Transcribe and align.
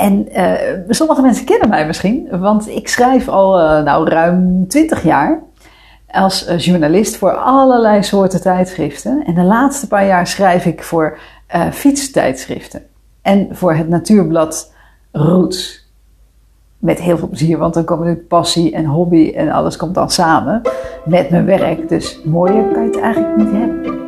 en 0.00 0.28
uh, 0.36 0.52
sommige 0.88 1.22
mensen 1.22 1.44
kennen 1.44 1.68
mij 1.68 1.86
misschien, 1.86 2.28
want 2.30 2.68
ik 2.68 2.88
schrijf 2.88 3.28
al 3.28 3.60
uh, 3.60 3.82
nou, 3.82 4.08
ruim 4.08 4.68
20 4.68 5.02
jaar 5.02 5.42
als 6.10 6.48
uh, 6.48 6.58
journalist 6.58 7.16
voor 7.16 7.32
allerlei 7.32 8.02
soorten 8.02 8.40
tijdschriften. 8.40 9.22
En 9.26 9.34
de 9.34 9.42
laatste 9.42 9.88
paar 9.88 10.06
jaar 10.06 10.26
schrijf 10.26 10.66
ik 10.66 10.82
voor 10.82 11.18
fietstijdschriften 11.72 12.82
en 13.22 13.48
voor 13.50 13.74
het 13.74 13.88
natuurblad 13.88 14.72
Roots. 15.12 15.88
Met 16.78 17.00
heel 17.00 17.18
veel 17.18 17.28
plezier, 17.28 17.58
want 17.58 17.74
dan 17.74 17.84
komen 17.84 18.04
natuurlijk 18.04 18.28
passie 18.28 18.74
en 18.74 18.84
hobby 18.84 19.32
en 19.36 19.50
alles 19.50 19.76
komt 19.76 19.94
dan 19.94 20.10
samen 20.10 20.62
met 21.04 21.30
mijn 21.30 21.44
werk. 21.44 21.88
Dus 21.88 22.20
mooier 22.24 22.72
kan 22.72 22.82
je 22.82 22.88
het 22.88 23.00
eigenlijk 23.00 23.36
niet 23.36 23.50
hebben. 23.50 23.98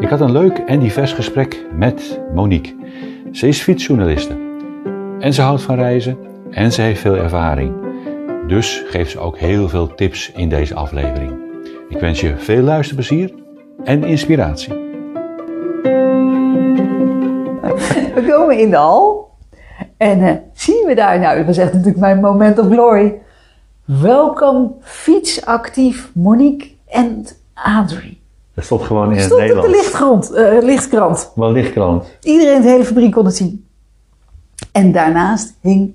Ik 0.00 0.08
had 0.08 0.20
een 0.20 0.32
leuk 0.32 0.58
en 0.58 0.80
divers 0.80 1.12
gesprek 1.12 1.66
met 1.72 2.20
Monique. 2.34 2.81
Ze 3.32 3.48
is 3.48 3.62
fietsjournaliste 3.62 4.36
en 5.18 5.32
ze 5.32 5.42
houdt 5.42 5.62
van 5.62 5.74
reizen 5.74 6.18
en 6.50 6.72
ze 6.72 6.82
heeft 6.82 7.00
veel 7.00 7.16
ervaring. 7.16 7.74
Dus 8.46 8.82
geeft 8.86 9.10
ze 9.10 9.18
ook 9.18 9.38
heel 9.38 9.68
veel 9.68 9.94
tips 9.94 10.32
in 10.32 10.48
deze 10.48 10.74
aflevering. 10.74 11.32
Ik 11.88 11.98
wens 11.98 12.20
je 12.20 12.36
veel 12.36 12.62
luisterplezier 12.62 13.34
en 13.84 14.04
inspiratie. 14.04 14.72
We 18.14 18.24
komen 18.28 18.58
in 18.58 18.70
de 18.70 18.76
hal 18.76 19.30
en 19.96 20.20
uh, 20.20 20.32
zien 20.52 20.84
we 20.86 20.94
daar, 20.94 21.18
nou 21.18 21.36
dat 21.36 21.46
was 21.46 21.58
echt 21.58 21.72
natuurlijk 21.72 22.00
mijn 22.00 22.20
moment 22.20 22.58
of 22.58 22.66
glory. 22.66 23.20
Welkom 23.84 24.76
fietsactief 24.80 26.10
Monique 26.14 26.70
en 26.86 27.26
Adrie. 27.54 28.21
Dat 28.54 28.64
stond 28.64 28.82
gewoon 28.82 29.10
in 29.10 29.16
het 29.16 29.24
stond 29.24 29.40
Nederlands. 29.40 29.68
op 29.68 29.74
de 29.74 29.78
lichtgrond, 29.80 30.32
uh, 30.36 30.62
lichtkrant. 30.62 31.32
Wel 31.34 31.52
lichtkrant. 31.52 32.04
Iedereen 32.22 32.54
in 32.56 32.62
de 32.62 32.68
hele 32.68 32.84
fabriek 32.84 33.12
kon 33.12 33.24
het 33.24 33.36
zien. 33.36 33.66
En 34.72 34.92
daarnaast 34.92 35.54
hing 35.60 35.94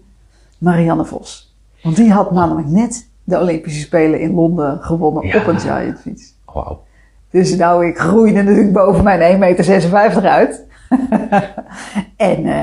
Marianne 0.58 1.06
Vos. 1.06 1.56
Want 1.84 1.96
die 1.96 2.12
had 2.12 2.32
namelijk 2.32 2.68
net 2.68 3.10
de 3.24 3.40
Olympische 3.40 3.80
Spelen 3.82 4.20
in 4.20 4.34
Londen 4.34 4.78
gewonnen 4.82 5.28
Ja. 5.28 5.38
op 5.42 5.48
een 5.48 5.60
giant 5.60 6.00
fiets. 6.00 6.34
Wauw. 6.54 6.84
Dus 7.32 7.56
nou, 7.56 7.86
ik 7.86 7.98
groeide 8.00 8.42
natuurlijk 8.42 8.74
boven 8.74 9.04
mijn 9.04 9.56
1,56 9.56 9.92
meter 9.92 10.28
uit. 10.28 10.66
en 12.18 12.46
uh, 12.46 12.62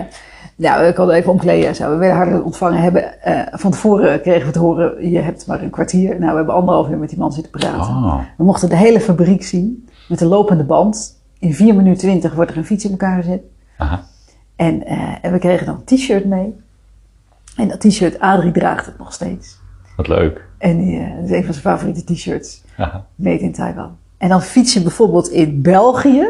nou, 0.57 0.85
ik 0.85 0.97
had 0.97 1.11
even 1.11 1.31
omkleden 1.31 1.69
en 1.69 1.75
zo. 1.75 1.91
We 1.91 1.97
werden 1.97 2.17
hartelijk 2.17 2.45
ontvangen. 2.45 2.81
Hebben, 2.81 3.15
uh, 3.27 3.41
van 3.51 3.71
tevoren 3.71 4.21
kregen 4.21 4.47
we 4.47 4.53
te 4.53 4.59
horen, 4.59 5.11
je 5.11 5.19
hebt 5.19 5.47
maar 5.47 5.63
een 5.63 5.71
kwartier. 5.71 6.19
Nou, 6.19 6.31
we 6.31 6.37
hebben 6.37 6.55
anderhalf 6.55 6.89
uur 6.89 6.99
met 6.99 7.09
die 7.09 7.19
man 7.19 7.33
zitten 7.33 7.53
praten. 7.53 7.95
Oh. 7.95 8.21
We 8.37 8.45
mochten 8.45 8.69
de 8.69 8.77
hele 8.77 9.01
fabriek 9.01 9.43
zien 9.43 9.89
met 10.09 10.19
de 10.19 10.27
lopende 10.27 10.65
band. 10.65 11.23
In 11.39 11.55
4 11.55 11.75
minuten 11.75 11.99
20 11.99 12.35
wordt 12.35 12.51
er 12.51 12.57
een 12.57 12.65
fiets 12.65 12.85
in 12.85 12.91
elkaar 12.91 13.23
gezet. 13.23 13.43
Aha. 13.79 14.05
En, 14.57 14.93
uh, 14.93 15.15
en 15.23 15.33
we 15.33 15.39
kregen 15.39 15.67
dan 15.67 15.75
een 15.75 15.97
t-shirt 15.97 16.25
mee. 16.25 16.55
En 17.57 17.69
dat 17.69 17.81
t-shirt, 17.81 18.21
Adrie 18.21 18.53
draagt 18.53 18.87
het 18.87 18.99
nog 18.99 19.13
steeds. 19.13 19.59
Wat 19.97 20.09
leuk. 20.09 20.45
En 20.59 20.79
die, 20.79 21.01
uh, 21.01 21.17
dat 21.17 21.25
is 21.25 21.31
een 21.31 21.45
van 21.45 21.55
zijn 21.55 21.77
favoriete 21.77 22.15
t-shirts. 22.15 22.63
Made 23.15 23.39
in 23.39 23.53
Taiwan. 23.53 23.97
En 24.19 24.29
dan 24.29 24.43
fiets 24.43 24.73
je 24.73 24.83
bijvoorbeeld 24.83 25.29
in 25.29 25.63
België. 25.63 26.29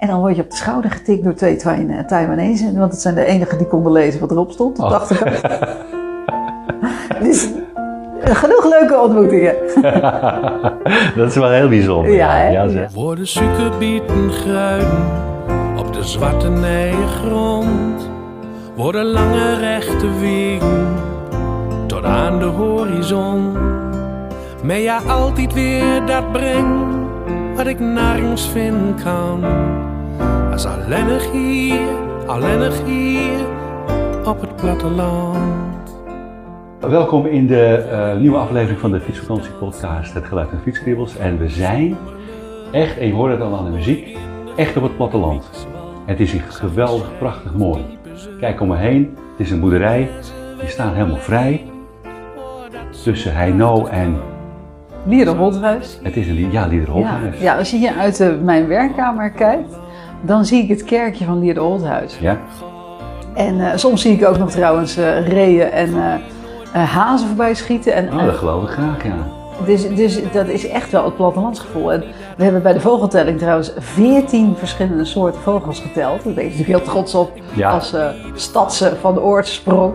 En 0.00 0.08
dan 0.08 0.20
word 0.20 0.36
je 0.36 0.42
op 0.42 0.50
de 0.50 0.56
schouder 0.56 0.90
getikt 0.90 1.24
door 1.24 1.34
twee 1.34 1.56
Taiwanese. 2.06 2.78
Want 2.78 2.92
het 2.92 3.00
zijn 3.00 3.14
de 3.14 3.24
enigen 3.24 3.58
die 3.58 3.66
konden 3.66 3.92
lezen 3.92 4.20
wat 4.20 4.30
erop 4.30 4.50
stond 4.50 4.78
op 4.78 4.88
de 4.88 4.94
Oh. 4.94 5.00
achterkant. 5.00 5.40
dus 7.24 7.48
uh, 8.24 8.34
genoeg 8.34 8.68
leuke 8.68 9.00
ontmoetingen. 9.00 9.54
Dat 11.16 11.28
is 11.28 11.34
wel 11.34 11.50
heel 11.50 11.68
bijzonder. 11.68 12.12
Ja, 12.12 12.30
hè? 12.30 12.48
ja, 12.48 12.68
zeg. 12.68 12.92
Worden 12.92 13.26
suikerbieten 13.26 14.30
gruiden 14.30 15.04
op 15.76 15.92
de 15.92 16.04
zwarte 16.04 16.50
grond. 17.20 18.10
Worden 18.76 19.04
lange 19.04 19.58
rechte 19.58 20.18
wegen 20.20 20.86
tot 21.86 22.04
aan 22.04 22.38
de 22.38 22.44
horizon. 22.44 23.52
Maar 24.62 24.78
ja, 24.78 25.00
altijd 25.08 25.52
weer 25.52 26.06
dat 26.06 26.32
brengt 26.32 26.94
wat 27.56 27.66
ik 27.66 27.80
nergens 27.80 28.48
vinden 28.48 28.94
kan. 29.04 29.44
Als 30.60 30.72
alleenig 30.84 31.32
hier, 31.32 31.80
alleenig 32.26 32.84
hier 32.84 33.46
op 34.26 34.40
het 34.40 34.56
platteland. 34.56 35.96
Welkom 36.80 37.26
in 37.26 37.46
de 37.46 37.74
eh, 37.74 38.16
nieuwe 38.16 38.36
aflevering 38.36 38.80
van 38.80 38.90
de 38.90 39.00
Fietsvakantie 39.00 39.52
Podcast, 39.52 40.14
Het 40.14 40.24
Geluid 40.24 40.48
van 40.48 40.58
Fietskriebels. 40.58 41.16
En 41.16 41.38
we 41.38 41.48
zijn 41.48 41.96
echt, 42.72 42.98
en 42.98 43.06
je 43.06 43.12
hoort 43.12 43.32
het 43.32 43.40
al 43.40 43.56
aan 43.56 43.64
de 43.64 43.70
muziek, 43.70 44.16
echt 44.56 44.76
op 44.76 44.82
het 44.82 44.96
platteland. 44.96 45.66
Het 46.04 46.20
is 46.20 46.32
hier 46.32 46.44
geweldig, 46.48 47.18
prachtig 47.18 47.54
mooi. 47.54 47.84
Kijk 48.40 48.60
om 48.60 48.68
me 48.68 48.76
heen, 48.76 49.16
het 49.30 49.46
is 49.46 49.50
een 49.50 49.60
boerderij, 49.60 50.08
die 50.58 50.68
staat 50.68 50.94
helemaal 50.94 51.16
vrij. 51.16 51.64
Tussen 53.02 53.34
Heino 53.34 53.86
en, 53.86 54.16
Lierde 55.04 55.30
Rothuis. 55.30 56.00
het 56.02 56.16
is 56.16 56.28
een 56.28 56.36
ja, 56.36 56.48
Ja, 56.50 56.66
Liederholthuis. 56.66 57.40
ja, 57.40 57.56
als 57.56 57.70
je 57.70 57.76
hier 57.76 57.94
uit 57.98 58.20
uh, 58.20 58.28
mijn 58.42 58.66
werkkamer 58.66 59.30
kijkt, 59.30 59.78
dan 60.20 60.44
zie 60.44 60.62
ik 60.62 60.68
het 60.68 60.84
kerkje 60.84 61.24
van 61.24 61.38
Lierde 61.38 61.60
Rothuis. 61.60 62.18
Ja? 62.18 62.38
En 63.34 63.54
uh, 63.54 63.70
soms 63.74 64.02
zie 64.02 64.12
ik 64.12 64.26
ook 64.26 64.38
nog 64.38 64.50
trouwens 64.50 64.98
uh, 64.98 65.28
reeën 65.28 65.70
en 65.70 65.88
uh, 65.90 66.14
hazen 66.94 67.26
voorbij 67.26 67.54
schieten. 67.54 67.94
En, 67.94 68.12
Oh, 68.12 68.24
dat 68.24 68.34
geloof 68.34 68.62
ik 68.62 68.68
graag, 68.68 69.04
ja. 69.04 69.14
Dus, 69.66 69.94
dus 69.94 70.20
dat 70.32 70.48
is 70.48 70.68
echt 70.68 70.90
wel 70.90 71.04
het 71.04 71.16
plattelandsgevoel. 71.16 71.92
En 71.92 72.04
we 72.36 72.42
hebben 72.44 72.62
bij 72.62 72.72
de 72.72 72.80
vogeltelling 72.80 73.38
trouwens 73.38 73.72
14 73.78 74.54
verschillende 74.56 75.04
soorten 75.04 75.40
vogels 75.40 75.80
geteld. 75.80 76.24
Daar 76.24 76.34
ben 76.34 76.44
ik 76.44 76.50
natuurlijk 76.50 76.78
heel 76.78 76.92
trots 76.92 77.14
op 77.14 77.30
Ja. 77.54 77.70
als 77.70 77.94
uh, 77.94 78.06
stadse 78.34 78.92
van 79.00 79.14
de 79.14 79.22
oorsprong. 79.22 79.94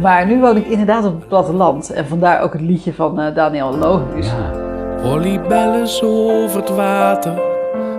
Maar 0.00 0.26
nu 0.26 0.40
woon 0.40 0.56
ik 0.56 0.66
inderdaad 0.66 1.04
op 1.04 1.14
het 1.14 1.28
platteland. 1.28 1.90
En 1.92 2.06
vandaar 2.06 2.42
ook 2.42 2.52
het 2.52 2.62
liedje 2.62 2.92
van 2.94 3.20
uh, 3.20 3.34
Daniel 3.34 3.76
Logisch. 3.78 4.26
ja. 4.26 4.64
Olibellen 5.10 5.88
over 6.02 6.60
het 6.60 6.68
water 6.74 7.32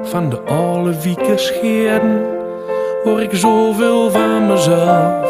van 0.09 0.29
de 0.29 0.39
oude 0.39 1.01
wieken 1.01 1.39
scheerden. 1.39 2.25
Hoor 3.03 3.21
ik 3.21 3.33
zoveel 3.33 4.11
van 4.11 4.47
mezelf 4.47 5.25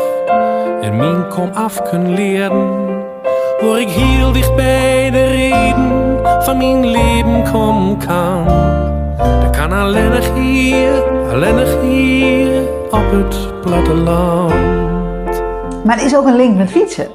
en 0.82 0.96
mijn 0.98 1.28
kom 1.28 1.50
af 1.54 1.82
kunnen 1.90 2.14
leren. 2.14 2.86
Hoor 3.60 3.80
ik 3.80 3.90
heel 3.90 4.32
dicht 4.32 4.56
bij 4.56 5.10
de 5.12 5.26
reden 5.26 6.20
van 6.44 6.58
mijn 6.58 6.88
leven 6.88 7.44
komen 7.52 7.98
kan. 7.98 8.46
Dat 9.18 9.58
kan 9.58 9.72
alleen 9.72 10.10
nog 10.10 10.34
hier, 10.34 11.04
alleen 11.32 11.56
nog 11.56 11.82
hier 11.82 12.62
op 12.92 13.12
het 13.12 13.62
platteland. 13.62 14.54
Maar 15.86 15.98
er 15.98 16.06
is 16.06 16.16
ook 16.16 16.26
een 16.26 16.36
link 16.36 16.58
met 16.58 16.72
fietsen. 16.72 17.08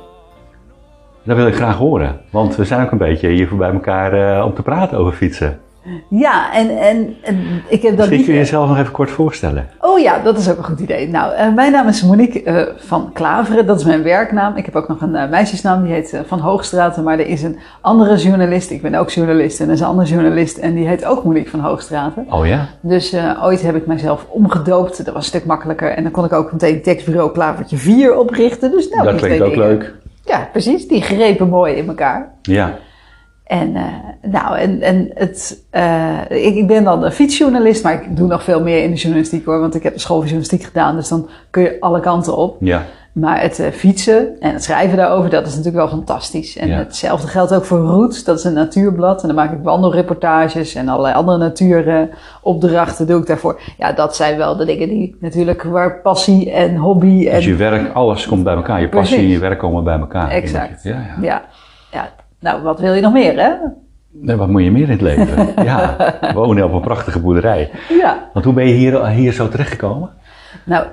Dat 1.22 1.36
wil 1.36 1.46
ik 1.46 1.54
graag 1.54 1.76
horen, 1.76 2.20
want 2.30 2.56
we 2.56 2.64
zijn 2.64 2.84
ook 2.84 2.90
een 2.90 2.98
beetje 2.98 3.28
hier 3.28 3.48
voor 3.48 3.58
bij 3.58 3.72
elkaar 3.72 4.36
uh, 4.36 4.44
om 4.44 4.54
te 4.54 4.62
praten 4.62 4.98
over 4.98 5.12
fietsen. 5.12 5.60
Ja, 6.08 6.54
en, 6.54 6.78
en, 6.78 7.16
en 7.22 7.62
ik 7.68 7.82
heb 7.82 7.90
dat 7.90 7.96
Misschien 7.96 8.16
niet... 8.16 8.24
kun 8.24 8.34
je 8.34 8.40
jezelf 8.40 8.68
nog 8.68 8.78
even 8.78 8.92
kort 8.92 9.10
voorstellen. 9.10 9.68
Oh 9.80 9.98
ja, 9.98 10.18
dat 10.18 10.38
is 10.38 10.50
ook 10.50 10.56
een 10.56 10.64
goed 10.64 10.80
idee. 10.80 11.08
Nou, 11.08 11.34
eh, 11.34 11.54
mijn 11.54 11.72
naam 11.72 11.88
is 11.88 12.02
Monique 12.02 12.42
eh, 12.42 12.74
van 12.76 13.10
Klaveren. 13.12 13.66
Dat 13.66 13.78
is 13.78 13.84
mijn 13.84 14.02
werknaam. 14.02 14.56
Ik 14.56 14.64
heb 14.64 14.76
ook 14.76 14.88
nog 14.88 15.00
een 15.00 15.14
eh, 15.14 15.30
meisjesnaam, 15.30 15.82
die 15.84 15.92
heet 15.92 16.20
Van 16.26 16.38
Hoogstraten. 16.38 17.02
Maar 17.02 17.18
er 17.18 17.26
is 17.26 17.42
een 17.42 17.58
andere 17.80 18.16
journalist. 18.16 18.70
Ik 18.70 18.82
ben 18.82 18.94
ook 18.94 19.10
journalist 19.10 19.60
en 19.60 19.66
er 19.66 19.72
is 19.72 19.80
een 19.80 19.86
andere 19.86 20.08
journalist. 20.08 20.56
En 20.56 20.74
die 20.74 20.86
heet 20.86 21.04
ook 21.04 21.24
Monique 21.24 21.50
van 21.50 21.60
Hoogstraten. 21.60 22.26
Oh 22.30 22.46
ja? 22.46 22.68
Dus 22.80 23.16
ooit 23.42 23.62
heb 23.62 23.76
ik 23.76 23.86
mijzelf 23.86 24.26
omgedoopt. 24.28 25.04
Dat 25.04 25.14
was 25.14 25.22
een 25.22 25.28
stuk 25.28 25.44
makkelijker. 25.44 25.90
En 25.90 26.02
dan 26.02 26.12
kon 26.12 26.24
ik 26.24 26.32
ook 26.32 26.52
meteen 26.52 26.82
tekstbureau 26.82 27.32
Klavertje 27.32 27.76
4 27.76 28.16
oprichten. 28.16 28.70
Dus 28.70 28.88
nou, 28.88 29.04
dat 29.04 29.14
klinkt 29.14 29.42
ook 29.42 29.50
dingen. 29.50 29.66
leuk. 29.68 29.94
Ja, 30.24 30.48
precies. 30.52 30.88
Die 30.88 31.02
grepen 31.02 31.48
mooi 31.48 31.74
in 31.74 31.88
elkaar. 31.88 32.32
Ja. 32.42 32.78
En, 33.44 33.76
eh, 33.76 33.82
nou, 34.30 34.58
en, 34.58 34.80
en 34.80 35.10
het, 35.14 35.64
eh, 35.70 36.18
ik, 36.28 36.54
ik 36.54 36.66
ben 36.66 36.84
dan 36.84 37.04
een 37.04 37.12
fietsjournalist, 37.12 37.82
maar 37.82 37.92
ik 37.92 38.16
doe 38.16 38.28
nog 38.28 38.42
veel 38.42 38.62
meer 38.62 38.82
in 38.82 38.90
de 38.90 38.96
journalistiek 38.96 39.44
hoor. 39.44 39.60
Want 39.60 39.74
ik 39.74 39.82
heb 39.82 39.92
de 39.94 40.00
school 40.00 40.16
van 40.16 40.26
journalistiek 40.26 40.62
gedaan, 40.62 40.96
dus 40.96 41.08
dan 41.08 41.28
kun 41.50 41.62
je 41.62 41.76
alle 41.80 42.00
kanten 42.00 42.36
op. 42.36 42.56
Ja. 42.60 42.82
Maar 43.12 43.40
het 43.40 43.58
eh, 43.58 43.70
fietsen 43.70 44.40
en 44.40 44.52
het 44.52 44.64
schrijven 44.64 44.96
daarover, 44.96 45.30
dat 45.30 45.46
is 45.46 45.50
natuurlijk 45.56 45.76
wel 45.76 45.88
fantastisch. 45.88 46.56
En 46.56 46.68
Ja. 46.68 46.76
hetzelfde 46.76 47.26
geldt 47.28 47.54
ook 47.54 47.64
voor 47.64 47.78
Roots, 47.78 48.24
dat 48.24 48.38
is 48.38 48.44
een 48.44 48.52
natuurblad. 48.52 49.20
En 49.20 49.26
dan 49.26 49.36
maak 49.36 49.52
ik 49.52 49.58
wandelreportages 49.62 50.74
en 50.74 50.88
allerlei 50.88 51.14
andere 51.14 51.38
natuuropdrachten 51.38 53.06
doe 53.06 53.20
ik 53.20 53.26
daarvoor. 53.26 53.60
Ja, 53.78 53.92
dat 53.92 54.16
zijn 54.16 54.36
wel 54.36 54.56
de 54.56 54.64
dingen 54.64 54.88
die 54.88 55.16
natuurlijk 55.20 55.62
waar 55.62 56.00
passie 56.00 56.52
en 56.52 56.76
hobby 56.76 57.28
en... 57.28 57.34
Dus 57.34 57.44
je 57.44 57.54
werk, 57.54 57.94
alles 57.94 58.26
komt 58.26 58.44
bij 58.44 58.54
elkaar. 58.54 58.80
Je 58.80 58.88
passie 58.88 59.18
en 59.18 59.28
je 59.28 59.38
werk 59.38 59.58
komen 59.58 59.84
bij 59.84 59.98
elkaar. 59.98 60.30
Exact. 60.30 60.82
Ja, 60.82 60.90
ja. 60.90 61.16
Ja, 61.20 61.42
ja. 61.92 62.08
Nou, 62.42 62.62
wat 62.62 62.80
wil 62.80 62.92
je 62.94 63.00
nog 63.00 63.12
meer, 63.12 63.40
hè? 63.40 63.50
Nee, 64.10 64.36
wat 64.36 64.48
moet 64.48 64.62
je 64.62 64.70
meer 64.70 64.82
in 64.82 64.90
het 64.90 65.00
leven? 65.00 65.52
ja, 65.68 65.96
wonen 66.34 66.64
op 66.64 66.72
een 66.72 66.80
prachtige 66.80 67.20
boerderij. 67.20 67.70
Ja. 67.88 68.28
Want 68.32 68.44
hoe 68.44 68.54
ben 68.54 68.68
je 68.68 68.74
hier, 68.74 69.06
hier 69.06 69.32
zo 69.32 69.48
terechtgekomen? 69.48 70.10
Nou, 70.64 70.86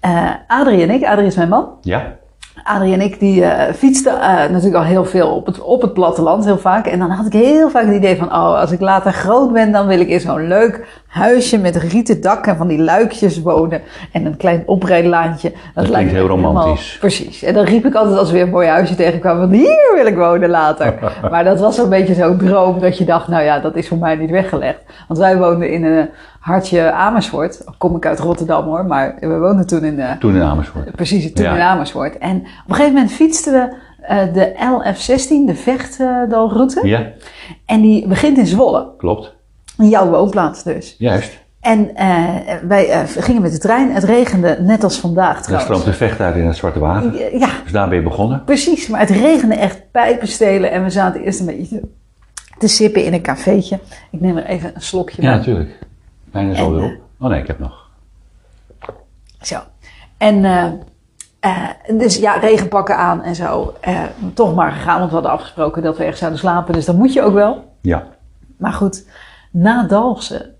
eh 0.00 0.30
Adrie 0.46 0.82
en 0.82 0.90
ik, 0.90 1.04
Adrie 1.04 1.26
is 1.26 1.36
mijn 1.36 1.48
man. 1.48 1.68
Ja? 1.80 2.16
Adrie 2.62 2.92
en 2.92 3.00
ik 3.00 3.18
die 3.20 3.44
eh, 3.44 3.74
fietsten 3.74 4.20
eh, 4.20 4.28
natuurlijk 4.28 4.74
al 4.74 4.82
heel 4.82 5.04
veel 5.04 5.28
op 5.28 5.46
het, 5.46 5.60
op 5.60 5.82
het 5.82 5.92
platteland, 5.92 6.44
heel 6.44 6.58
vaak. 6.58 6.86
En 6.86 6.98
dan 6.98 7.10
had 7.10 7.26
ik 7.26 7.32
heel 7.32 7.70
vaak 7.70 7.86
het 7.86 7.94
idee 7.94 8.16
van, 8.16 8.26
oh, 8.26 8.60
als 8.60 8.70
ik 8.70 8.80
later 8.80 9.12
groot 9.12 9.52
ben, 9.52 9.72
dan 9.72 9.86
wil 9.86 10.00
ik 10.00 10.08
in 10.08 10.20
zo'n 10.20 10.48
leuk 10.48 11.02
huisje 11.06 11.58
met 11.58 11.74
een 11.74 11.88
rieten 11.88 12.20
dak 12.20 12.46
en 12.46 12.56
van 12.56 12.68
die 12.68 12.78
luikjes 12.78 13.42
wonen. 13.42 13.82
En 14.12 14.26
een 14.26 14.36
klein 14.36 14.62
oprijlaantje. 14.66 15.52
Dat, 15.74 15.84
klinkt 15.84 16.12
me 16.12 16.18
heel 16.18 16.28
helemaal- 16.28 16.52
romantisch. 16.52 16.96
precies. 17.00 17.42
En 17.42 17.54
dan 17.54 17.64
riep 17.64 17.86
ik 17.86 17.94
altijd 17.94 18.18
als 18.18 18.28
we 18.28 18.34
weer 18.34 18.44
een 18.44 18.50
mooi 18.50 18.68
huisje 18.68 18.94
tegenkwamen, 18.94 19.48
van 19.48 19.58
hier 19.58 19.92
wil 19.94 20.06
ik 20.06 20.16
wonen 20.16 20.50
later. 20.50 20.94
maar 21.30 21.44
dat 21.44 21.60
was 21.60 21.74
zo'n 21.74 21.88
beetje 21.88 22.14
zo'n 22.14 22.38
droom 22.38 22.80
dat 22.80 22.98
je 22.98 23.04
dacht, 23.04 23.28
nou 23.28 23.42
ja, 23.42 23.58
dat 23.58 23.76
is 23.76 23.88
voor 23.88 23.98
mij 23.98 24.14
niet 24.16 24.30
weggelegd. 24.30 24.78
Want 25.08 25.20
wij 25.20 25.36
woonden 25.36 25.70
in 25.70 25.84
een 25.84 26.08
hartje 26.44 26.92
Amersfoort. 26.92 27.64
Kom 27.78 27.96
ik 27.96 28.06
uit 28.06 28.18
Rotterdam 28.18 28.64
hoor, 28.64 28.84
maar 28.86 29.16
we 29.20 29.38
woonden 29.38 29.66
toen 29.66 29.84
in... 29.84 30.00
eh, 30.00 30.10
Toen 30.18 30.34
in 30.34 30.42
Amersfoort. 30.42 30.90
Precies, 30.96 31.32
toen 31.32 31.44
Ja. 31.44 31.54
in 31.54 31.60
Amersfoort. 31.60 32.18
En 32.18 32.36
op 32.36 32.44
een 32.68 32.74
gegeven 32.74 32.92
moment 32.94 33.12
fietsten 33.12 33.52
we 33.52 33.74
eh, 34.00 34.32
de 34.34 34.52
LF16, 34.54 35.46
de 35.46 35.54
Vechtdalroute. 35.54 36.86
Ja, 36.88 37.06
En 37.66 37.80
die 37.80 38.08
begint 38.08 38.38
in 38.38 38.46
Zwolle. 38.46 38.88
klopt. 38.98 39.34
In 39.78 39.88
jouw 39.88 40.08
woonplaats 40.10 40.62
dus. 40.62 40.94
Juist. 40.98 41.42
En 41.60 41.94
eh, 41.96 42.28
wij 42.68 43.06
gingen 43.06 43.42
met 43.42 43.52
de 43.52 43.58
trein. 43.58 43.90
Het 43.92 44.04
regende 44.04 44.56
net 44.60 44.84
als 44.84 44.98
vandaag 45.00 45.42
trouwens. 45.42 45.64
stroomt 45.64 45.84
de 45.84 45.92
vecht 45.92 46.20
uit 46.20 46.36
in 46.36 46.46
het 46.46 46.56
Zwarte 46.56 46.78
Water. 46.78 47.38
Ja, 47.38 47.48
Dus 47.62 47.72
daar 47.72 47.88
ben 47.88 47.96
je 47.98 48.02
begonnen. 48.04 48.42
precies. 48.44 48.88
Maar 48.88 49.00
het 49.00 49.10
regende 49.10 49.54
echt 49.54 49.82
pijpenstelen. 49.90 50.70
En 50.70 50.82
we 50.82 50.90
zaten 50.90 51.20
eerst 51.20 51.40
een 51.40 51.46
beetje 51.46 51.80
te, 52.58 52.68
sippen 52.68 53.04
in 53.04 53.12
een 53.12 53.22
cafeetje. 53.22 53.78
Ik 54.10 54.20
neem 54.20 54.36
er 54.36 54.44
even 54.46 54.70
een 54.74 54.80
slokje 54.82 55.22
Ja, 55.22 55.28
bij. 55.28 55.36
natuurlijk. 55.38 55.78
Bijna 56.34 56.54
zo 56.54 56.64
En, 56.66 56.74
weer 56.74 56.84
op. 56.84 57.00
Oh 57.20 57.28
nee, 57.30 57.40
ik 57.40 57.46
heb 57.46 57.58
nog. 57.58 57.88
Zo. 59.40 59.58
En 60.18 60.44
eh, 60.44 60.64
eh, 61.40 61.98
dus 61.98 62.16
ja, 62.16 62.32
regenpakken 62.34 62.96
aan 62.96 63.22
en 63.22 63.34
zo. 63.34 63.74
Eh, 63.80 64.02
toch 64.34 64.54
maar 64.54 64.72
gegaan, 64.72 64.98
want 64.98 65.08
we 65.08 65.14
hadden 65.14 65.32
afgesproken 65.32 65.82
dat 65.82 65.94
we 65.96 66.00
ergens 66.02 66.18
zouden 66.18 66.40
slapen. 66.40 66.74
Dus 66.74 66.84
dat 66.84 66.96
moet 66.96 67.12
je 67.12 67.22
ook 67.22 67.34
wel. 67.34 67.64
Ja. 67.80 68.06
Maar 68.56 68.72
goed, 68.72 69.06
na 69.50 69.82
Dalfsen 69.86 70.54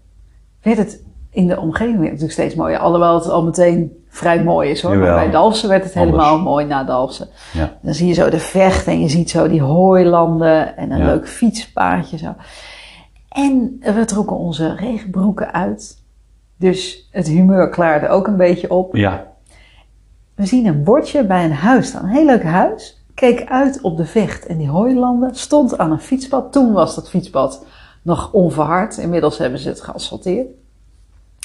werd 0.62 0.78
het 0.78 1.02
in 1.30 1.46
de 1.46 1.60
omgeving 1.60 1.98
natuurlijk 2.02 2.32
steeds 2.32 2.54
mooier. 2.54 2.78
Alhoewel 2.78 3.14
het 3.14 3.28
al 3.28 3.44
meteen 3.44 4.04
vrij 4.08 4.42
mooi 4.42 4.70
is 4.70 4.82
hoor. 4.82 4.96
Maar 4.96 5.14
bij 5.14 5.30
Dalfsen 5.30 5.68
werd 5.68 5.84
het 5.84 5.96
Anders. 5.96 6.24
helemaal 6.24 6.38
mooi 6.44 6.66
na 6.66 6.84
Dalfsen. 6.84 7.28
Ja. 7.52 7.76
Dan 7.82 7.94
zie 7.94 8.06
je 8.06 8.12
zo 8.14 8.30
de 8.30 8.38
vecht 8.38 8.86
en 8.86 9.00
je 9.00 9.08
ziet 9.08 9.30
zo 9.30 9.48
die 9.48 9.62
hooilanden 9.62 10.76
en 10.76 10.90
een 10.90 10.98
Ja. 10.98 11.04
leuk 11.04 11.28
fietspaadje 11.28 12.18
zo. 12.18 12.34
En 13.34 13.76
we 13.80 14.04
trokken 14.04 14.36
onze 14.36 14.74
regenbroeken 14.74 15.52
uit. 15.52 16.02
Dus 16.56 17.08
het 17.10 17.26
humeur 17.26 17.68
klaarde 17.68 18.08
ook 18.08 18.26
een 18.26 18.36
beetje 18.36 18.70
op. 18.70 18.96
Ja. 18.96 19.32
We 20.34 20.46
zien 20.46 20.66
een 20.66 20.84
bordje 20.84 21.24
bij 21.26 21.44
een 21.44 21.52
huis 21.52 21.86
staan. 21.86 22.04
Een 22.04 22.10
heel 22.10 22.24
leuk 22.24 22.42
huis. 22.42 23.04
Keek 23.14 23.44
uit 23.48 23.80
op 23.80 23.96
de 23.96 24.04
vecht 24.04 24.46
en 24.46 24.58
die 24.58 24.68
hooilanden. 24.68 25.34
Stond 25.34 25.78
aan 25.78 25.90
een 25.90 26.00
fietspad. 26.00 26.52
Toen 26.52 26.72
was 26.72 26.94
dat 26.94 27.10
fietspad 27.10 27.64
nog 28.02 28.32
onverhard. 28.32 28.96
Inmiddels 28.96 29.38
hebben 29.38 29.58
ze 29.58 29.68
het 29.68 29.80
geasfalteerd. 29.80 30.48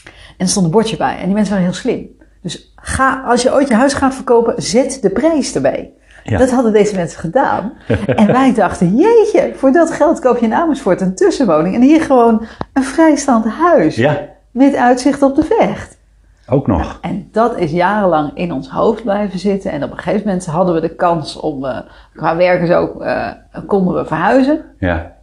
En 0.04 0.12
er 0.38 0.48
stond 0.48 0.66
een 0.66 0.72
bordje 0.72 0.98
bij. 0.98 1.18
En 1.18 1.26
die 1.26 1.34
mensen 1.34 1.54
waren 1.54 1.70
heel 1.70 1.80
slim. 1.80 2.18
Dus 2.42 2.74
ga, 2.76 3.24
als 3.26 3.42
je 3.42 3.54
ooit 3.54 3.68
je 3.68 3.74
huis 3.74 3.94
gaat 3.94 4.16
verkopen, 4.16 4.62
zet 4.64 5.02
de 5.02 5.10
prijs 5.10 5.56
erbij. 5.56 5.94
Ja. 6.24 6.38
Dat 6.38 6.52
hadden 6.52 6.74
deze 6.74 6.96
mensen 6.96 7.20
gedaan. 7.20 7.74
en 8.06 8.28
wij 8.28 8.54
dachten, 8.64 8.96
jeetje, 8.96 9.52
voor 9.56 9.72
dat 9.72 9.92
geld 9.92 10.20
koop 10.20 10.38
je 10.38 10.46
in 10.46 10.54
Amersfoort 10.54 11.02
een 11.02 11.16
tussenwoning. 11.16 11.76
En 11.76 11.82
hier 11.82 12.02
gewoon 12.02 12.46
een 12.74 12.84
vrijstaand 12.84 13.46
huis. 13.46 13.96
Ja. 13.96 14.20
Met 14.52 14.76
uitzicht 14.76 15.22
op 15.22 15.36
de 15.36 15.44
vecht. 15.44 15.98
Ook 16.50 16.68
nog. 16.68 16.98
En 17.02 17.28
dat 17.32 17.58
is 17.58 17.72
jarenlang 17.72 18.32
in 18.34 18.52
ons 18.54 18.70
hoofd 18.70 19.04
blijven 19.04 19.40
zitten. 19.40 19.72
En 19.72 19.84
op 19.84 19.92
een 19.92 19.98
gegeven 19.98 20.28
moment 20.28 20.46
hadden 20.46 20.74
we 20.76 20.82
de 20.82 20.96
kans 20.96 21.36
om, 21.40 21.66
eh, 21.66 21.78
qua 22.16 22.36
werken 22.36 22.68
zo, 22.68 23.00
eh, 23.00 23.28
konden 23.66 23.94
we 23.96 24.06
verhuizen. 24.06 24.62
Ja. 24.80 25.18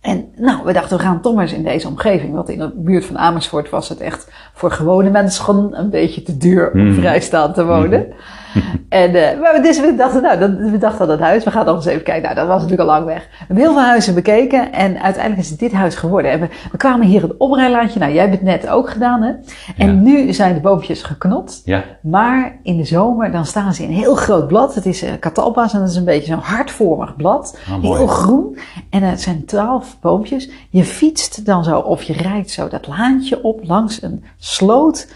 En 0.00 0.24
nou, 0.36 0.64
we 0.64 0.72
dachten, 0.72 0.96
we 0.96 1.02
gaan 1.02 1.20
toch 1.20 1.34
maar 1.34 1.42
eens 1.42 1.52
in 1.52 1.64
deze 1.64 1.88
omgeving. 1.88 2.34
Want 2.34 2.48
in 2.48 2.58
de 2.58 2.70
buurt 2.74 3.04
van 3.04 3.18
Amersfoort 3.18 3.70
was 3.70 3.88
het 3.88 4.00
echt 4.00 4.30
voor 4.54 4.70
gewone 4.70 5.10
mensen 5.10 5.44
gewoon 5.44 5.74
een 5.74 5.90
beetje 5.90 6.22
te 6.22 6.36
duur 6.36 6.72
om 6.72 6.86
Mhm. 6.88 7.00
vrijstaand 7.00 7.54
te 7.54 7.64
wonen. 7.64 8.06
En 8.88 9.14
eh, 9.14 9.40
maar 9.40 9.52
we- 9.54 9.60
dus 9.62 9.80
we 9.80 9.94
dachten, 9.96 10.22
nou, 10.22 10.38
dat, 10.38 10.50
we 10.70 10.78
dachten 10.78 11.00
aan 11.00 11.06
dat 11.08 11.20
huis, 11.20 11.44
we 11.44 11.50
gaan 11.50 11.64
nog 11.66 11.74
eens 11.74 11.84
even 11.84 12.02
kijken. 12.02 12.22
Nou, 12.22 12.34
dat 12.34 12.46
was 12.46 12.62
natuurlijk 12.62 12.88
al 12.88 12.94
lang 12.94 13.06
weg. 13.06 13.22
We 13.30 13.36
hebben 13.38 13.56
heel 13.56 13.72
veel 13.72 13.82
huizen 13.82 14.14
bekeken 14.14 14.72
en 14.72 15.02
uiteindelijk 15.02 15.42
is 15.42 15.50
het 15.50 15.58
dit 15.58 15.72
huis 15.72 15.94
geworden. 15.94 16.30
En 16.30 16.40
we, 16.40 16.48
we 16.72 16.76
kwamen 16.76 17.06
hier 17.06 17.22
het 17.22 17.36
oprijlaantje. 17.38 17.98
Nou, 17.98 18.12
jij 18.12 18.20
hebt 18.20 18.34
het 18.34 18.42
net 18.42 18.68
ook 18.68 18.90
gedaan, 18.90 19.22
hè? 19.22 19.32
En 19.76 19.86
Ja. 19.94 20.00
nu 20.00 20.32
zijn 20.32 20.54
de 20.54 20.60
boompjes 20.60 21.02
geknot. 21.02 21.60
Ja. 21.64 21.84
Maar 22.02 22.58
in 22.62 22.76
de 22.76 22.84
zomer 22.84 23.32
dan 23.32 23.46
staan 23.46 23.74
ze 23.74 23.82
in 23.82 23.88
een 23.88 23.94
heel 23.94 24.14
groot 24.14 24.46
blad. 24.46 24.74
Het 24.74 24.86
is 24.86 25.04
catalpa's 25.20 25.72
en 25.74 25.80
dat 25.80 25.88
is 25.88 25.96
een 25.96 26.04
beetje 26.04 26.32
zo'n 26.32 26.42
hartvormig 26.42 27.16
blad. 27.16 27.58
Ah, 27.70 27.80
heel 27.82 28.06
groen. 28.06 28.58
En 28.90 29.02
het 29.02 29.20
zijn 29.20 29.44
twaalf 29.44 29.96
boompjes. 30.00 30.50
Je 30.70 30.84
fietst 30.84 31.44
dan 31.46 31.64
zo 31.64 31.78
of 31.78 32.02
je 32.02 32.12
rijdt 32.12 32.50
zo 32.50 32.68
dat 32.68 32.86
laantje 32.86 33.42
op 33.42 33.60
langs 33.62 34.02
een 34.02 34.24
sloot. 34.38 35.08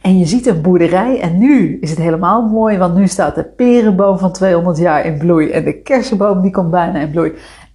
En 0.00 0.18
je 0.18 0.26
ziet 0.26 0.46
een 0.46 0.60
boerderij. 0.62 1.20
En 1.20 1.38
nu 1.38 1.78
is 1.80 1.90
het 1.90 1.98
helemaal 1.98 2.42
mooi, 2.42 2.78
want 2.78 2.94
nu 2.94 3.06
staat 3.08 3.34
de 3.34 3.44
perenboom 3.44 4.18
van 4.18 4.32
200 4.32 4.78
jaar 4.78 5.04
in 5.04 5.18
bloei. 5.18 5.50
En 5.50 5.64
de 5.64 5.72
kersenboom 5.82 6.40
die 6.42 6.50
komt 6.50 6.70
bijna 6.70 6.98
in 6.98 7.10
bloei. 7.10 7.32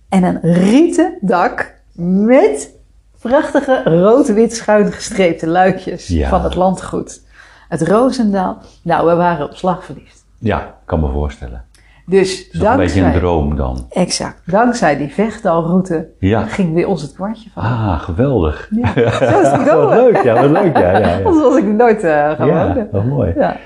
En 0.09 0.23
een 0.23 0.39
rieten 0.41 1.17
dak 1.21 1.73
met 1.95 2.75
prachtige 3.21 3.81
rood-wit 3.83 4.53
schuin 4.55 4.91
gestreepte 4.91 5.47
luikjes 5.47 6.07
Ja. 6.07 6.29
van 6.29 6.43
het 6.43 6.55
landgoed. 6.55 7.21
Het 7.69 7.81
Roosendaal. 7.81 8.57
Nou, 8.81 9.07
we 9.07 9.15
waren 9.15 9.45
op 9.45 9.55
slag 9.55 9.85
verliefd. 9.85 10.25
Ja, 10.39 10.75
kan 10.85 10.99
me 10.99 11.09
voorstellen. 11.11 11.63
Dus 12.05 12.51
Dat 12.51 12.53
is 12.53 12.59
toch 12.59 12.71
een 12.71 12.77
beetje 12.77 12.95
een 12.99 13.01
dankzij, 13.03 13.21
droom 13.21 13.55
dan. 13.55 13.85
exact, 13.89 14.41
dankzij 14.51 14.97
die 14.97 15.07
Vechtalroute 15.13 16.07
Ja. 16.19 16.41
ging 16.43 16.73
weer 16.73 16.87
ons 16.87 17.01
het 17.01 17.13
kwartje 17.13 17.49
van. 17.53 17.63
Ah, 17.63 17.99
geweldig. 18.01 18.69
Ja, 18.75 18.87
zo 19.29 19.39
is 19.41 19.51
het 19.51 19.73
Wat 19.73 19.89
leuk, 19.89 20.23
ja, 20.23 20.33
wat 20.41 20.63
leuk, 20.63 20.77
ja. 20.77 20.97
ja, 20.97 20.97
ja. 20.99 21.15
Anders 21.25 21.43
was 21.43 21.57
ik 21.57 21.65
nooit 21.65 22.03
eh 22.03 22.31
gaan 22.31 22.47
Ja, 22.47 22.67
wonen. 22.67 22.87
wat 22.91 23.05
mooi. 23.05 23.33
Ja. 23.37 23.57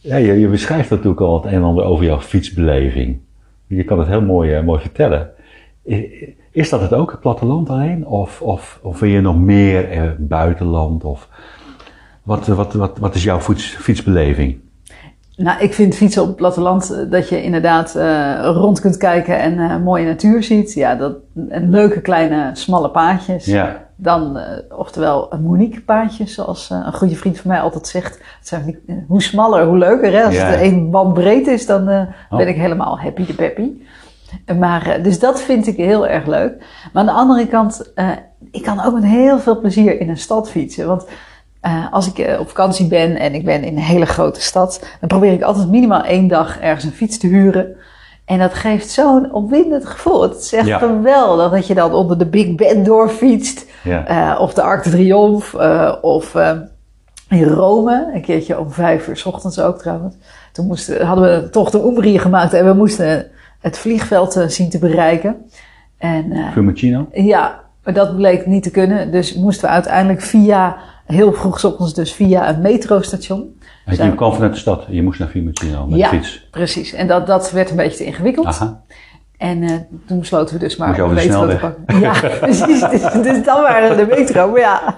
Ja, 0.00 0.16
je, 0.16 0.32
je 0.40 0.48
beschrijft 0.48 0.90
natuurlijk 0.90 1.20
al 1.20 1.34
het 1.36 1.44
een 1.44 1.52
en 1.58 1.62
ander 1.62 1.84
over 1.84 2.04
jouw 2.04 2.20
fietsbeleving. 2.20 3.18
Je 3.66 3.84
kan 3.84 3.98
het 3.98 4.08
heel 4.08 4.22
mooi, 4.22 4.54
eh, 4.54 4.62
mooi 4.62 4.80
vertellen. 4.80 5.30
Is 6.50 6.68
dat 6.68 6.80
het 6.80 6.92
ook, 6.94 7.10
het 7.10 7.20
platteland 7.20 7.70
alleen? 7.70 8.06
Of, 8.06 8.42
of, 8.42 8.78
of 8.82 9.00
wil 9.00 9.08
je 9.08 9.20
nog 9.20 9.36
meer 9.38 9.90
eh, 9.90 10.02
buitenland? 10.18 11.04
Of 11.04 11.28
wat, 12.22 12.46
wat, 12.46 12.72
wat, 12.74 12.98
wat 12.98 13.14
is 13.14 13.24
jouw 13.24 13.40
fiets, 13.40 13.64
fietsbeleving? 13.66 14.58
Nou, 15.36 15.60
ik 15.60 15.74
vind 15.74 15.94
fietsen 15.94 16.22
op 16.22 16.28
het 16.28 16.36
platteland 16.36 16.90
eh, 16.90 17.10
dat 17.10 17.28
je 17.28 17.42
inderdaad 17.42 17.94
eh, 17.94 18.38
rond 18.42 18.80
kunt 18.80 18.96
kijken 18.96 19.38
en 19.38 19.58
eh, 19.58 19.76
mooie 19.76 20.04
natuur 20.04 20.42
ziet. 20.42 20.72
Ja, 20.72 20.94
dat, 20.94 21.16
en 21.48 21.70
leuke 21.70 22.00
kleine 22.00 22.50
smalle 22.52 22.90
paadjes. 22.90 23.44
Ja, 23.44 23.84
Dan, 23.96 24.38
oftewel, 24.76 25.32
een 25.32 25.42
Monique 25.42 25.80
paadjes, 25.80 26.34
zoals 26.34 26.70
een 26.70 26.92
goede 26.92 27.16
vriend 27.16 27.38
van 27.38 27.50
mij 27.50 27.60
altijd 27.60 27.86
zegt. 27.86 28.14
Het 28.38 28.48
zijn 28.48 28.78
hoe 29.08 29.22
smaller, 29.22 29.64
hoe 29.66 29.78
leuker. 29.78 30.12
Hè? 30.12 30.24
Als 30.24 30.34
Ja. 30.34 30.46
het 30.46 30.60
één 30.60 30.90
band 30.90 31.14
breed 31.14 31.46
is, 31.46 31.66
dan 31.66 31.88
Oh. 31.88 32.36
ben 32.38 32.48
ik 32.48 32.56
helemaal 32.56 32.98
happy 33.00 33.26
de 33.26 33.34
peppy. 33.34 33.70
Maar, 34.58 34.98
dus 35.02 35.18
dat 35.18 35.40
vind 35.42 35.66
ik 35.66 35.76
heel 35.76 36.06
erg 36.06 36.26
leuk. 36.26 36.54
Maar 36.92 37.02
aan 37.02 37.06
de 37.14 37.20
andere 37.20 37.46
kant, 37.46 37.92
ik 38.50 38.62
kan 38.62 38.84
ook 38.84 38.94
met 38.94 39.04
heel 39.04 39.38
veel 39.38 39.58
plezier 39.60 40.00
in 40.00 40.08
een 40.08 40.16
stad 40.18 40.50
fietsen. 40.50 40.86
Want 40.86 41.06
eh, 41.66 41.92
als 41.92 42.06
ik 42.08 42.18
eh, 42.18 42.40
op 42.40 42.48
vakantie 42.48 42.86
ben 42.88 43.16
en 43.16 43.34
ik 43.34 43.44
ben 43.44 43.64
in 43.64 43.76
een 43.76 43.82
hele 43.82 44.06
grote 44.06 44.40
stad, 44.40 44.86
dan 45.00 45.08
probeer 45.08 45.32
ik 45.32 45.42
altijd 45.42 45.70
minimaal 45.70 46.02
één 46.02 46.28
dag 46.28 46.58
ergens 46.60 46.84
een 46.84 46.90
fiets 46.92 47.18
te 47.18 47.26
huren. 47.26 47.76
En 48.24 48.38
dat 48.38 48.54
geeft 48.54 48.90
zo'n 48.90 49.32
opwindend 49.32 49.86
gevoel. 49.86 50.22
Het 50.22 50.36
is 50.36 50.52
echt 50.52 50.66
Ja. 50.66 50.78
geweldig 50.78 51.50
dat 51.50 51.66
je 51.66 51.74
dan 51.74 51.92
onder 51.92 52.18
de 52.18 52.26
Big 52.26 52.54
Ben 52.54 52.84
doorfietst. 52.84 53.66
Ja. 53.84 54.06
Eh, 54.06 54.40
of 54.40 54.54
de 54.54 54.62
Arc 54.62 54.84
de 54.84 54.90
Triomphe. 54.90 55.98
of 56.02 56.34
in 57.28 57.44
Rome. 57.44 58.10
Een 58.14 58.22
keertje 58.22 58.58
om 58.58 58.70
vijf 58.70 59.08
uur 59.08 59.16
s 59.16 59.26
ochtends 59.26 59.60
ook 59.60 59.78
trouwens. 59.78 60.14
Toen 60.52 60.66
moesten, 60.66 61.06
hadden 61.06 61.42
we 61.42 61.50
toch 61.50 61.70
de 61.70 61.82
Umbrie 61.82 62.18
gemaakt. 62.18 62.52
En 62.52 62.64
we 62.66 62.72
moesten 62.72 63.26
het 63.60 63.78
vliegveld 63.78 64.44
zien 64.46 64.70
te 64.70 64.78
bereiken. 64.78 65.36
En 65.98 66.32
Fiumicino? 66.52 67.06
ja, 67.12 67.60
maar 67.84 67.94
dat 67.94 68.16
bleek 68.16 68.46
niet 68.46 68.62
te 68.62 68.70
kunnen. 68.70 69.10
Dus 69.12 69.34
moesten 69.34 69.68
we 69.68 69.74
uiteindelijk 69.74 70.20
via, 70.20 70.76
heel 71.06 71.32
vroeg 71.32 71.64
ochtends 71.64 71.94
dus 71.94 72.12
via 72.12 72.48
een 72.48 72.60
metrostation. 72.60 73.58
Je 73.90 74.14
kwam 74.14 74.32
vanuit 74.32 74.52
de 74.52 74.58
stad. 74.58 74.84
Je 74.88 75.02
moest 75.02 75.18
naar 75.18 75.28
Fiumicino 75.28 75.86
met 75.86 75.98
Ja. 75.98 76.10
de 76.10 76.16
fiets. 76.16 76.46
Precies. 76.50 76.92
En 76.92 77.06
dat, 77.06 77.26
dat 77.26 77.50
werd 77.50 77.70
een 77.70 77.76
beetje 77.76 77.96
te 77.96 78.04
ingewikkeld. 78.04 78.46
Aha. 78.46 78.82
En 79.38 79.62
eh, 79.62 79.70
toen 80.06 80.18
besloten 80.18 80.54
we 80.54 80.60
dus 80.60 80.76
maar 80.76 80.86
Moest 80.88 80.98
je 80.98 81.04
over 81.04 81.16
de 81.16 81.22
snelweg. 81.22 81.60
Ja, 82.00 82.12
precies. 82.40 82.80
Dus, 82.80 83.12
dus 83.12 83.44
dan 83.44 83.62
waren 83.62 83.96
we 83.96 84.06
de 84.06 84.14
metro. 84.16 84.50
Maar 84.50 84.60
ja, 84.60 84.96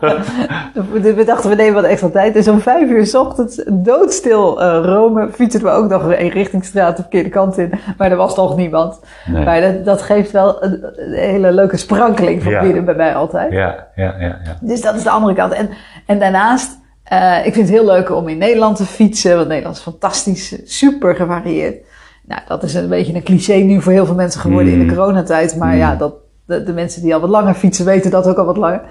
we 0.92 1.14
we 1.14 1.24
dachten 1.24 1.50
we 1.50 1.56
nemen 1.56 1.74
wat 1.74 1.84
extra 1.84 2.08
tijd. 2.08 2.34
Dus 2.34 2.48
om 2.48 2.60
vijf 2.60 2.90
uur 2.90 3.06
s 3.06 3.14
ochtends, 3.14 3.62
doodstil 3.72 4.62
eh, 4.62 4.80
Rome, 4.84 5.28
fietsen 5.32 5.62
we 5.62 5.70
ook 5.70 5.88
nog 5.88 6.02
een 6.04 6.28
richtingstraat 6.28 6.96
de 6.96 7.02
verkeerde 7.02 7.28
kant 7.28 7.58
in. 7.58 7.72
Maar 7.96 8.10
er 8.10 8.16
was 8.16 8.36
nog 8.36 8.56
niemand. 8.56 9.00
Nee. 9.26 9.44
Maar 9.44 9.60
dat, 9.60 9.84
dat 9.84 10.02
geeft 10.02 10.30
wel 10.30 10.64
een, 10.64 10.84
een 10.96 11.12
hele 11.12 11.52
leuke 11.52 11.76
sprankeling 11.76 12.42
van 12.42 12.52
Ja. 12.52 12.60
binnen 12.62 12.84
bij 12.84 12.94
mij 12.94 13.14
altijd. 13.14 13.52
Ja, 13.52 13.86
ja, 13.94 14.14
ja, 14.18 14.38
ja. 14.44 14.56
Dus 14.60 14.80
dat 14.80 14.94
is 14.94 15.02
de 15.02 15.10
andere 15.10 15.34
kant. 15.34 15.52
En, 15.52 15.68
en 16.06 16.18
daarnaast, 16.18 16.78
eh, 17.04 17.36
ik 17.46 17.52
vind 17.54 17.68
het 17.68 17.76
heel 17.76 17.86
leuk 17.86 18.10
om 18.10 18.28
in 18.28 18.38
Nederland 18.38 18.76
te 18.76 18.84
fietsen. 18.84 19.36
Want 19.36 19.48
Nederland 19.48 19.76
is 19.76 19.82
fantastisch, 19.82 20.60
super 20.64 21.14
gevarieerd. 21.14 21.86
Nou, 22.28 22.40
dat 22.48 22.62
is 22.62 22.74
een 22.74 22.88
beetje 22.88 23.14
een 23.14 23.22
cliché 23.22 23.54
nu 23.54 23.82
voor 23.82 23.92
heel 23.92 24.06
veel 24.06 24.14
mensen 24.14 24.40
geworden 24.40 24.72
in 24.72 24.78
Mm. 24.80 24.88
de 24.88 24.94
coronatijd. 24.94 25.56
Maar 25.56 25.72
Mm. 25.72 25.78
ja, 25.78 25.94
dat, 25.96 26.14
de, 26.46 26.62
de 26.62 26.72
mensen 26.72 27.02
die 27.02 27.14
al 27.14 27.20
wat 27.20 27.30
langer 27.30 27.54
fietsen 27.54 27.84
weten 27.84 28.10
dat 28.10 28.26
ook 28.28 28.36
al 28.36 28.44
wat 28.44 28.56
langer. 28.56 28.82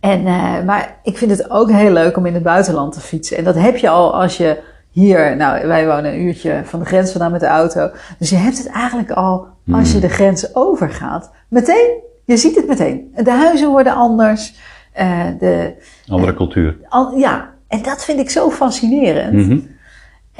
En, 0.00 0.26
eh, 0.26 0.62
maar 0.66 0.98
ik 1.02 1.18
vind 1.18 1.30
het 1.30 1.50
ook 1.50 1.70
heel 1.70 1.92
leuk 1.92 2.16
om 2.16 2.26
in 2.26 2.34
het 2.34 2.42
buitenland 2.42 2.92
te 2.92 3.00
fietsen. 3.00 3.36
En 3.36 3.44
dat 3.44 3.54
heb 3.54 3.76
je 3.76 3.88
al 3.88 4.14
als 4.20 4.36
je 4.36 4.58
hier, 4.90 5.36
nou 5.36 5.66
wij 5.66 5.86
wonen 5.86 6.12
een 6.12 6.20
uurtje 6.20 6.60
van 6.64 6.78
de 6.78 6.84
grens 6.84 7.10
vandaan 7.10 7.30
met 7.32 7.40
de 7.40 7.46
auto. 7.46 7.90
Dus 8.18 8.30
je 8.30 8.36
hebt 8.36 8.58
het 8.58 8.66
eigenlijk 8.68 9.10
al 9.10 9.46
als 9.72 9.92
je 9.92 9.98
de 9.98 10.08
grens 10.08 10.54
overgaat. 10.54 11.30
Meteen, 11.48 11.90
je 12.24 12.36
ziet 12.36 12.56
het 12.56 12.66
meteen. 12.68 13.12
De 13.24 13.30
huizen 13.32 13.68
worden 13.68 13.94
anders. 13.94 14.54
eh, 14.92 15.20
de, 15.38 15.74
Andere 16.08 16.34
cultuur. 16.34 16.76
al, 16.88 17.14
ja, 17.16 17.50
en 17.68 17.82
dat 17.82 18.04
vind 18.04 18.18
ik 18.20 18.30
zo 18.30 18.50
fascinerend. 18.50 19.32
Mhm. 19.32 19.58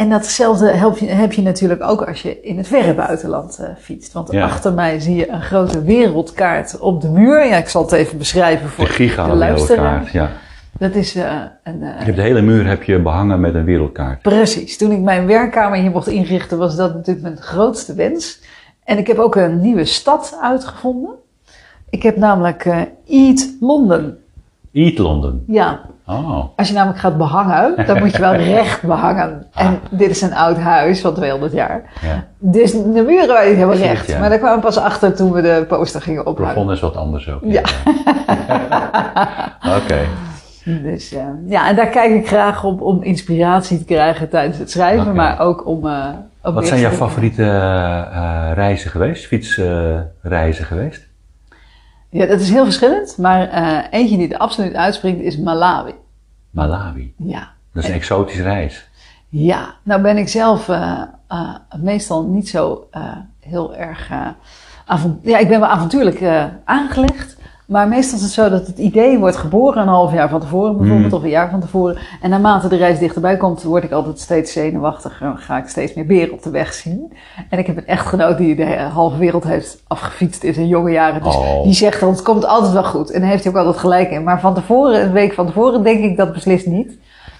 En 0.01 0.09
datzelfde 0.09 0.71
heb 0.71 0.97
je, 0.97 1.07
heb 1.07 1.33
je 1.33 1.43
natuurlijk 1.43 1.83
ook 1.83 2.03
als 2.03 2.23
je 2.23 2.41
in 2.41 2.57
het 2.57 2.67
verre 2.67 2.95
buitenland 2.95 3.59
eh, 3.59 3.69
fietst. 3.79 4.13
Want 4.13 4.33
Ja. 4.33 4.45
achter 4.45 4.73
mij 4.73 5.01
zie 5.01 5.17
je 5.17 5.29
een 5.29 5.43
grote 5.43 5.83
wereldkaart 5.83 6.79
op 6.79 7.01
de 7.01 7.09
muur. 7.09 7.47
Ja, 7.47 7.57
ik 7.57 7.69
zal 7.69 7.83
het 7.83 7.93
even 7.93 8.19
beschrijven 8.19 8.67
De 8.67 8.73
voor 8.73 8.85
de 8.85 8.91
giga 8.91 9.35
luisteraar. 9.35 9.83
wereldkaart. 9.83 10.13
Ja. 10.13 10.31
Dat 10.79 10.95
is 10.95 11.15
eh, 11.15 11.33
een... 11.65 11.79
Je 11.81 11.87
hebt 12.05 12.17
de 12.17 12.23
hele 12.23 12.43
muur 12.43 12.67
heb 12.67 12.83
je 12.83 12.99
behangen 13.01 13.41
met 13.41 13.55
een 13.55 13.65
wereldkaart. 13.65 14.23
Precies. 14.23 14.77
Toen 14.77 14.91
ik 14.93 15.01
mijn 15.01 15.27
werkkamer 15.27 15.79
hier 15.79 15.91
mocht 15.91 16.07
inrichten, 16.09 16.59
was 16.59 16.77
dat 16.77 16.95
natuurlijk 16.95 17.25
mijn 17.27 17.41
grootste 17.41 17.95
wens. 17.95 18.41
En 18.85 18.99
ik 18.99 19.07
heb 19.07 19.19
ook 19.19 19.35
een 19.37 19.61
nieuwe 19.61 19.85
stad 19.85 20.39
uitgevonden. 20.43 21.11
Ik 21.91 22.03
heb 22.03 22.17
namelijk 22.17 22.65
Eat 23.09 23.49
London. 23.61 24.15
Eat 24.73 24.99
London. 24.99 25.45
Ja, 25.47 25.81
Oh. 26.07 26.45
Als 26.57 26.69
je 26.69 26.75
namelijk 26.75 26.99
gaat 26.99 27.17
behangen, 27.19 27.87
dan 27.87 27.99
moet 27.99 28.13
je 28.13 28.19
wel 28.21 28.33
recht 28.57 28.83
behangen. 28.83 29.47
En 29.55 29.79
dit 29.91 30.11
is 30.11 30.23
een 30.23 30.35
oud 30.35 30.57
huis 30.59 31.01
van 31.01 31.15
200 31.15 31.53
jaar. 31.53 31.83
Ja. 32.03 32.25
Dus 32.39 32.73
de 32.73 33.05
muren 33.07 33.29
waren 33.29 33.47
niet 33.49 33.55
helemaal 33.57 33.77
het, 33.77 33.85
recht. 33.85 34.07
ja. 34.07 34.19
Maar 34.19 34.29
daar 34.29 34.39
kwamen 34.39 34.57
we 34.59 34.65
pas 34.65 34.79
achter 34.79 35.15
toen 35.15 35.33
we 35.33 35.43
de 35.43 35.65
poster 35.69 36.01
gingen 36.03 36.19
Het 36.19 36.29
ophangen. 36.29 36.53
plafond 36.53 36.71
is 36.75 36.81
wat 36.81 36.97
anders 36.97 37.31
ook. 37.31 37.41
Ja. 37.45 37.63
Oké. 39.77 39.99
Dus 40.65 41.13
eh, 41.13 41.23
ja, 41.47 41.69
en 41.69 41.77
daar 41.77 41.87
kijk 41.89 42.13
ik 42.15 42.27
graag 42.29 42.65
op 42.65 42.81
om 42.81 43.03
inspiratie 43.03 43.79
te 43.79 43.85
krijgen 43.85 44.29
tijdens 44.29 44.59
het 44.59 44.71
schrijven. 44.71 45.15
Maar 45.15 45.41
ook 45.41 45.67
om... 45.67 45.87
eh, 45.87 46.05
Wat 46.43 46.67
zijn 46.67 46.81
jouw 46.81 46.91
te- 46.91 46.97
favoriete 46.97 47.43
eh, 47.43 48.51
reizen 48.55 48.91
geweest? 48.91 49.27
Fietsreizen 49.27 50.65
geweest? 50.65 51.09
Ja, 52.11 52.27
dat 52.27 52.41
is 52.41 52.51
heel 52.51 52.65
verschillend. 52.65 53.19
Maar 53.19 53.49
eh, 53.49 53.79
eentje 53.91 54.17
die 54.17 54.29
er 54.29 54.39
absoluut 54.39 54.75
uitspringt 54.75 55.21
is 55.21 55.39
Malawi. 55.39 55.95
Malawi. 56.51 57.15
Ja. 57.17 57.51
Dat 57.73 57.83
is 57.83 57.89
een 57.89 57.95
exotische 57.95 58.43
reis. 58.43 58.89
Ja, 59.29 59.75
nou 59.83 60.03
ben 60.03 60.17
ik 60.17 60.29
zelf 60.29 60.69
eh, 60.69 61.03
meestal 61.77 62.25
niet 62.25 62.49
zo 62.49 62.89
heel 63.41 63.77
erg. 63.77 64.09
ja, 65.23 65.39
ik 65.39 65.49
ben 65.49 65.61
wel 65.61 65.69
avontuurlijk 65.69 66.23
aangelegd. 66.65 67.37
Maar 67.71 67.89
meestal 67.89 68.19
is 68.19 68.25
het 68.25 68.33
zo 68.33 68.49
dat 68.49 68.67
het 68.67 68.79
idee 68.79 69.19
wordt 69.19 69.37
geboren 69.37 69.83
een 69.83 69.89
half 69.89 70.13
jaar 70.13 70.29
van 70.29 70.41
tevoren, 70.41 70.77
bijvoorbeeld, 70.77 71.11
Mm. 71.11 71.17
of 71.17 71.23
een 71.23 71.29
jaar 71.29 71.51
van 71.51 71.61
tevoren. 71.61 71.99
En 72.21 72.31
naarmate 72.31 72.69
de 72.69 72.77
reis 72.77 72.99
dichterbij 72.99 73.37
komt, 73.37 73.63
word 73.63 73.85
ik 73.85 73.91
altijd 73.93 74.21
steeds 74.21 74.53
zenuwachtiger. 74.53 75.33
Ga 75.37 75.59
ik 75.59 75.69
steeds 75.69 75.95
meer 75.95 76.07
beren 76.07 76.33
op 76.33 76.43
de 76.43 76.51
weg 76.51 76.73
zien. 76.73 77.13
En 77.51 77.59
ik 77.59 77.67
heb 77.67 77.77
een 77.77 77.87
echtgenoot 77.87 78.39
die 78.39 78.57
de 78.57 78.77
halve 78.77 79.19
wereld 79.19 79.45
heeft 79.45 79.83
afgefietst 79.87 80.43
in 80.43 80.55
zijn 80.55 80.67
jonge 80.67 80.91
jaren. 80.91 81.23
Dus 81.23 81.37
Oh. 81.37 81.63
die 81.63 81.73
zegt 81.73 82.01
dan, 82.01 82.09
het 82.11 82.23
komt 82.23 82.47
altijd 82.47 82.73
wel 82.73 82.85
goed. 82.85 83.11
En 83.11 83.21
daar 83.21 83.31
heeft 83.31 83.45
hij 83.45 83.53
ook 83.53 83.59
altijd 83.59 83.79
gelijk 83.79 84.11
in. 84.11 84.23
Maar 84.25 84.41
van 84.41 84.55
tevoren, 84.55 85.03
een 85.03 85.13
week 85.13 85.33
van 85.33 85.47
tevoren, 85.47 85.83
denk 85.83 86.05
ik 86.05 86.17
dat 86.17 86.33
beslist 86.33 86.67
niet. 86.67 86.99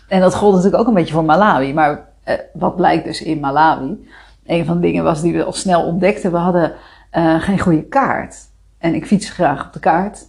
En 0.09 0.21
dat 0.21 0.35
gold 0.35 0.55
natuurlijk 0.55 0.83
ook 0.83 0.89
een 0.89 0.95
beetje 0.95 1.15
voor 1.15 1.25
Malawi. 1.25 1.75
Maar 1.75 2.05
eh, 2.25 2.35
wat 2.53 2.77
blijkt 2.77 3.05
dus 3.05 3.23
in 3.23 3.41
Malawi? 3.41 4.07
Een 4.47 4.65
van 4.65 4.75
de 4.75 4.81
dingen 4.81 5.05
was 5.05 5.21
die 5.23 5.33
we 5.37 5.45
al 5.45 5.53
snel 5.53 5.83
ontdekten. 5.83 6.33
We 6.33 6.39
hadden 6.39 6.73
eh, 7.11 7.35
geen 7.41 7.59
goede 7.59 7.83
kaart. 7.83 8.49
En 8.81 8.95
ik 8.95 9.07
fiets 9.07 9.31
graag 9.31 9.67
op 9.67 9.73
de 9.73 9.79
kaart. 9.79 10.27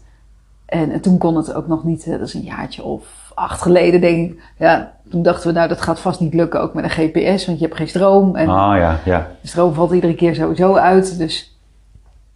En, 0.66 1.02
toen 1.02 1.18
kon 1.18 1.36
het 1.36 1.54
ook 1.54 1.68
nog 1.68 1.84
niet. 1.84 2.04
eh, 2.06 2.12
dat 2.12 2.28
is 2.28 2.34
een 2.34 2.42
jaartje 2.42 2.84
of 2.84 3.32
acht 3.36 3.62
geleden, 3.62 4.02
denk 4.02 4.32
ik. 4.32 4.42
Ja, 4.58 4.94
toen 5.10 5.22
dachten 5.24 5.48
we, 5.48 5.54
nou, 5.54 5.68
dat 5.68 5.82
gaat 5.82 6.00
vast 6.00 6.20
niet 6.20 6.34
lukken. 6.34 6.62
Ook 6.62 6.74
met 6.74 6.84
een 6.84 6.90
GPS, 6.90 7.46
want 7.46 7.60
je 7.60 7.66
hebt 7.66 7.78
geen 7.78 7.88
stroom. 7.88 8.36
En 8.36 8.50
Ah 8.50 8.78
ja, 8.78 9.00
ja. 9.06 9.32
de 9.42 9.48
stroom 9.48 9.74
valt 9.74 9.92
iedere 9.92 10.16
keer 10.16 10.36
sowieso 10.36 10.76
uit. 10.76 11.18
Dus 11.18 11.60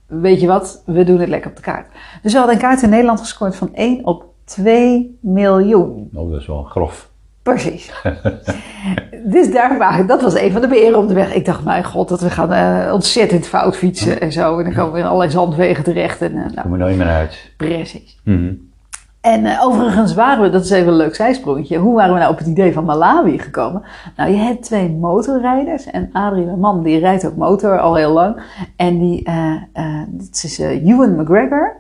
weet 0.06 0.42
je 0.42 0.48
wat, 0.48 0.82
we 0.86 1.04
doen 1.04 1.20
het 1.20 1.30
lekker 1.30 1.50
op 1.50 1.56
de 1.56 1.62
kaart. 1.62 1.88
Dus 2.22 2.32
we 2.32 2.38
hadden 2.38 2.56
een 2.56 2.62
kaart 2.62 2.82
in 2.82 2.90
Nederland 2.90 3.20
gescoord 3.20 3.56
van 3.56 3.70
1 3.74 4.06
op 4.06 4.26
2 4.44 5.18
miljoen. 5.22 6.10
Oh, 6.14 6.32
dat 6.32 6.42
is 6.42 6.48
wel 6.48 6.64
grof. 6.64 7.10
Precies. 7.46 7.92
dus 9.34 9.52
daar 9.52 9.78
waren, 9.78 10.08
dat 10.08 10.22
was 10.22 10.40
een 10.40 10.52
van 10.52 10.62
de 10.62 10.68
beren 10.68 10.98
op 10.98 11.08
de 11.08 11.14
weg. 11.14 11.34
Ik 11.34 11.46
dacht, 11.46 11.64
mijn 11.64 11.84
god, 11.84 12.10
dat 12.10 12.22
we 12.22 12.30
gaan 12.30 12.54
eh, 12.54 12.94
ontzettend 12.94 13.48
fout 13.48 13.78
fietsen 13.78 14.22
en 14.22 14.32
zo. 14.32 14.58
En 14.58 14.64
dan 14.64 14.74
komen 14.74 14.94
we 14.94 15.00
in 15.00 15.06
allerlei 15.06 15.32
zandwegen 15.32 15.84
terecht. 15.84 16.22
En, 16.22 16.32
eh, 16.32 16.52
nou, 16.56 16.72
er 16.72 16.78
nooit 16.78 16.98
meer 16.98 17.08
uit. 17.08 17.52
precies. 17.58 18.20
Mhm. 18.24 18.54
En 19.22 19.46
eh, 19.46 19.66
overigens 19.66 20.14
waren 20.14 20.44
we, 20.44 20.50
dat 20.50 20.64
is 20.64 20.70
even 20.70 20.88
een 20.88 20.98
leuk 20.98 21.16
zijsprongetje, 21.16 21.78
hoe 21.78 21.96
waren 21.96 22.14
we 22.14 22.20
nou 22.20 22.32
op 22.32 22.38
het 22.38 22.48
idee 22.48 22.74
van 22.74 22.86
Malawi 22.86 23.40
gekomen? 23.40 23.84
Nou, 24.16 24.32
je 24.32 24.38
hebt 24.38 24.64
twee 24.64 24.90
motorrijders 24.90 25.86
en 25.86 26.10
Adrie, 26.14 26.46
mijn 26.46 26.60
man, 26.60 26.84
die 26.84 27.00
rijdt 27.00 27.26
ook 27.26 27.36
motor 27.36 27.80
al 27.80 27.96
heel 27.96 28.12
lang. 28.12 28.42
En 28.76 29.00
die, 29.00 29.30
dit 30.08 30.44
is 30.44 30.60
Ewan 30.60 31.16
McGregor 31.16 31.76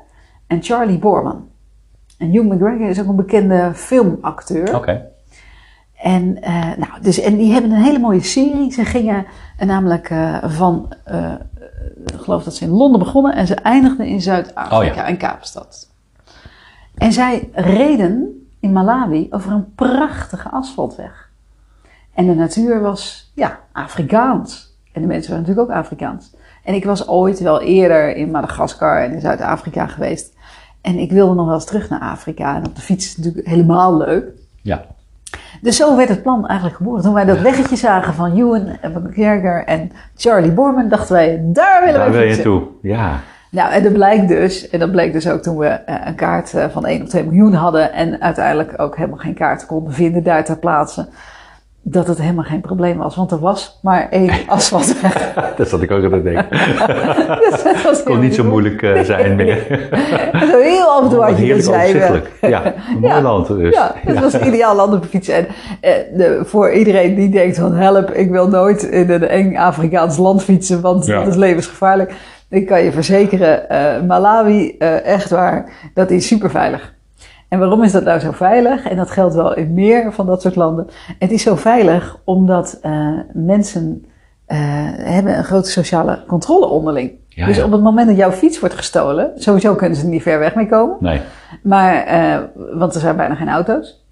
en 0.47 0.63
Charlie 0.63 0.99
Borman. 0.99 1.47
En 2.17 2.31
Ewan 2.31 2.55
McGregor 2.55 2.89
is 2.89 3.01
ook 3.01 3.07
een 3.07 3.15
bekende 3.15 3.71
filmacteur. 3.73 4.75
Oké. 4.75 5.13
En, 5.95 6.41
eh, 6.41 6.53
nou, 6.53 7.01
dus, 7.01 7.19
en 7.19 7.35
die 7.37 7.51
hebben 7.51 7.71
een 7.71 7.81
hele 7.81 7.99
mooie 7.99 8.23
serie. 8.23 8.71
Ze 8.71 8.85
gingen 8.85 9.25
eh, 9.57 9.67
namelijk 9.67 10.09
eh, 10.09 10.43
van, 10.43 10.93
ik 12.05 12.19
geloof 12.19 12.43
dat 12.43 12.55
ze 12.55 12.63
in 12.63 12.69
Londen 12.69 12.99
begonnen 12.99 13.35
en 13.35 13.47
ze 13.47 13.55
eindigden 13.55 14.05
in 14.05 14.21
Zuid-Afrika, 14.21 14.77
Oh 14.77 14.95
ja. 14.95 15.05
in 15.05 15.17
Kaapstad. 15.17 15.89
En 16.95 17.13
zij 17.13 17.49
reden 17.53 18.47
in 18.59 18.71
Malawi 18.71 19.27
over 19.29 19.51
een 19.51 19.73
prachtige 19.75 20.49
asfaltweg. 20.49 21.29
En 22.13 22.27
de 22.27 22.35
natuur 22.35 22.81
was, 22.81 23.31
ja, 23.35 23.59
Afrikaans. 23.71 24.77
En 24.91 25.01
de 25.01 25.07
mensen 25.07 25.31
waren 25.31 25.47
natuurlijk 25.47 25.71
ook 25.71 25.83
Afrikaans. 25.83 26.35
En 26.63 26.73
ik 26.73 26.85
was 26.85 27.07
ooit 27.07 27.39
wel 27.39 27.61
eerder 27.61 28.15
in 28.15 28.31
Madagaskar 28.31 29.03
en 29.03 29.13
in 29.13 29.21
Zuid-Afrika 29.21 29.87
geweest. 29.87 30.33
En 30.81 30.99
ik 30.99 31.11
wilde 31.11 31.33
nog 31.33 31.45
wel 31.45 31.55
eens 31.55 31.65
terug 31.65 31.89
naar 31.89 31.99
Afrika. 31.99 32.55
En 32.55 32.65
op 32.65 32.75
de 32.75 32.81
fiets 32.81 33.17
natuurlijk 33.17 33.47
helemaal 33.47 33.97
leuk. 33.97 34.31
Ja. 34.61 34.85
Dus 35.61 35.75
zo 35.75 35.95
werd 35.95 36.09
het 36.09 36.21
plan 36.21 36.47
eigenlijk 36.47 36.77
geboren. 36.77 37.03
Toen 37.03 37.13
wij 37.13 37.25
dat 37.25 37.39
weggetje 37.39 37.75
zagen 37.75 38.13
van 38.13 38.37
Ewan 38.37 38.77
McGregor 38.81 39.63
en 39.65 39.91
Charlie 40.15 40.51
Borman, 40.51 40.89
dachten 40.89 41.15
wij, 41.15 41.41
daar 41.43 41.83
willen 41.83 41.99
Daar 41.99 42.11
wij 42.11 42.19
wil 42.19 42.35
je 42.35 42.41
toe. 42.41 42.63
Ja. 42.81 43.19
Nou, 43.49 43.71
en 43.71 43.83
dat 43.83 43.93
blijkt 43.93 44.27
dus, 44.27 44.69
en 44.69 44.79
dat 44.79 44.91
bleek 44.91 45.13
dus 45.13 45.29
ook 45.29 45.41
toen 45.41 45.57
we 45.57 45.67
eh, 45.67 45.95
een 46.05 46.15
kaart 46.15 46.53
eh, 46.53 46.65
van 46.69 46.85
1 46.85 47.01
op 47.01 47.07
2 47.07 47.23
miljoen 47.23 47.53
hadden 47.53 47.93
en 47.93 48.21
uiteindelijk 48.21 48.73
ook 48.81 48.95
helemaal 48.95 49.17
geen 49.17 49.33
kaart 49.33 49.65
konden 49.65 49.93
vinden 49.93 50.23
daar 50.23 50.43
ter 50.43 50.57
plaatse. 50.57 51.07
Dat 51.87 52.07
het 52.07 52.21
helemaal 52.21 52.43
geen 52.43 52.61
probleem 52.61 52.97
was. 52.97 53.15
Want 53.15 53.31
er 53.31 53.39
was 53.39 53.79
maar 53.81 54.07
één 54.09 54.31
asfaltweg. 54.47 55.33
dat 55.57 55.69
zat 55.69 55.81
ik 55.81 55.91
ook 55.91 56.23
denken. 56.23 56.45
dus 57.49 57.63
dat 57.63 57.81
was 57.81 57.97
Het 57.97 58.03
kon 58.03 58.19
niet 58.19 58.35
zo 58.35 58.43
moeilijk 58.43 58.81
eh, 58.81 59.01
zijn 59.01 59.35
meer. 59.35 59.89
Zo 60.51 60.59
heel 60.59 60.85
af 60.85 61.03
en 61.03 61.09
toe 61.09 61.19
had 61.19 61.29
je 61.29 61.35
heerlijk 61.43 61.65
dus 61.65 61.75
overzichtelijk. 61.75 62.31
Ja, 62.41 62.65
een 62.65 62.99
mooi 62.99 63.13
Ja. 63.13 63.21
land 63.21 63.47
dus. 63.47 63.73
Ja, 63.75 63.91
het 63.95 64.19
was 64.19 64.33
een 64.33 64.47
ideaal 64.47 64.75
land 64.75 64.93
op 64.93 65.03
een 65.03 65.09
fiets. 65.09 65.27
En 65.27 65.47
eh, 65.81 65.91
de, 66.13 66.41
voor 66.45 66.71
iedereen 66.71 67.15
die 67.15 67.29
denkt 67.29 67.57
van 67.57 67.73
help, 67.73 68.11
ik 68.11 68.29
wil 68.29 68.47
nooit 68.47 68.83
in 68.83 69.09
een 69.09 69.27
eng 69.27 69.57
Afrikaans 69.57 70.17
land 70.17 70.43
fietsen, 70.43 70.81
want 70.81 71.05
Ja. 71.05 71.19
dat 71.19 71.27
is 71.27 71.35
levensgevaarlijk. 71.35 72.13
Ik 72.49 72.65
kan 72.65 72.83
je 72.83 72.91
verzekeren, 72.91 73.69
eh, 73.69 74.01
Malawi, 74.07 74.75
eh, 74.79 75.05
echt 75.05 75.29
waar, 75.29 75.69
dat 75.93 76.09
is 76.11 76.27
super 76.27 76.49
veilig. 76.49 76.93
En 77.55 77.61
waarom 77.61 77.83
is 77.83 77.91
dat 77.91 78.03
nou 78.03 78.19
zo 78.19 78.31
veilig? 78.31 78.87
En 78.87 78.95
dat 78.95 79.11
geldt 79.11 79.35
wel 79.35 79.55
in 79.55 79.73
meer 79.73 80.13
van 80.13 80.25
dat 80.25 80.41
soort 80.41 80.55
landen. 80.55 80.87
Het 81.19 81.31
is 81.31 81.43
zo 81.43 81.55
veilig 81.55 82.17
omdat 82.23 82.79
eh, 82.81 83.09
mensen 83.33 84.05
eh, 84.45 84.57
hebben 84.97 85.37
een 85.37 85.43
grote 85.43 85.69
sociale 85.69 86.23
controle 86.27 86.65
onderling. 86.65 87.11
Ja, 87.27 87.45
dus 87.45 87.57
ja. 87.57 87.63
op 87.63 87.71
het 87.71 87.81
moment 87.81 88.07
dat 88.07 88.17
jouw 88.17 88.31
fiets 88.31 88.59
wordt 88.59 88.75
gestolen, 88.75 89.31
sowieso 89.35 89.75
kunnen 89.75 89.97
ze 89.97 90.03
er 90.03 90.09
niet 90.09 90.21
ver 90.21 90.39
weg 90.39 90.55
mee 90.55 90.67
komen. 90.67 90.97
Nee, 90.99 91.21
Maar, 91.63 92.03
eh, 92.03 92.37
want 92.73 92.95
er 92.95 93.01
zijn 93.01 93.15
bijna 93.15 93.35
geen 93.35 93.49
auto's. 93.49 94.05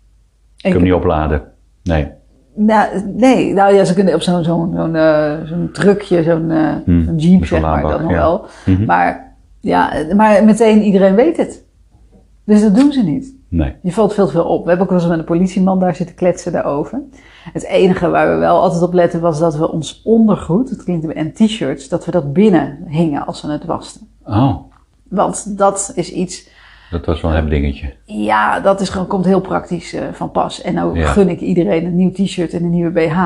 ik 0.57 0.61
kan 0.61 0.71
hem 0.71 0.83
niet 0.83 0.93
opladen. 0.93 1.41
Nee. 1.83 2.11
nou, 2.55 2.87
nee, 3.15 3.53
nou 3.53 3.73
ja, 3.73 3.83
ze 3.83 3.93
kunnen 3.93 4.13
op 4.13 4.21
zo'n 4.21 4.43
zo'n 4.43 4.73
zo'n 4.75 4.97
zo'n 5.45 5.69
truckje, 5.71 6.23
zo'n 6.23 6.51
Hmm, 6.85 7.03
zo'n 7.05 7.17
jeep, 7.17 7.45
zeg 7.45 7.61
maar, 7.61 7.81
dat 7.81 8.01
nog 8.01 8.11
ja. 8.11 8.17
wel. 8.17 8.45
Mhm. 8.65 8.85
Maar, 8.85 9.35
ja, 9.59 9.93
maar 10.15 10.43
meteen 10.43 10.81
iedereen 10.81 11.15
weet 11.15 11.37
het. 11.37 11.62
Dus 12.45 12.61
dat 12.61 12.75
doen 12.75 12.91
ze 12.91 13.03
niet. 13.03 13.35
Nee. 13.47 13.73
Je 13.81 13.91
valt 13.91 14.13
veel 14.13 14.25
te 14.25 14.31
veel 14.31 14.43
op. 14.45 14.63
We 14.63 14.69
hebben 14.69 14.85
ook 14.87 14.91
wel 14.93 15.01
eens 15.01 15.09
met 15.09 15.19
een 15.19 15.25
politieman 15.25 15.79
daar 15.79 15.95
zitten 15.95 16.15
kletsen 16.15 16.51
daarover. 16.51 17.01
Het 17.53 17.65
enige 17.65 18.09
waar 18.09 18.29
we 18.33 18.35
wel 18.39 18.61
altijd 18.61 18.81
op 18.81 18.93
letten 18.93 19.21
was 19.21 19.39
dat 19.39 19.55
we 19.55 19.71
ons 19.71 20.01
ondergoed, 20.03 20.69
het 20.69 20.83
klinkt 20.83 21.13
en 21.13 21.33
t-shirts, 21.33 21.89
dat 21.89 22.05
we 22.05 22.11
dat 22.11 22.33
binnen 22.33 22.83
hingen 22.87 23.25
als 23.25 23.41
we 23.41 23.51
het 23.51 23.65
wasten. 23.65 24.07
Oh, 24.25 24.55
Want 25.09 25.57
dat 25.57 25.91
is 25.95 26.11
iets, 26.11 26.49
dat 26.91 27.05
was 27.05 27.21
wel 27.21 27.33
een 27.33 27.49
dingetje. 27.49 27.93
ja, 28.05 28.59
dat 28.59 28.81
is 28.81 28.89
gewoon, 28.89 29.07
komt 29.07 29.25
heel 29.25 29.41
praktisch 29.41 29.93
eh, 29.93 30.03
van 30.11 30.31
pas. 30.31 30.61
En 30.61 30.73
nou 30.73 30.99
Ja. 30.99 31.07
gun 31.07 31.29
ik 31.29 31.39
iedereen 31.39 31.85
een 31.85 31.95
nieuw 31.95 32.11
t-shirt 32.11 32.53
en 32.53 32.63
een 32.63 32.69
nieuwe 32.69 32.91
BH. 32.91 33.19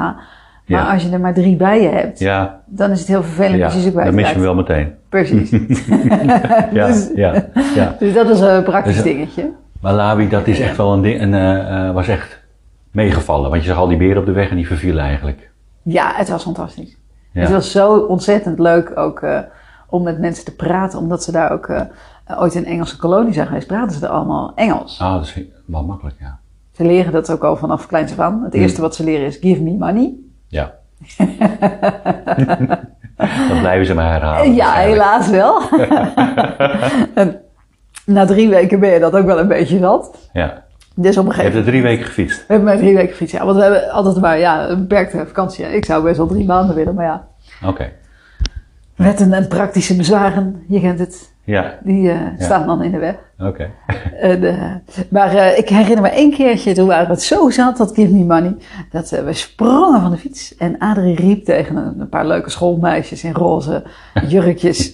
Maar 0.67 0.79
Ja. 0.85 0.93
als 0.93 1.03
je 1.03 1.09
er 1.11 1.19
maar 1.19 1.33
drie 1.33 1.55
bij 1.55 1.81
je 1.81 1.87
hebt, 1.89 2.19
Ja, 2.19 2.61
dan 2.65 2.91
is 2.91 2.99
het 2.99 3.07
heel 3.07 3.23
vervelend 3.23 3.63
als 3.63 3.73
je 3.73 3.79
ze 3.81 3.91
dan 3.91 4.15
mis 4.15 4.27
je 4.27 4.33
hem 4.33 4.41
wel 4.43 4.55
meteen. 4.55 4.93
Precies. 5.09 5.49
Ja, 6.71 6.87
dus, 6.87 7.09
ja, 7.15 7.45
ja. 7.75 7.95
dus 7.99 8.13
dat 8.13 8.29
is 8.29 8.39
een 8.39 8.63
praktisch 8.63 8.93
Dus- 8.95 9.03
dingetje. 9.03 9.49
Malawi, 9.81 10.29
dat 10.29 10.47
is 10.47 10.59
echt 10.59 10.77
wel 10.77 10.93
een 10.93 11.01
ding, 11.01 11.19
en, 11.19 11.33
eh, 11.33 11.87
eh, 11.87 11.93
was 11.93 12.07
echt 12.07 12.43
meegevallen. 12.91 13.49
Want 13.49 13.61
je 13.61 13.67
zag 13.69 13.77
al 13.77 13.87
die 13.87 13.97
beren 13.97 14.17
op 14.17 14.25
de 14.25 14.31
weg 14.31 14.49
en 14.49 14.55
die 14.55 14.67
vervielen 14.67 15.03
eigenlijk. 15.03 15.49
Ja, 15.83 16.11
het 16.15 16.29
was 16.29 16.43
fantastisch. 16.43 16.97
Het 17.33 17.49
was 17.51 17.71
zo 17.71 17.97
ontzettend 17.97 18.59
leuk 18.59 18.91
ook 18.95 19.19
eh, 19.19 19.39
om 19.89 20.03
met 20.03 20.19
mensen 20.19 20.45
te 20.45 20.55
praten, 20.55 20.99
omdat 20.99 21.23
ze 21.23 21.31
daar 21.31 21.51
ook 21.51 21.67
eh, 21.67 21.81
ooit 22.39 22.55
in 22.55 22.61
een 22.61 22.67
Engelse 22.69 22.97
kolonie 22.97 23.33
zijn 23.33 23.47
geweest, 23.47 23.67
praten 23.67 23.97
ze 23.97 24.05
er 24.05 24.11
allemaal 24.11 24.51
Engels. 24.55 24.99
Ah, 25.01 25.13
dat 25.13 25.23
is 25.23 25.39
wel 25.65 25.83
makkelijk, 25.83 26.15
ja. 26.19 26.39
Ze 26.71 26.85
leren 26.85 27.11
dat 27.11 27.31
ook 27.31 27.43
al 27.43 27.55
vanaf 27.55 27.87
kleins 27.87 28.11
af 28.11 28.19
aan. 28.19 28.43
Het 28.43 28.53
Hmm. 28.53 28.61
eerste 28.61 28.81
wat 28.81 28.95
ze 28.95 29.03
leren 29.03 29.25
is 29.25 29.37
give 29.41 29.61
me 29.63 29.71
money. 29.77 30.13
Ja. 30.47 30.73
Dan 33.49 33.59
blijven 33.59 33.85
ze 33.85 33.93
maar 33.93 34.11
herhalen. 34.11 34.53
ja, 34.53 34.73
helaas 34.73 35.29
wel. 35.29 35.61
en 37.13 37.41
na 38.05 38.25
drie 38.25 38.49
weken 38.49 38.79
ben 38.79 38.89
je 38.89 38.99
dat 38.99 39.13
ook 39.13 39.25
wel 39.25 39.39
een 39.39 39.47
beetje 39.47 39.77
zat. 39.77 40.29
Ja. 40.33 40.65
Dus 40.95 41.17
op 41.17 41.25
een 41.25 41.35
Je 41.35 41.41
hebt 41.41 41.53
gegeven 41.53 41.59
er 41.59 41.65
drie 41.65 41.81
weken 41.81 42.05
gefietst. 42.05 42.37
We 42.37 42.45
hebben 42.47 42.65
maar 42.65 42.77
drie 42.77 42.95
weken 42.95 43.11
gefietst. 43.11 43.35
Ja, 43.35 43.45
want 43.45 43.57
we 43.57 43.63
hebben 43.63 43.89
altijd 43.89 44.19
maar 44.19 44.39
ja, 44.39 44.69
een 44.69 44.79
beperkte 44.79 45.23
vakantie. 45.27 45.65
Ik 45.65 45.85
zou 45.85 46.03
best 46.03 46.17
wel 46.17 46.27
drie 46.27 46.45
maanden 46.45 46.75
willen, 46.75 46.95
maar 46.95 47.05
ja. 47.05 47.27
Oké. 47.65 47.91
Wetten 48.95 49.33
en 49.33 49.47
praktische 49.47 49.95
bezwaren, 49.95 50.63
je 50.67 50.79
kent 50.79 50.99
het, 50.99 51.33
Ja, 51.47 51.77
die 51.83 52.11
eh, 52.11 52.19
staan 52.37 52.65
dan 52.67 52.83
in 52.83 52.91
de 52.91 52.97
weg. 52.97 53.15
oké. 53.39 53.69
En, 54.19 54.43
eh, 54.59 54.61
maar 55.09 55.35
eh, 55.35 55.57
ik 55.57 55.69
herinner 55.69 56.01
me 56.01 56.09
één 56.09 56.31
keertje, 56.33 56.73
toen 56.73 56.87
waren 56.87 57.05
we 57.07 57.11
het 57.11 57.21
zo 57.21 57.49
zat, 57.49 57.77
dat 57.77 57.93
Give 57.95 58.13
Me 58.13 58.23
Money, 58.23 58.55
dat 58.91 59.09
we 59.09 59.33
sprongen 59.33 60.01
van 60.01 60.11
de 60.11 60.17
fiets. 60.17 60.55
En 60.57 60.77
Adrie 60.77 61.15
riep 61.15 61.45
tegen 61.45 61.75
een, 61.75 61.99
een 61.99 62.09
paar 62.09 62.27
leuke 62.27 62.49
schoolmeisjes 62.49 63.23
in 63.23 63.31
roze 63.33 63.83
jurkjes 64.27 64.93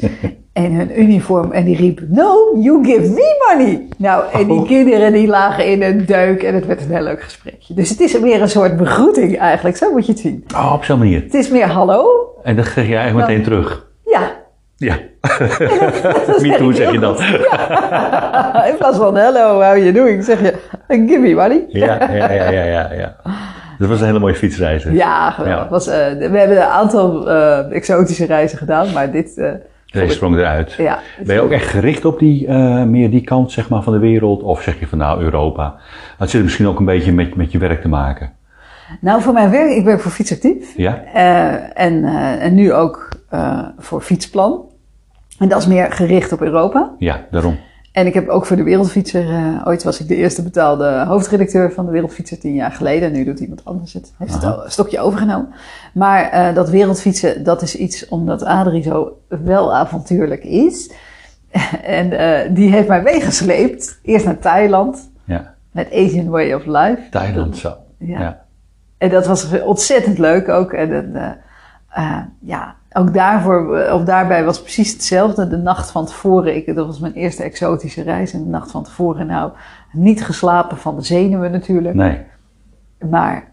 en 0.53 0.71
hun 0.73 1.01
uniform. 1.01 1.51
En 1.51 1.65
die 1.65 1.75
riep, 1.77 2.01
no, 2.07 2.57
you 2.59 2.85
give 2.85 3.09
me 3.09 3.45
money. 3.49 3.87
Nou, 3.97 4.23
en 4.33 4.47
die 4.47 4.57
Oh. 4.59 4.67
kinderen 4.67 5.13
die 5.13 5.27
lagen 5.27 5.65
in 5.71 5.81
een 5.83 6.05
duik 6.05 6.43
en 6.43 6.55
het 6.55 6.65
werd 6.65 6.81
een 6.81 6.91
heel 6.91 7.03
leuk 7.03 7.21
gesprekje. 7.23 7.73
Dus 7.73 7.89
het 7.89 7.99
is 7.99 8.19
meer 8.19 8.41
een 8.41 8.49
soort 8.49 8.77
begroeting 8.77 9.37
eigenlijk, 9.37 9.77
zo 9.77 9.91
moet 9.91 10.05
je 10.05 10.11
het 10.11 10.21
zien. 10.21 10.43
Oh, 10.55 10.73
op 10.73 10.83
zo'n 10.83 10.99
manier. 10.99 11.21
Het 11.23 11.33
is 11.33 11.49
meer 11.49 11.67
hallo, 11.67 12.05
En 12.43 12.55
dat 12.55 12.65
zeg 12.65 12.87
je 12.87 12.95
eigenlijk 12.95 13.27
meteen 13.27 13.43
terug. 13.43 13.87
ja. 14.05 14.41
Ja. 14.83 14.95
dat 15.21 16.27
Me 16.27 16.35
zeg 16.39 16.57
too 16.57 16.71
zeg 16.71 16.91
je 16.91 16.99
dan. 16.99 17.15
goed. 17.15 17.47
Ja. 17.51 18.65
In 18.65 18.75
plaats 18.77 18.97
van 18.97 19.15
hello, 19.15 19.51
how 19.53 19.61
are 19.61 19.79
you 19.79 19.91
doing, 19.93 20.23
zeg 20.23 20.41
je, 20.41 20.53
give 20.87 21.17
me 21.19 21.33
money. 21.35 21.65
Ja, 21.67 21.97
ja, 22.11 22.31
ja, 22.31 22.49
ja, 22.51 22.63
ja. 22.63 22.89
ja. 22.93 23.15
Dat 23.79 23.89
was 23.89 23.99
een 23.99 24.05
hele 24.05 24.19
mooie 24.19 24.35
fietsreis. 24.35 24.83
hè? 24.83 24.89
Ja, 24.91 25.31
geweldig. 25.31 25.63
Ja. 25.63 25.69
Was, 25.69 25.87
eh, 25.87 25.95
we 26.31 26.37
hebben 26.37 26.57
een 26.57 26.63
aantal 26.63 27.29
eh, 27.29 27.71
exotische 27.75 28.25
reizen 28.25 28.57
gedaan, 28.57 28.91
maar 28.93 29.11
dit... 29.11 29.37
eh, 29.37 29.51
Deze 29.91 30.13
sprong 30.13 30.37
eruit. 30.37 30.73
ja, 30.73 30.99
Ben 31.25 31.35
je 31.35 31.41
ook 31.41 31.51
echt 31.51 31.67
gericht 31.67 32.05
op 32.05 32.19
die, 32.19 32.49
meer 32.85 33.09
die 33.09 33.23
kant 33.23 33.51
zeg 33.51 33.69
maar, 33.69 33.81
van 33.81 33.93
de 33.93 33.99
wereld? 33.99 34.43
Of 34.43 34.61
zeg 34.61 34.79
je 34.79 34.87
van 34.87 34.97
nou, 34.97 35.23
Europa? 35.23 35.75
Dat 36.17 36.29
zit 36.29 36.43
misschien 36.43 36.67
ook 36.67 36.79
een 36.79 36.85
beetje 36.85 37.11
met, 37.11 37.35
met 37.35 37.51
je 37.51 37.57
werk 37.57 37.81
te 37.81 37.87
maken. 37.87 38.31
Nou, 39.01 39.21
voor 39.21 39.33
mijn 39.33 39.49
werk, 39.51 39.69
ik 39.71 39.85
werk 39.85 40.01
voor 40.01 40.11
Fietsactief. 40.11 40.73
Ja? 40.77 41.03
En, 41.73 42.03
en 42.39 42.53
nu 42.53 42.73
ook 42.73 43.09
voor 43.77 44.01
Fietsplan. 44.01 44.61
En 45.43 45.49
dat 45.49 45.59
is 45.61 45.67
meer 45.67 45.91
gericht 45.91 46.31
op 46.31 46.41
Europa. 46.41 46.91
Ja, 46.97 47.25
daarom. 47.31 47.57
En 47.91 48.05
ik 48.05 48.13
heb 48.13 48.27
ook 48.27 48.45
voor 48.45 48.55
de 48.55 48.63
Wereldfietser, 48.63 49.29
eh, 49.29 49.67
ooit 49.67 49.83
was 49.83 49.99
ik 49.99 50.07
de 50.07 50.15
eerste 50.15 50.43
betaalde 50.43 51.03
hoofdredacteur 51.07 51.71
van 51.71 51.85
de 51.85 51.91
Wereldfietser 51.91 52.39
tien 52.39 52.53
jaar 52.53 52.71
geleden. 52.71 53.11
Nu 53.11 53.23
doet 53.23 53.39
iemand 53.39 53.65
anders 53.65 53.93
het, 53.93 54.13
heeft 54.17 54.33
het 54.33 54.43
al 54.43 54.63
een 54.65 54.71
stokje 54.71 54.99
overgenomen. 54.99 55.53
Maar 55.93 56.29
eh, 56.29 56.55
dat 56.55 56.69
wereldfietsen, 56.69 57.43
dat 57.43 57.61
is 57.61 57.75
iets 57.75 58.07
omdat 58.07 58.43
Adrie 58.43 58.83
zo 58.83 59.17
wel 59.27 59.75
avontuurlijk 59.75 60.43
is. 60.43 60.91
en 61.99 62.11
eh, 62.11 62.55
die 62.55 62.71
heeft 62.71 62.87
mij 62.87 63.01
meegesleept, 63.01 63.99
eerst 64.01 64.25
naar 64.25 64.39
Thailand, 64.39 65.09
Ja. 65.23 65.53
met 65.71 65.91
Asian 65.93 66.29
Way 66.29 66.53
of 66.53 66.65
Life. 66.65 67.01
Thailand 67.09 67.57
zo. 67.57 67.73
Ja. 67.97 68.19
Ja. 68.19 68.41
En 68.97 69.09
dat 69.09 69.25
was 69.25 69.61
ontzettend 69.61 70.17
leuk 70.17 70.49
ook. 70.49 70.73
En 70.73 71.15
eh, 71.89 72.17
ja, 72.39 72.75
ook 72.93 73.13
daarvoor, 73.13 73.77
eh, 73.77 73.93
of 73.93 74.03
daarbij 74.03 74.43
was 74.45 74.61
precies 74.61 74.91
hetzelfde. 74.91 75.47
De 75.47 75.57
nacht 75.57 75.91
van 75.91 76.05
tevoren, 76.05 76.55
ik, 76.55 76.75
dat 76.75 76.85
was 76.85 76.99
mijn 76.99 77.13
eerste 77.13 77.43
exotische 77.43 78.01
reis. 78.01 78.33
En 78.33 78.43
de 78.43 78.49
nacht 78.49 78.71
van 78.71 78.83
tevoren, 78.83 79.27
nou, 79.27 79.51
niet 79.91 80.25
geslapen 80.25 80.77
van 80.77 80.95
de 80.95 81.01
zenuwen 81.01 81.51
natuurlijk. 81.51 81.95
Nee. 81.95 82.21
Maar 83.09 83.51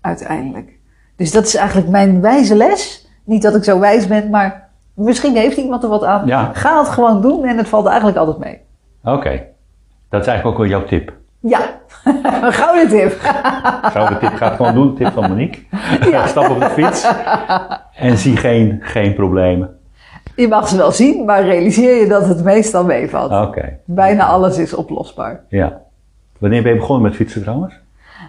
uiteindelijk. 0.00 0.78
Dus 1.16 1.32
dat 1.32 1.44
is 1.44 1.54
eigenlijk 1.54 1.88
mijn 1.88 2.20
wijze 2.20 2.54
les. 2.54 3.08
Niet 3.24 3.42
dat 3.42 3.54
ik 3.54 3.64
zo 3.64 3.78
wijs 3.78 4.06
ben, 4.06 4.30
maar 4.30 4.68
misschien 4.94 5.36
heeft 5.36 5.56
iemand 5.56 5.82
er 5.82 5.88
wat 5.88 6.04
aan. 6.04 6.26
Ja. 6.26 6.50
Ga 6.52 6.78
het 6.78 6.88
gewoon 6.88 7.22
doen 7.22 7.44
en 7.44 7.56
het 7.56 7.68
valt 7.68 7.86
eigenlijk 7.86 8.16
altijd 8.16 8.38
mee. 8.38 8.60
Oké. 9.14 9.42
Dat 10.08 10.20
is 10.20 10.26
eigenlijk 10.26 10.46
ook 10.46 10.56
wel 10.56 10.78
jouw 10.78 10.84
tip. 10.84 11.20
Ja, 11.42 11.60
een 12.42 12.52
gouden 12.52 12.88
tip. 12.88 13.20
Zou 13.92 14.08
de 14.08 14.18
tip 14.18 14.34
gaat 14.34 14.56
gewoon 14.56 14.74
doen, 14.74 14.96
tip 14.96 15.12
van 15.12 15.28
Monique. 15.28 15.62
Ja. 16.10 16.26
Stap 16.26 16.50
op 16.50 16.60
de 16.60 16.70
fiets 16.70 17.06
en 17.94 18.18
zie 18.18 18.36
geen, 18.36 18.78
geen 18.80 19.14
problemen. 19.14 19.76
Je 20.36 20.48
mag 20.48 20.68
ze 20.68 20.76
wel 20.76 20.92
zien, 20.92 21.24
maar 21.24 21.42
realiseer 21.42 21.96
je 22.00 22.06
dat 22.06 22.26
het 22.26 22.44
meestal 22.44 22.84
meevalt. 22.84 23.46
Oké. 23.46 23.78
Bijna 23.84 24.24
alles 24.24 24.58
is 24.58 24.74
oplosbaar. 24.74 25.40
Ja. 25.48 25.80
Wanneer 26.38 26.62
ben 26.62 26.72
je 26.72 26.78
begonnen 26.78 27.04
met 27.08 27.14
fietsen 27.14 27.42
trouwens? 27.42 27.74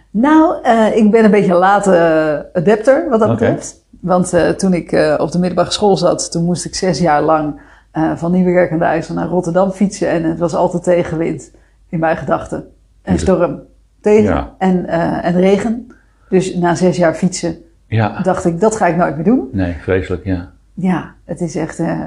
Nou, 0.10 0.64
eh, 0.64 0.96
ik 0.96 1.12
ben 1.12 1.26
een 1.26 1.32
beetje 1.32 1.52
een 1.52 1.58
late 1.58 2.50
adapter 2.54 3.10
wat 3.10 3.20
dat 3.20 3.30
Oké. 3.30 3.40
betreft. 3.40 3.82
Want 4.04 4.34
eh, 4.34 4.50
toen 4.50 4.74
ik 4.74 4.92
eh, 4.92 5.16
op 5.18 5.32
de 5.32 5.40
middelbare 5.40 5.72
school 5.72 5.98
zat, 5.98 6.32
toen 6.32 6.44
moest 6.44 6.66
ik 6.66 6.76
zes 6.76 7.00
jaar 7.00 7.22
lang 7.22 7.62
eh, 7.92 8.12
van 8.16 8.32
Nieuwekerk 8.32 8.72
aan 8.72 8.78
de 8.80 8.86
IJssel 8.86 9.16
naar 9.16 9.28
Rotterdam 9.28 9.72
fietsen. 9.72 10.10
En 10.10 10.24
het 10.24 10.40
was 10.40 10.56
altijd 10.56 10.84
tegenwind 10.84 11.52
in 11.90 12.00
mijn 12.00 12.18
gedachten. 12.18 12.73
En 13.04 13.20
storm 13.20 13.60
tegen 14.02 14.24
Ja. 14.24 14.54
en, 14.58 14.86
eh, 14.86 15.26
en 15.26 15.40
regen. 15.40 15.88
Dus 16.30 16.56
na 16.56 16.76
zes 16.76 16.98
jaar 16.98 17.14
fietsen 17.14 17.56
Ja. 17.88 18.22
dacht 18.22 18.46
ik, 18.46 18.60
dat 18.60 18.76
ga 18.76 18.88
ik 18.88 18.96
nooit 18.96 19.16
meer 19.16 19.26
doen. 19.26 19.50
Nee, 19.52 19.76
vreselijk, 19.82 20.26
ja. 20.26 20.52
Ja, 20.74 21.14
het 21.26 21.42
is 21.42 21.56
echt 21.56 21.80
eh, 21.80 22.00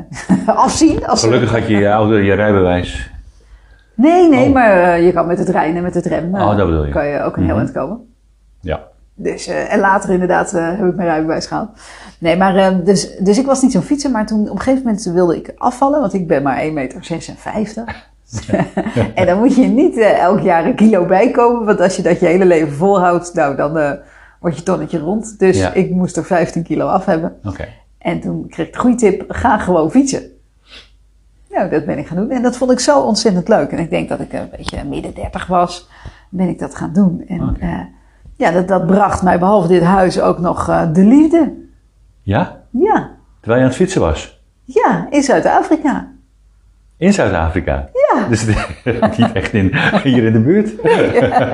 afzien. 0.47 1.07
Als 1.07 1.23
Gelukkig 1.25 1.51
had 1.51 1.67
je 1.69 1.77
je 1.77 2.23
je 2.25 2.33
rijbewijs. 2.35 3.11
Nee, 3.95 4.29
nee, 4.29 4.47
Oh. 4.47 4.53
maar 4.53 4.71
eh, 4.83 5.05
je 5.07 5.13
kan 5.13 5.27
met 5.27 5.39
de 5.39 5.45
trein 5.45 5.77
en 5.77 5.83
met 5.83 5.93
de 5.93 6.01
tram 6.01 6.35
eh, 6.35 6.43
Oh, 6.49 6.57
dat 6.57 6.67
bedoel 6.67 6.85
je. 6.85 6.93
kan 6.93 7.07
je 7.07 7.21
ook 7.23 7.37
een 7.37 7.43
heel 7.45 7.53
Mhm. 7.55 7.61
eind 7.65 7.73
komen. 7.73 8.01
Ja. 8.61 8.81
Dus, 9.15 9.47
en 9.47 9.79
later 9.81 10.11
inderdaad 10.11 10.51
heb 10.51 10.87
ik 10.89 10.95
mijn 10.97 11.09
rijbewijs 11.09 11.47
gehaald. 11.47 11.71
Nee, 12.19 12.37
maar 12.37 12.85
dus, 12.85 13.17
dus 13.19 13.39
ik 13.39 13.47
was 13.47 13.63
niet 13.63 13.73
zo'n 13.73 13.83
fietser, 13.83 14.11
maar 14.11 14.27
toen 14.27 14.41
op 14.43 14.51
een 14.57 14.59
gegeven 14.61 14.83
moment 14.85 15.05
wilde 15.05 15.37
ik 15.37 15.53
afvallen, 15.57 16.01
want 16.01 16.13
ik 16.15 16.27
ben 16.29 16.43
maar 16.43 16.59
1,56 16.63 16.73
meter. 16.75 17.05
En 19.15 19.27
dan 19.27 19.39
moet 19.39 19.55
je 19.57 19.67
niet 19.67 19.97
eh, 19.97 20.19
elk 20.19 20.41
jaar 20.41 20.65
een 20.65 20.75
kilo 20.75 21.05
bijkomen, 21.07 21.65
want 21.65 21.81
als 21.81 21.97
je 21.97 22.03
dat 22.03 22.21
je 22.21 22.27
hele 22.27 22.45
leven 22.45 22.73
volhoudt, 22.73 23.35
nou 23.35 23.57
dan 23.57 23.79
eh, 23.79 23.93
word 24.41 24.57
je 24.57 24.63
tonnetje 24.63 24.99
rond. 24.99 25.39
Dus 25.39 25.59
Ja. 25.59 25.73
ik 25.73 25.91
moest 25.91 26.17
er 26.17 26.25
15 26.25 26.63
kilo 26.63 26.87
af 26.87 27.05
hebben. 27.05 27.37
Oké. 27.45 27.69
En 27.99 28.21
toen 28.21 28.49
kreeg 28.49 28.67
ik 28.67 28.73
de 28.73 28.79
goede 28.79 28.97
tip, 28.97 29.25
ga 29.29 29.59
gewoon 29.59 29.91
fietsen. 29.91 30.23
Nou, 31.51 31.71
dat 31.71 31.85
ben 31.87 31.99
ik 31.99 32.07
gaan 32.07 32.17
doen. 32.17 32.31
En 32.31 32.43
dat 32.43 32.57
vond 32.57 32.71
ik 32.71 32.81
zo 32.81 33.01
ontzettend 33.01 33.49
leuk. 33.49 33.71
En 33.73 33.79
ik 33.79 33.91
denk 33.91 34.09
dat 34.09 34.21
ik 34.21 34.33
een 34.33 34.49
beetje 34.57 34.85
midden 34.85 35.15
30 35.15 35.47
was, 35.47 35.89
ben 36.29 36.49
ik 36.49 36.59
dat 36.59 36.75
gaan 36.75 36.93
doen. 36.93 37.25
En 37.29 37.57
eh, 37.61 37.81
ja, 38.37 38.51
dat, 38.51 38.69
dat 38.69 38.87
bracht 38.87 39.23
mij 39.23 39.39
behalve 39.39 39.69
dit 39.69 39.83
huis 39.83 40.21
ook 40.21 40.39
nog 40.39 40.65
de 40.93 41.05
liefde. 41.05 41.53
Ja? 42.23 42.63
Ja, 42.71 43.11
Terwijl 43.41 43.61
je 43.61 43.67
aan 43.67 43.73
het 43.75 43.83
fietsen 43.83 44.01
was? 44.01 44.41
ja, 44.65 45.07
in 45.11 45.23
Zuid-Afrika. 45.23 46.09
In 46.99 47.13
Zuid-Afrika? 47.13 47.89
Ja. 47.93 48.29
Dus 48.29 48.47
niet 49.19 49.33
echt 49.33 49.53
in, 49.53 49.73
hier 50.03 50.25
in 50.25 50.33
de 50.33 50.41
buurt? 50.41 50.83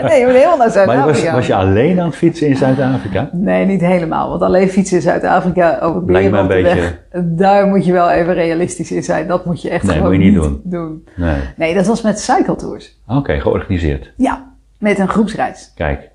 Nee, 0.09 0.24
moet 0.24 0.35
helemaal 0.35 0.57
naar 0.57 0.57
Maar 0.57 0.66
was, 0.66 0.74
Zuid-Afrika. 0.74 1.35
was 1.35 1.46
je 1.46 1.55
alleen 1.55 2.00
aan 2.00 2.07
het 2.07 2.16
fietsen 2.16 2.46
in 2.48 2.57
Zuid-Afrika? 2.57 3.28
Nee, 3.33 3.64
niet 3.64 3.81
helemaal. 3.81 4.28
Want 4.28 4.42
alleen 4.42 4.68
fietsen 4.68 4.96
in 4.96 5.02
Zuid-Afrika 5.02 5.78
over 5.83 6.12
Lijkt 6.12 6.31
me 6.31 6.38
een 6.38 6.46
Berenweg, 6.46 6.98
daar 7.22 7.66
moet 7.66 7.85
je 7.85 7.92
wel 7.92 8.11
even 8.11 8.35
realistisch 8.35 8.92
in 8.92 9.02
zijn. 9.02 9.26
Dat 9.28 9.44
moet 9.44 9.62
je 9.62 9.70
echt 9.70 9.83
Nee, 9.85 9.96
gewoon 9.96 10.12
moet 10.12 10.24
je 10.24 10.31
niet 10.31 10.61
doen. 10.64 11.07
Nee. 11.16 11.37
Nee, 11.57 11.74
dat 11.74 11.87
was 11.87 12.02
met 12.02 12.20
cycletours. 12.20 12.98
Oké, 13.07 13.40
georganiseerd. 13.40 14.12
Ja, 14.16 14.52
met 14.78 14.98
een 14.98 15.09
groepsreis. 15.09 15.72
Kijk. 15.74 16.11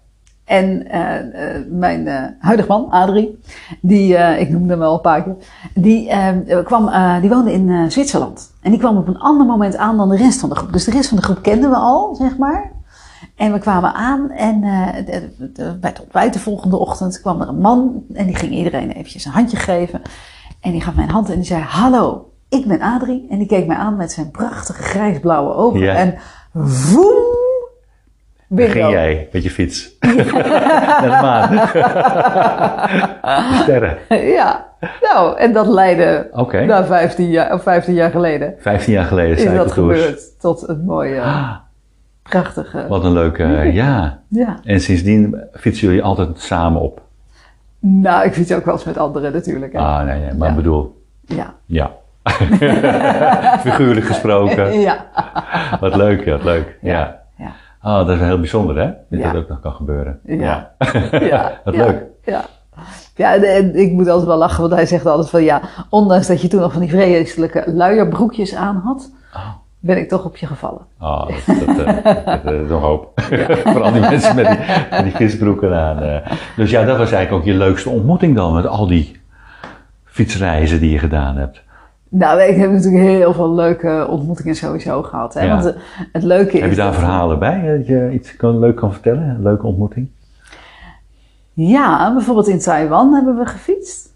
En 0.48 0.88
eh, 0.88 1.56
eh, 1.56 1.64
mijn 1.70 2.08
eh 2.08 2.24
huidige 2.40 2.68
man, 2.70 2.90
Adrie, 2.90 3.40
die, 3.82 4.14
ik 4.40 4.50
noemde 4.50 4.70
hem 4.70 4.80
wel 4.80 4.94
een 4.94 5.02
paar 5.02 5.24
keer, 5.24 5.36
die, 5.74 6.10
kwam, 6.64 6.90
die 7.22 7.30
woonde 7.30 7.52
in 7.54 7.92
Zwitserland. 7.92 8.52
En 8.62 8.72
die 8.72 8.80
kwam 8.80 8.98
op 8.98 9.08
een 9.08 9.18
ander 9.20 9.46
moment 9.46 9.78
aan 9.78 9.98
dan 9.98 10.10
de 10.10 10.18
rest 10.18 10.40
van 10.40 10.50
de 10.50 10.56
groep. 10.56 10.74
Dus 10.74 10.84
de 10.84 10.92
rest 10.92 11.08
van 11.10 11.18
de 11.18 11.24
groep 11.24 11.42
kenden 11.42 11.70
we 11.70 11.76
al, 11.76 12.16
zeg 12.16 12.38
maar. 12.38 12.72
En 13.36 13.52
we 13.54 13.60
kwamen 13.60 13.94
aan 13.94 14.30
en 14.32 14.62
de- 15.06 15.30
de- 15.54 15.78
bij 15.82 15.90
het 15.90 16.02
ontbijt 16.02 16.34
de 16.34 16.40
volgende 16.40 16.78
ochtend 16.78 17.22
kwam 17.22 17.42
er 17.42 17.48
een 17.48 17.60
man 17.62 18.04
en 18.14 18.26
die 18.26 18.36
ging 18.36 18.52
iedereen 18.52 18.92
eventjes 18.92 19.26
een 19.26 19.32
handje 19.32 19.58
geven. 19.58 20.02
En 20.62 20.72
die 20.72 20.82
gaf 20.82 20.96
mij 20.96 21.04
een 21.04 21.10
hand 21.10 21.30
en 21.30 21.36
die 21.36 21.46
zei, 21.46 21.62
hallo, 21.62 22.32
ik 22.50 22.68
ben 22.68 22.82
Adrie. 22.82 23.28
En 23.30 23.38
die 23.38 23.48
keek 23.48 23.68
mij 23.68 23.78
aan 23.78 23.96
met 23.96 24.12
zijn 24.12 24.32
prachtige 24.32 24.82
grijsblauwe 24.84 25.54
ogen. 25.54 25.82
En 25.96 26.16
voem, 26.54 27.14
bingo. 28.48 28.72
Ging 28.72 28.90
jij 28.90 29.28
met 29.32 29.44
je 29.44 29.50
fiets? 29.50 29.96
Naar 30.00 31.02
de 31.02 31.08
maan. 31.22 31.68
Sterren. 33.62 33.98
Ja, 34.10 34.66
nou, 35.02 35.38
en 35.38 35.54
dat 35.54 35.68
leidde 35.68 36.30
Oké. 36.32 36.66
na 36.66 36.86
15 36.86 37.30
jaar, 37.30 37.54
of 37.54 37.64
15 37.64 37.94
jaar 37.94 38.12
geleden 38.12 38.54
15 38.60 38.94
jaar 38.94 39.06
geleden 39.06 39.38
is 39.38 39.54
dat 39.56 39.72
gebeurd 39.72 40.40
tot 40.40 40.68
een 40.68 40.84
mooie, 40.86 41.22
Ah, 41.22 41.56
prachtige. 42.24 42.86
wat 42.88 43.04
een 43.04 43.14
leuke, 43.14 43.44
ja. 43.82 44.20
Ja. 44.30 44.60
En 44.64 44.80
sindsdien 44.82 45.44
fietsen 45.54 45.88
jullie 45.88 46.04
altijd 46.04 46.40
samen 46.40 46.82
op? 46.82 47.02
Nou, 47.80 48.26
ik 48.26 48.34
fiets 48.34 48.52
ook 48.54 48.66
wel 48.66 48.74
eens 48.74 48.84
met 48.84 48.98
anderen 48.98 49.34
natuurlijk. 49.34 49.74
Hè. 49.74 49.80
Ah, 49.80 50.06
nee, 50.06 50.20
nee, 50.20 50.34
maar 50.34 50.50
Ja. 50.50 50.56
bedoel, 50.56 51.02
Ja. 51.26 51.54
ja. 51.66 51.92
Figuurlijk 53.60 54.06
gesproken. 54.06 54.80
Ja. 54.80 55.06
Wat 55.80 55.96
leuk, 55.96 56.26
wat 56.26 56.44
leuk. 56.44 56.78
Ja. 56.82 56.92
Ja. 56.92 57.20
Oh, 57.84 57.98
dat 57.98 58.10
is 58.10 58.20
heel 58.20 58.40
bijzonder, 58.40 58.76
hè? 58.78 58.86
Dat 58.86 59.20
Ja. 59.20 59.32
dat 59.32 59.42
ook 59.42 59.50
nog 59.50 59.60
kan 59.60 59.74
gebeuren. 59.74 60.20
Ja. 60.26 60.36
Ja. 60.36 60.72
Wat 61.66 61.74
ja. 61.74 61.86
leuk. 61.86 62.04
Ja. 62.26 62.46
Ja, 63.16 63.36
en- 63.36 63.76
ik 63.76 63.92
moet 63.92 64.08
altijd 64.08 64.28
wel 64.28 64.38
lachen, 64.38 64.62
want 64.62 64.74
hij 64.74 64.86
zegt 64.86 65.06
altijd 65.06 65.30
van 65.30 65.44
ja, 65.44 65.62
ondanks 65.90 66.28
dat 66.28 66.42
je 66.42 66.48
toen 66.48 66.60
nog 66.62 66.72
van 66.72 66.82
die 66.82 66.90
vreselijke 66.90 67.64
luierbroekjes 67.74 68.56
aan 68.56 68.82
had, 68.86 69.12
Oh. 69.36 69.48
ben 69.80 69.98
ik 69.98 70.10
toch 70.10 70.26
op 70.26 70.38
je 70.38 70.46
gevallen. 70.48 70.82
Oh, 71.00 71.28
dat, 71.28 71.76
dat, 71.86 72.44
dat, 72.44 72.54
is 72.54 72.70
nog 72.70 72.82
hoop. 72.82 73.12
Vooral 73.74 73.92
die 73.92 74.02
mensen 74.02 74.36
met 74.36 74.48
die, 74.48 74.58
met 74.92 75.04
die 75.04 75.16
visbroeken 75.16 75.76
aan. 75.76 76.00
eh. 76.00 76.32
Dus 76.56 76.70
ja, 76.72 76.84
dat 76.84 76.98
was 76.98 77.12
eigenlijk 77.12 77.44
ook 77.44 77.52
je 77.54 77.58
leukste 77.58 77.90
ontmoeting 77.90 78.36
dan, 78.36 78.54
met 78.54 78.68
al 78.68 78.88
die 78.88 79.22
fietsreizen 80.06 80.80
die 80.80 80.92
je 80.92 81.00
gedaan 81.00 81.38
hebt. 81.38 81.62
Nou, 82.10 82.42
ik 82.42 82.58
heb 82.58 82.72
natuurlijk 82.72 83.04
heel 83.04 83.34
veel 83.34 83.54
leuke 83.54 84.08
ontmoetingen 84.10 84.56
sowieso 84.56 85.04
gehad. 85.04 85.34
Hè? 85.34 85.42
Ja. 85.46 85.54
Want 85.62 85.66
eh, 85.76 85.82
het 86.12 86.24
leuke 86.24 86.52
is. 86.54 86.62
Heb 86.62 86.70
je 86.70 86.76
daar 86.76 86.94
verhalen 86.94 87.40
bij, 87.40 87.62
eh, 87.72 87.78
dat 87.78 87.88
je 87.88 88.10
iets 88.14 88.36
kan, 88.36 88.60
leuk 88.60 88.76
kan 88.76 88.92
vertellen? 88.94 89.24
Een 89.30 89.42
leuke 89.42 89.66
ontmoeting? 89.66 90.08
Ja, 91.54 92.14
bijvoorbeeld 92.14 92.48
in 92.48 92.60
Taiwan 92.60 93.14
hebben 93.14 93.38
we 93.38 93.46
gefietst. 93.46 94.14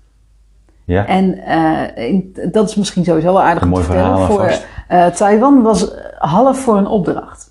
Ja? 0.85 1.05
En 1.05 1.37
eh, 1.45 2.07
in- 2.09 2.35
dat 2.51 2.69
is 2.69 2.75
misschien 2.75 3.03
sowieso 3.03 3.33
wel 3.33 3.41
aardig 3.41 3.61
Een 3.61 3.67
om 3.67 3.73
mooi 3.73 3.83
verhaal 3.85 4.17
vertellen. 4.25 4.51
Voor, 4.53 4.65
eh, 4.87 5.05
Taiwan 5.05 5.61
was 5.61 5.91
half 6.17 6.59
voor 6.59 6.77
een 6.77 6.87
opdracht. 6.87 7.49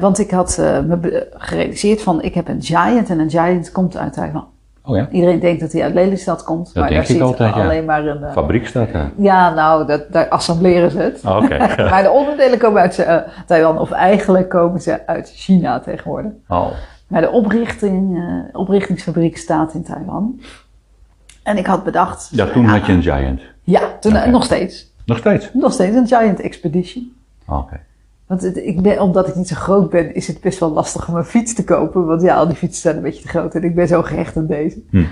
Want 0.00 0.18
ik 0.18 0.30
had 0.30 0.56
me 0.86 1.26
gerealiseerd 1.36 2.02
van, 2.02 2.22
ik 2.22 2.34
heb 2.34 2.48
een 2.48 2.62
Giant 2.62 3.10
en 3.10 3.18
een 3.18 3.30
Giant 3.30 3.72
komt 3.72 3.96
uit 3.96 4.12
Taiwan. 4.12 4.46
Oh 4.88 4.96
ja? 4.96 5.08
Iedereen 5.10 5.40
denkt 5.40 5.60
dat 5.60 5.72
hij 5.72 5.82
uit 5.82 5.94
Lelystad 5.94 6.44
komt, 6.44 6.74
maar 6.74 6.90
daar 6.90 7.04
zit 7.06 7.20
altijd, 7.20 7.54
ja. 7.54 7.62
alleen 7.62 7.84
maar 7.84 8.06
een... 8.06 8.22
eh, 8.24 8.32
Fabriek 8.32 8.66
staat 8.66 8.92
daar. 8.92 9.10
ja, 9.16 9.54
nou, 9.54 9.86
dat, 9.86 10.12
daar 10.12 10.28
assembleren 10.28 10.90
ze 10.90 10.98
het. 10.98 11.20
Oh, 11.24 11.36
Oké. 11.36 11.58
maar 11.90 12.02
de 12.02 12.10
onderdelen 12.10 12.58
komen 12.58 12.80
uit 12.82 12.98
eh, 12.98 13.16
Taiwan, 13.46 13.78
of 13.78 13.90
eigenlijk 13.90 14.48
komen 14.48 14.80
ze 14.80 15.06
uit 15.06 15.32
China 15.34 15.80
tegenwoordig. 15.80 16.32
Oh. 16.48 16.66
Maar 17.08 17.20
de 17.20 17.30
oprichting, 17.30 18.16
eh, 18.16 18.60
oprichtingsfabriek 18.60 19.36
staat 19.36 19.74
in 19.74 19.82
Taiwan. 19.84 20.40
En 21.42 21.56
ik 21.56 21.66
had 21.66 21.84
bedacht... 21.84 22.28
Ja, 22.32 22.46
toen 22.46 22.64
had 22.64 22.86
je 22.86 22.92
een 22.92 23.02
Giant. 23.02 23.40
Ja, 23.62 23.80
toen, 24.00 24.30
nog 24.30 24.44
steeds. 24.44 24.92
Nog 25.04 25.18
steeds? 25.18 25.50
Nog 25.52 25.72
steeds 25.72 25.96
een 25.96 26.06
Giant 26.06 26.40
Expedition. 26.40 27.12
Oké. 27.46 27.80
Want 28.28 28.42
het, 28.42 28.56
ik 28.56 28.82
ben, 28.82 29.00
omdat 29.00 29.28
ik 29.28 29.34
niet 29.34 29.48
zo 29.48 29.54
groot 29.56 29.90
ben, 29.90 30.14
is 30.14 30.26
het 30.26 30.40
best 30.40 30.58
wel 30.58 30.72
lastig 30.72 31.08
om 31.08 31.14
een 31.16 31.24
fiets 31.24 31.54
te 31.54 31.64
kopen. 31.64 32.06
Want 32.06 32.22
ja, 32.22 32.36
al 32.36 32.46
die 32.46 32.56
fietsen 32.56 32.82
zijn 32.82 32.96
een 32.96 33.02
beetje 33.02 33.22
te 33.22 33.28
groot 33.28 33.54
en 33.54 33.62
ik 33.62 33.74
ben 33.74 33.88
zo 33.88 34.02
gehecht 34.02 34.36
aan 34.36 34.46
deze. 34.46 34.78
Hm. 34.90 35.04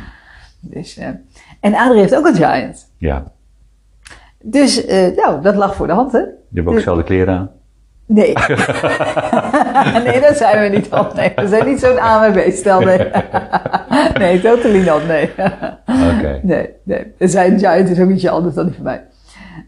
Dus, 0.61 0.97
eh, 0.97 1.09
en 1.61 1.75
Adrie 1.75 2.01
heeft 2.01 2.17
ook 2.17 2.27
een 2.27 2.35
Giant. 2.35 2.91
Ja. 2.99 3.25
Dus 4.43 4.85
eh, 4.85 5.17
nou, 5.17 5.43
dat 5.43 5.55
lag 5.55 5.75
voor 5.75 5.87
de 5.87 5.93
hand, 5.93 6.13
hè? 6.13 6.19
Je 6.19 6.27
hebt 6.55 6.67
ook 6.67 6.67
Dus- 6.67 6.75
dezelfde 6.75 7.05
kleren 7.05 7.35
aan. 7.35 7.51
Nee. 8.07 8.33
nee, 10.07 10.21
dat 10.21 10.37
zijn 10.37 10.63
we 10.63 10.77
niet 10.77 10.91
al. 10.91 11.07
Nee, 11.15 11.33
we 11.37 11.49
zijn 11.49 11.67
niet 11.67 11.81
zo'n 11.81 11.99
AMB-stel. 11.99 12.81
Nee. 12.81 13.11
nee, 14.19 14.41
totally 14.41 14.85
not. 14.85 15.07
Nee. 15.07 15.31
Oké. 16.17 16.41
nee, 16.43 16.69
nee. 16.83 17.13
Zijn 17.19 17.59
Giant 17.59 17.89
is 17.89 18.01
ook 18.01 18.11
iets 18.11 18.27
anders 18.27 18.55
dan 18.55 18.67
die 18.67 18.75
van 18.75 18.85
mij. 18.85 19.05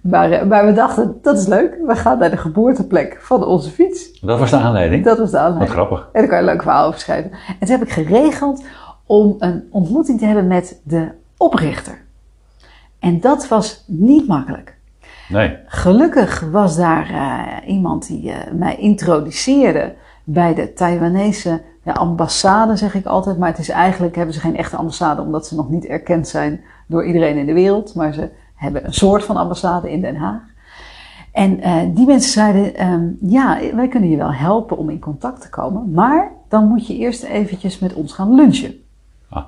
Maar, 0.03 0.31
eh, 0.31 0.47
maar 0.47 0.67
we 0.67 0.73
dachten, 0.73 1.19
dat 1.23 1.39
is 1.39 1.47
leuk. 1.47 1.79
We 1.87 1.97
gaan 1.97 2.19
naar 2.19 2.31
de 2.31 2.37
geboorteplek 2.37 3.17
van 3.21 3.45
onze 3.45 3.71
fiets. 3.71 4.21
Dat 4.21 4.39
was 4.39 4.51
de 4.51 4.57
aanleiding? 4.57 5.05
Dat 5.05 5.19
was 5.19 5.31
de 5.31 5.37
Wat 5.37 5.47
aanleiding. 5.47 5.73
grappig. 5.73 5.99
En 6.13 6.21
daar 6.21 6.29
kan 6.29 6.39
je 6.39 6.45
een 6.45 6.51
leuk 6.51 6.63
verhaal 6.63 6.87
over 6.87 7.01
schrijven. 7.01 7.31
En 7.31 7.67
toen 7.67 7.79
heb 7.79 7.83
ik 7.83 7.91
geregeld 7.93 8.65
om 9.07 9.35
een 9.39 9.69
ontmoeting 9.71 10.19
te 10.19 10.25
hebben 10.25 10.47
met 10.47 10.81
de 10.85 11.09
oprichter. 11.37 11.99
En 12.99 13.21
dat 13.21 13.49
was 13.49 13.85
niet 13.87 14.29
makkelijk. 14.29 14.77
Nee. 15.29 15.57
Gelukkig 15.67 16.41
was 16.51 16.77
daar 16.77 17.11
eh, 17.11 17.69
iemand 17.69 18.07
die 18.07 18.31
eh, 18.31 18.53
mij 18.53 18.77
introduceerde 18.77 19.95
bij 20.25 20.55
de 20.55 20.73
Taiwanese 20.73 21.61
ja, 21.85 21.93
ambassade, 21.93 22.77
zeg 22.77 22.95
ik 22.95 23.07
altijd. 23.07 23.39
Maar 23.39 23.49
het 23.49 23.59
is 23.59 23.69
eigenlijk, 23.69 24.17
hebben 24.17 24.35
ze 24.35 24.41
geen 24.41 24.57
echte 24.57 24.77
ambassade, 24.77 25.23
omdat 25.23 25.47
ze 25.47 25.55
nog 25.55 25.71
niet 25.71 25.85
erkend 25.87 26.29
zijn 26.29 26.61
door 26.87 27.05
iedereen 27.05 27.37
in 27.37 27.47
de 27.47 27.53
wereld. 27.53 27.95
Maar 27.95 28.13
ze 28.13 28.29
hebben 28.59 28.87
een 28.87 28.95
soort 28.95 29.25
van 29.25 29.37
ambassade 29.37 29.91
in 29.91 30.01
Den 30.01 30.17
Haag. 30.17 30.43
En 31.33 31.61
eh, 31.61 31.77
die 31.95 32.07
mensen 32.07 32.33
zeiden, 32.33 32.75
ehm, 32.75 33.09
ja, 33.21 33.59
wij 33.75 33.89
kunnen 33.89 34.11
je 34.11 34.17
wel 34.17 34.33
helpen 34.33 34.79
om 34.79 34.91
in 34.91 35.01
contact 35.01 35.41
te 35.41 35.51
komen. 35.51 35.91
Maar 35.93 36.33
dan 36.49 36.69
moet 36.69 36.87
je 36.87 36.97
eerst 36.97 37.23
eventjes 37.23 37.79
met 37.79 37.95
ons 37.95 38.13
gaan 38.13 38.35
lunchen. 38.35 38.75
Ah. 39.29 39.45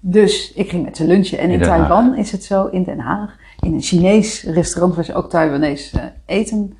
Dus 0.00 0.52
ik 0.52 0.70
ging 0.70 0.84
met 0.84 0.96
ze 0.96 1.06
lunchen. 1.06 1.38
En 1.38 1.44
In 1.44 1.52
in, 1.52 1.58
Den 1.58 1.68
Haag. 1.68 1.78
Taiwan 1.78 2.16
is 2.16 2.32
het 2.32 2.44
zo, 2.44 2.66
in 2.66 2.82
Den 2.82 2.98
Haag, 2.98 3.36
in 3.60 3.74
een 3.74 3.82
Chinees 3.82 4.42
restaurant 4.42 4.94
waar 4.94 5.04
ze 5.04 5.14
ook 5.14 5.30
Taiwanese 5.30 6.12
eten 6.26 6.76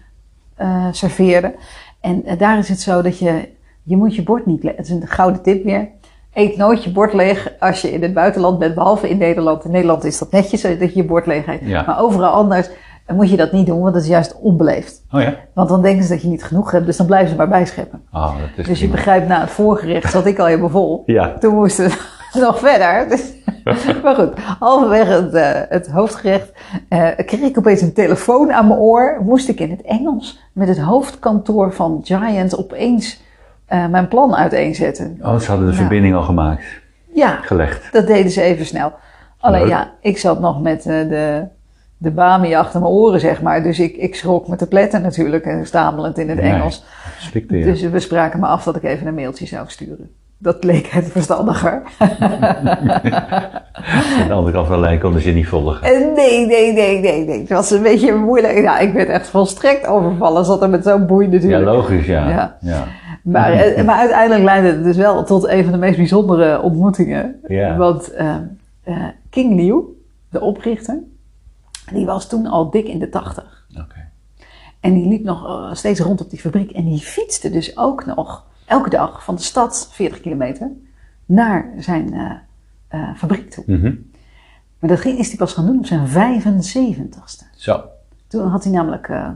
eh 0.55 0.87
serveerden. 0.91 1.55
En 2.01 2.25
eh, 2.25 2.38
daar 2.38 2.59
is 2.59 2.69
het 2.69 2.81
zo 2.81 3.03
dat 3.03 3.19
je, 3.19 3.49
je 3.83 3.97
moet 3.97 4.14
je 4.14 4.23
bord 4.23 4.47
niet 4.47 4.62
het 4.62 4.79
is 4.79 4.91
een 4.91 5.07
gouden 5.07 5.43
tip 5.43 5.64
weer. 5.64 5.88
Eet 6.38 6.57
nooit 6.57 6.85
je 6.85 6.90
bord 6.90 7.12
leeg 7.12 7.53
als 7.59 7.81
je 7.81 7.92
in 7.92 8.03
het 8.03 8.14
buitenland 8.14 8.59
bent, 8.59 8.74
behalve 8.74 9.09
in 9.09 9.18
Nederland. 9.18 9.64
In 9.64 9.70
Nederland 9.70 10.05
is 10.05 10.18
dat 10.18 10.31
netjes 10.31 10.64
eh, 10.64 10.81
dat 10.81 10.94
je 10.94 11.01
je 11.01 11.05
bord 11.05 11.27
leeg 11.27 11.46
eet. 11.46 11.61
Ja. 11.62 11.85
Maar 11.87 12.01
overal 12.01 12.31
anders 12.31 12.70
eh, 13.07 13.16
moet 13.16 13.31
je 13.31 13.37
dat 13.37 13.53
niet 13.53 13.66
doen, 13.66 13.81
want 13.81 13.94
dat 13.94 14.03
is 14.03 14.09
juist 14.09 14.38
onbeleefd. 14.40 15.05
Oh 15.12 15.20
ja? 15.20 15.35
Want 15.53 15.68
dan 15.68 15.83
denken 15.83 16.05
ze 16.05 16.12
dat 16.12 16.22
je 16.22 16.29
niet 16.29 16.44
genoeg 16.44 16.70
hebt, 16.70 16.87
dus 16.87 16.96
dan 16.96 17.07
blijven 17.07 17.29
ze 17.29 17.37
maar 17.37 17.48
bijscheppen. 17.48 18.03
Oh, 18.12 18.35
dat 18.38 18.48
is 18.57 18.66
Dus 18.66 18.81
je 18.81 18.88
begrijpt, 18.88 19.29
na 19.29 19.40
het 19.40 19.51
voorgerecht 19.51 20.11
zat 20.12 20.27
ik 20.27 20.38
al 20.38 20.46
helemaal 20.46 20.68
vol. 20.68 21.03
Ja. 21.07 21.38
Toen 21.38 21.55
moesten 21.55 21.88
we 21.88 21.96
nog 22.46 22.59
verder. 22.59 23.09
Dus, 23.09 23.33
maar 24.03 24.14
goed, 24.14 24.38
halverwege 24.59 25.12
het, 25.12 25.35
eh, 25.35 25.61
het 25.68 25.90
hoofdgerecht 25.90 26.53
kreeg 27.27 27.40
ik 27.40 27.59
opeens 27.59 27.81
een 27.81 27.92
telefoon 27.92 28.53
aan 28.53 28.68
mijn 28.68 28.81
oor. 28.81 29.18
Moest 29.22 29.48
ik 29.48 29.61
in 29.61 29.70
het 29.70 29.83
Engels 29.83 30.40
met 30.53 30.68
het 30.68 30.79
hoofdkantoor 30.79 31.72
van 31.72 32.01
Giant 32.05 32.59
opeens 32.59 33.27
eh, 33.68 33.87
mijn 33.87 34.09
plan 34.09 34.35
uiteenzetten. 34.37 35.18
Oh, 35.22 35.38
ze 35.38 35.50
hadden 35.50 35.66
de 35.66 35.72
verbinding 35.74 36.14
al 36.14 36.22
gemaakt. 36.22 36.64
Ja, 37.14 37.38
Gelegd. 37.42 37.92
dat 37.92 38.07
deden 38.07 38.31
ze 38.31 38.42
even 38.42 38.66
snel. 38.66 38.92
Alleen 39.40 39.61
Leuk. 39.61 39.70
ja, 39.70 39.90
ik 40.00 40.18
zat 40.18 40.40
nog 40.40 40.61
met 40.62 40.78
eh, 40.87 41.09
de, 41.09 41.42
de 41.96 42.11
bami 42.11 42.54
achter 42.54 42.81
mijn 42.81 42.92
oren, 42.92 43.20
zeg 43.20 43.42
maar. 43.42 43.62
Dus 43.62 43.78
ik, 43.78 43.96
ik 43.96 44.14
schrok 44.14 44.48
met 44.48 44.59
de 44.59 44.66
pletten 44.66 45.02
natuurlijk, 45.02 45.44
en 45.44 45.66
stamelend 45.66 46.18
in 46.18 46.28
het 46.28 46.40
Nee. 46.40 46.52
Engels. 46.52 46.85
Slikte. 47.18 47.59
Dus 47.61 47.83
we 47.83 48.00
spraken 48.00 48.40
me 48.40 48.46
af 48.46 48.64
dat 48.64 48.76
ik 48.76 48.83
even 48.83 49.07
een 49.07 49.14
mailtje 49.14 49.46
zou 49.46 49.64
sturen. 49.68 50.11
Dat 50.40 50.64
leek 50.64 50.87
het 50.87 51.11
verstandiger. 51.11 51.83
Aan 54.20 54.26
de 54.28 54.33
andere 54.33 54.52
kant 54.52 54.66
van 54.66 54.76
de 54.76 54.81
lijn 54.83 54.98
konden 55.00 55.22
ze 55.22 55.31
niet 55.31 55.46
volgen. 55.48 55.83
En 55.83 56.12
nee, 56.12 56.46
nee, 56.46 56.72
nee, 56.72 57.00
nee, 57.00 57.24
nee. 57.24 57.38
Het 57.40 57.48
was 57.48 57.70
een 57.70 57.83
beetje 57.83 58.14
moeilijk. 58.14 58.59
Ja, 58.59 58.78
ik 58.78 58.92
werd 58.92 59.09
echt 59.09 59.26
volstrekt 59.28 59.87
overvallen. 59.87 60.44
Zat 60.44 60.62
er 60.62 60.68
met 60.70 60.85
zo'n 60.85 61.07
boei 61.07 61.26
Ja, 61.26 61.33
natuurlijk. 61.33 61.64
logisch, 61.64 62.07
ja. 62.07 62.28
Ja. 62.28 62.57
ja. 62.61 62.85
Maar, 63.31 63.53
eh, 63.53 63.85
maar 63.85 63.99
uiteindelijk 63.99 64.45
leidde 64.45 64.69
het 64.69 64.85
dus 64.85 64.97
wel 64.97 65.25
tot 65.25 65.49
een 65.49 65.62
van 65.62 65.73
de 65.73 65.79
meest 65.79 65.97
bijzondere 65.97 66.61
ontmoetingen. 66.61 67.41
Ja. 67.49 67.77
Want 67.77 68.12
eh, 68.12 68.37
eh, 68.83 69.05
King 69.31 69.55
Liu, 69.55 69.83
de 70.31 70.41
oprichter, 70.41 70.99
die 71.93 72.07
was 72.07 72.29
toen 72.29 72.47
al 72.47 72.71
dik 72.71 72.88
in 72.88 72.99
de 72.99 73.09
tachtig. 73.09 73.67
Oké. 73.81 74.09
En 74.81 74.95
die 74.95 75.09
liep 75.09 75.25
nog 75.25 75.47
eh, 75.47 75.75
steeds 75.75 76.01
rond 76.01 76.21
op 76.21 76.31
die 76.31 76.38
fabriek. 76.38 76.71
En 76.71 76.85
die 76.85 76.99
fietste 76.99 77.51
dus 77.51 77.77
ook 77.77 78.07
nog 78.07 78.47
elke 78.67 78.91
dag 78.91 79.25
van 79.25 79.35
de 79.35 79.43
stad, 79.43 79.88
40 79.93 80.21
kilometer, 80.21 80.71
naar 81.27 81.73
zijn 81.79 82.41
fabriek 83.17 83.51
toe. 83.51 83.64
Mhm. 83.67 83.95
Maar 84.79 84.91
dat 84.91 85.01
ging, 85.01 85.19
is 85.19 85.29
hij 85.29 85.37
pas 85.37 85.53
gaan 85.53 85.67
doen 85.67 85.79
op 85.79 85.87
zijn 85.87 86.09
75ste. 86.09 87.45
Zo. 87.57 87.85
Toen 88.29 88.49
had 88.49 88.64
hij 88.64 88.73
namelijk 88.73 89.09
eh, 89.09 89.29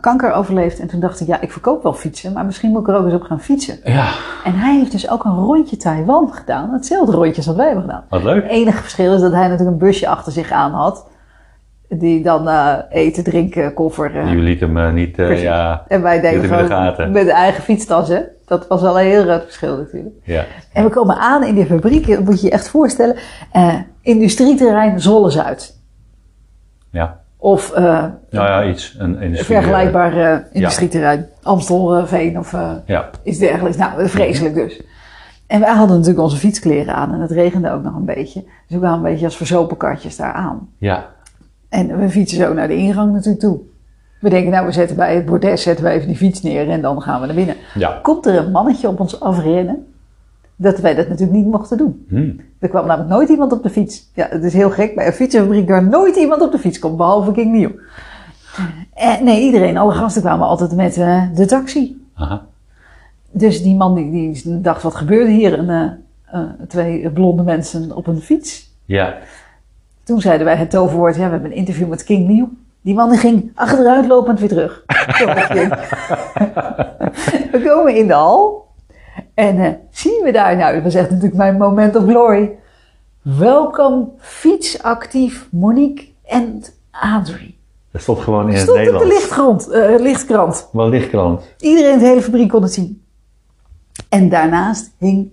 kanker 0.00 0.32
overleefd. 0.32 0.78
En 0.80 0.88
toen 0.88 1.00
dacht 1.00 1.20
ik, 1.20 1.26
ja, 1.26 1.40
ik 1.40 1.52
verkoop 1.52 1.82
wel 1.82 1.92
fietsen, 1.92 2.32
maar 2.32 2.44
misschien 2.44 2.70
moet 2.70 2.80
ik 2.80 2.88
er 2.88 2.94
ook 2.96 3.04
eens 3.04 3.14
op 3.14 3.22
gaan 3.22 3.40
fietsen. 3.40 3.78
Ja, 3.84 4.08
En 4.44 4.54
hij 4.54 4.76
heeft 4.76 4.92
dus 4.92 5.10
ook 5.10 5.24
een 5.24 5.36
rondje 5.36 5.76
Taiwan 5.76 6.32
gedaan. 6.32 6.72
Hetzelfde 6.72 7.12
rondje 7.12 7.36
als 7.36 7.46
wat 7.46 7.56
wij 7.56 7.64
hebben 7.66 7.84
gedaan. 7.84 8.04
wat 8.08 8.22
leuk. 8.22 8.42
Het 8.42 8.50
enige 8.52 8.82
verschil 8.82 9.14
is 9.14 9.20
dat 9.20 9.32
hij 9.32 9.42
natuurlijk 9.48 9.70
een 9.70 9.86
busje 9.88 10.08
achter 10.08 10.32
zich 10.32 10.50
aan 10.50 10.72
had. 10.72 11.08
Die 11.88 12.22
dan 12.22 12.48
eh, 12.48 12.74
eten, 12.90 13.24
drinken, 13.24 13.74
koffer. 13.74 14.16
eh, 14.16 14.26
Jullie 14.28 14.42
lieten 14.42 14.66
hem 14.76 14.86
eh, 14.86 14.92
niet, 14.92 15.16
ja, 15.16 15.84
en 15.88 16.02
wij 16.02 16.20
deden 16.20 16.40
de 16.42 16.48
gewoon 16.48 16.66
gaten. 16.66 17.10
met 17.10 17.24
de 17.24 17.32
eigen 17.32 17.62
fietstas. 17.62 18.08
Hè? 18.08 18.20
Dat 18.46 18.66
was 18.66 18.80
wel 18.82 19.00
een 19.00 19.06
heel 19.06 19.22
groot 19.22 19.42
verschil 19.42 19.76
natuurlijk. 19.76 20.14
ja. 20.22 20.44
En 20.72 20.84
we 20.84 20.90
komen 20.90 21.16
aan 21.16 21.44
in 21.44 21.54
die 21.54 21.66
fabriek, 21.66 22.06
dat 22.06 22.24
moet 22.24 22.40
je 22.40 22.46
je 22.46 22.52
echt 22.52 22.68
voorstellen. 22.68 23.16
industrieterrein 24.02 25.00
Zolle-Zuid. 25.00 25.78
Ja. 26.90 27.19
Of 27.42 27.72
eh, 27.72 28.04
Nou 28.30 28.46
ja, 28.46 28.64
iets. 28.64 28.96
Een 28.98 29.20
industrie. 29.20 29.56
vergelijkbaar 29.56 30.16
eh, 30.16 30.38
industrieterrein. 30.52 31.26
Amstelveen 31.42 32.38
of 32.38 32.52
eh, 32.52 32.70
Ja. 32.86 33.10
iets 33.22 33.38
dergelijks. 33.38 33.76
Nou, 33.76 34.08
vreselijk 34.08 34.54
dus. 34.54 34.82
En 35.46 35.60
wij 35.60 35.74
hadden 35.74 35.96
natuurlijk 35.96 36.24
onze 36.24 36.36
fietskleren 36.36 36.94
aan 36.94 37.12
en 37.14 37.20
het 37.20 37.30
regende 37.30 37.70
ook 37.70 37.82
nog 37.82 37.94
een 37.94 38.04
beetje. 38.04 38.42
Dus 38.42 38.50
we 38.68 38.78
kwamen 38.78 38.96
een 38.98 39.10
beetje 39.12 39.24
als 39.24 39.36
verzopen 39.36 39.76
katjes 39.76 40.16
daar 40.16 40.32
aan. 40.32 40.68
Ja. 40.78 41.06
En 41.68 41.98
we 41.98 42.08
fietsen 42.08 42.38
zo 42.38 42.54
naar 42.54 42.68
de 42.68 42.76
ingang 42.76 43.12
natuurlijk 43.12 43.40
toe. 43.40 43.60
We 44.20 44.28
denken, 44.28 44.50
nou, 44.50 44.66
we 44.66 44.72
zetten 44.72 44.96
bij 44.96 45.14
het 45.14 45.24
bordes 45.24 45.62
zetten 45.62 45.84
we 45.84 45.90
even 45.90 46.06
die 46.06 46.16
fiets 46.16 46.42
neer 46.42 46.68
en 46.68 46.80
dan 46.80 47.02
gaan 47.02 47.20
we 47.20 47.26
naar 47.26 47.34
binnen. 47.34 47.56
Ja. 47.74 47.98
Komt 48.02 48.26
er 48.26 48.36
een 48.36 48.50
mannetje 48.50 48.88
op 48.88 49.00
ons 49.00 49.20
afrennen, 49.20 49.89
dat 50.60 50.78
wij 50.78 50.94
dat 50.94 51.08
natuurlijk 51.08 51.38
niet 51.38 51.46
mochten 51.46 51.78
doen. 51.78 52.06
Hm. 52.08 52.30
Er 52.58 52.68
kwam 52.68 52.86
namelijk 52.86 53.10
nooit 53.10 53.28
iemand 53.28 53.52
op 53.52 53.62
de 53.62 53.70
fiets. 53.70 54.10
Ja, 54.14 54.26
het 54.30 54.44
is 54.44 54.52
heel 54.52 54.70
gek 54.70 54.94
bij 54.94 55.06
een 55.06 55.12
fietsenfabriek 55.12 55.68
waar 55.68 55.84
nooit 55.84 56.16
iemand 56.16 56.42
op 56.42 56.52
de 56.52 56.58
fiets 56.58 56.78
komt, 56.78 56.96
behalve 56.96 57.32
King 57.32 57.52
Nieuw. 57.52 57.70
En 58.94 59.24
nee, 59.24 59.42
iedereen, 59.42 59.76
alle 59.76 59.92
gasten 59.92 60.22
kwamen 60.22 60.46
altijd 60.46 60.74
met 60.74 60.96
eh, 60.96 61.22
de 61.34 61.46
taxi. 61.46 62.04
Aha. 62.14 62.46
Dus 63.30 63.62
die 63.62 63.74
man 63.74 63.94
die, 63.94 64.10
die 64.10 64.60
dacht, 64.60 64.82
wat 64.82 64.94
gebeurde 64.94 65.30
hier? 65.30 65.58
Een, 65.58 65.70
eh, 65.70 66.40
eh, 66.40 66.48
twee 66.68 67.10
blonde 67.10 67.42
mensen 67.42 67.96
op 67.96 68.06
een 68.06 68.20
fiets. 68.20 68.70
Ja. 68.84 69.16
Toen 70.02 70.20
zeiden 70.20 70.46
wij 70.46 70.56
het 70.56 70.70
toverwoord, 70.70 71.16
ja, 71.16 71.24
we 71.24 71.30
hebben 71.30 71.50
een 71.50 71.56
interview 71.56 71.88
met 71.88 72.04
King 72.04 72.26
Liu. 72.26 72.48
Die 72.80 72.94
man 72.94 73.10
die 73.10 73.18
ging 73.18 73.52
achteruit 73.54 74.06
lopend 74.06 74.40
weer 74.40 74.48
terug. 74.48 74.84
We 77.52 77.62
komen 77.64 77.96
in 77.96 78.06
de 78.06 78.12
hal. 78.12 78.68
En 79.34 79.58
eh, 79.64 79.72
zien 79.90 80.20
we 80.24 80.32
daar, 80.32 80.56
nou, 80.56 80.74
dat 80.74 80.82
was 80.82 80.94
echt 80.94 81.10
natuurlijk 81.10 81.36
mijn 81.36 81.56
moment 81.56 81.96
of 81.96 82.04
glory. 82.04 82.50
Welkom 83.22 84.12
fietsactief 84.18 85.48
Monique 85.50 86.04
en 86.24 86.62
Adrie. 86.90 87.58
Dat 87.90 88.02
stond 88.02 88.18
gewoon 88.18 88.48
in 88.48 88.54
het 88.54 88.62
Stond 88.62 88.92
op 88.92 88.98
de 88.98 89.06
lichtgrond, 89.06 89.68
eh, 89.68 89.98
lichtkrant. 89.98 90.68
Wel 90.72 90.88
lichtkrant. 90.88 91.42
Iedereen 91.58 91.92
in 91.92 91.98
de 91.98 92.04
hele 92.04 92.22
fabriek 92.22 92.48
kon 92.48 92.62
het 92.62 92.72
zien. 92.72 93.02
En 94.08 94.28
daarnaast 94.28 94.90
hing 94.98 95.32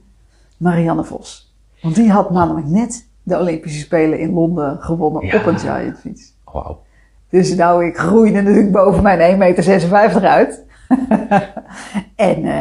Marianne 0.57 1.03
Vos. 1.03 1.53
Want 1.81 1.95
die 1.95 2.11
had 2.11 2.31
namelijk 2.31 2.67
net 2.67 3.07
de 3.23 3.37
Olympische 3.39 3.79
Spelen 3.79 4.19
in 4.19 4.33
Londen 4.33 4.77
gewonnen 4.81 5.25
Ja. 5.25 5.35
op 5.35 5.45
een 5.45 5.59
giant 5.59 5.99
fiets. 5.99 6.33
Wauw. 6.53 6.81
Dus 7.29 7.55
nou, 7.55 7.85
ik 7.85 7.97
groeide 7.97 8.41
natuurlijk 8.41 8.71
boven 8.71 9.03
mijn 9.03 9.19
1,56 9.19 9.89
meter 9.91 10.25
uit. 10.27 10.63
en 12.15 12.45
eh 12.45 12.59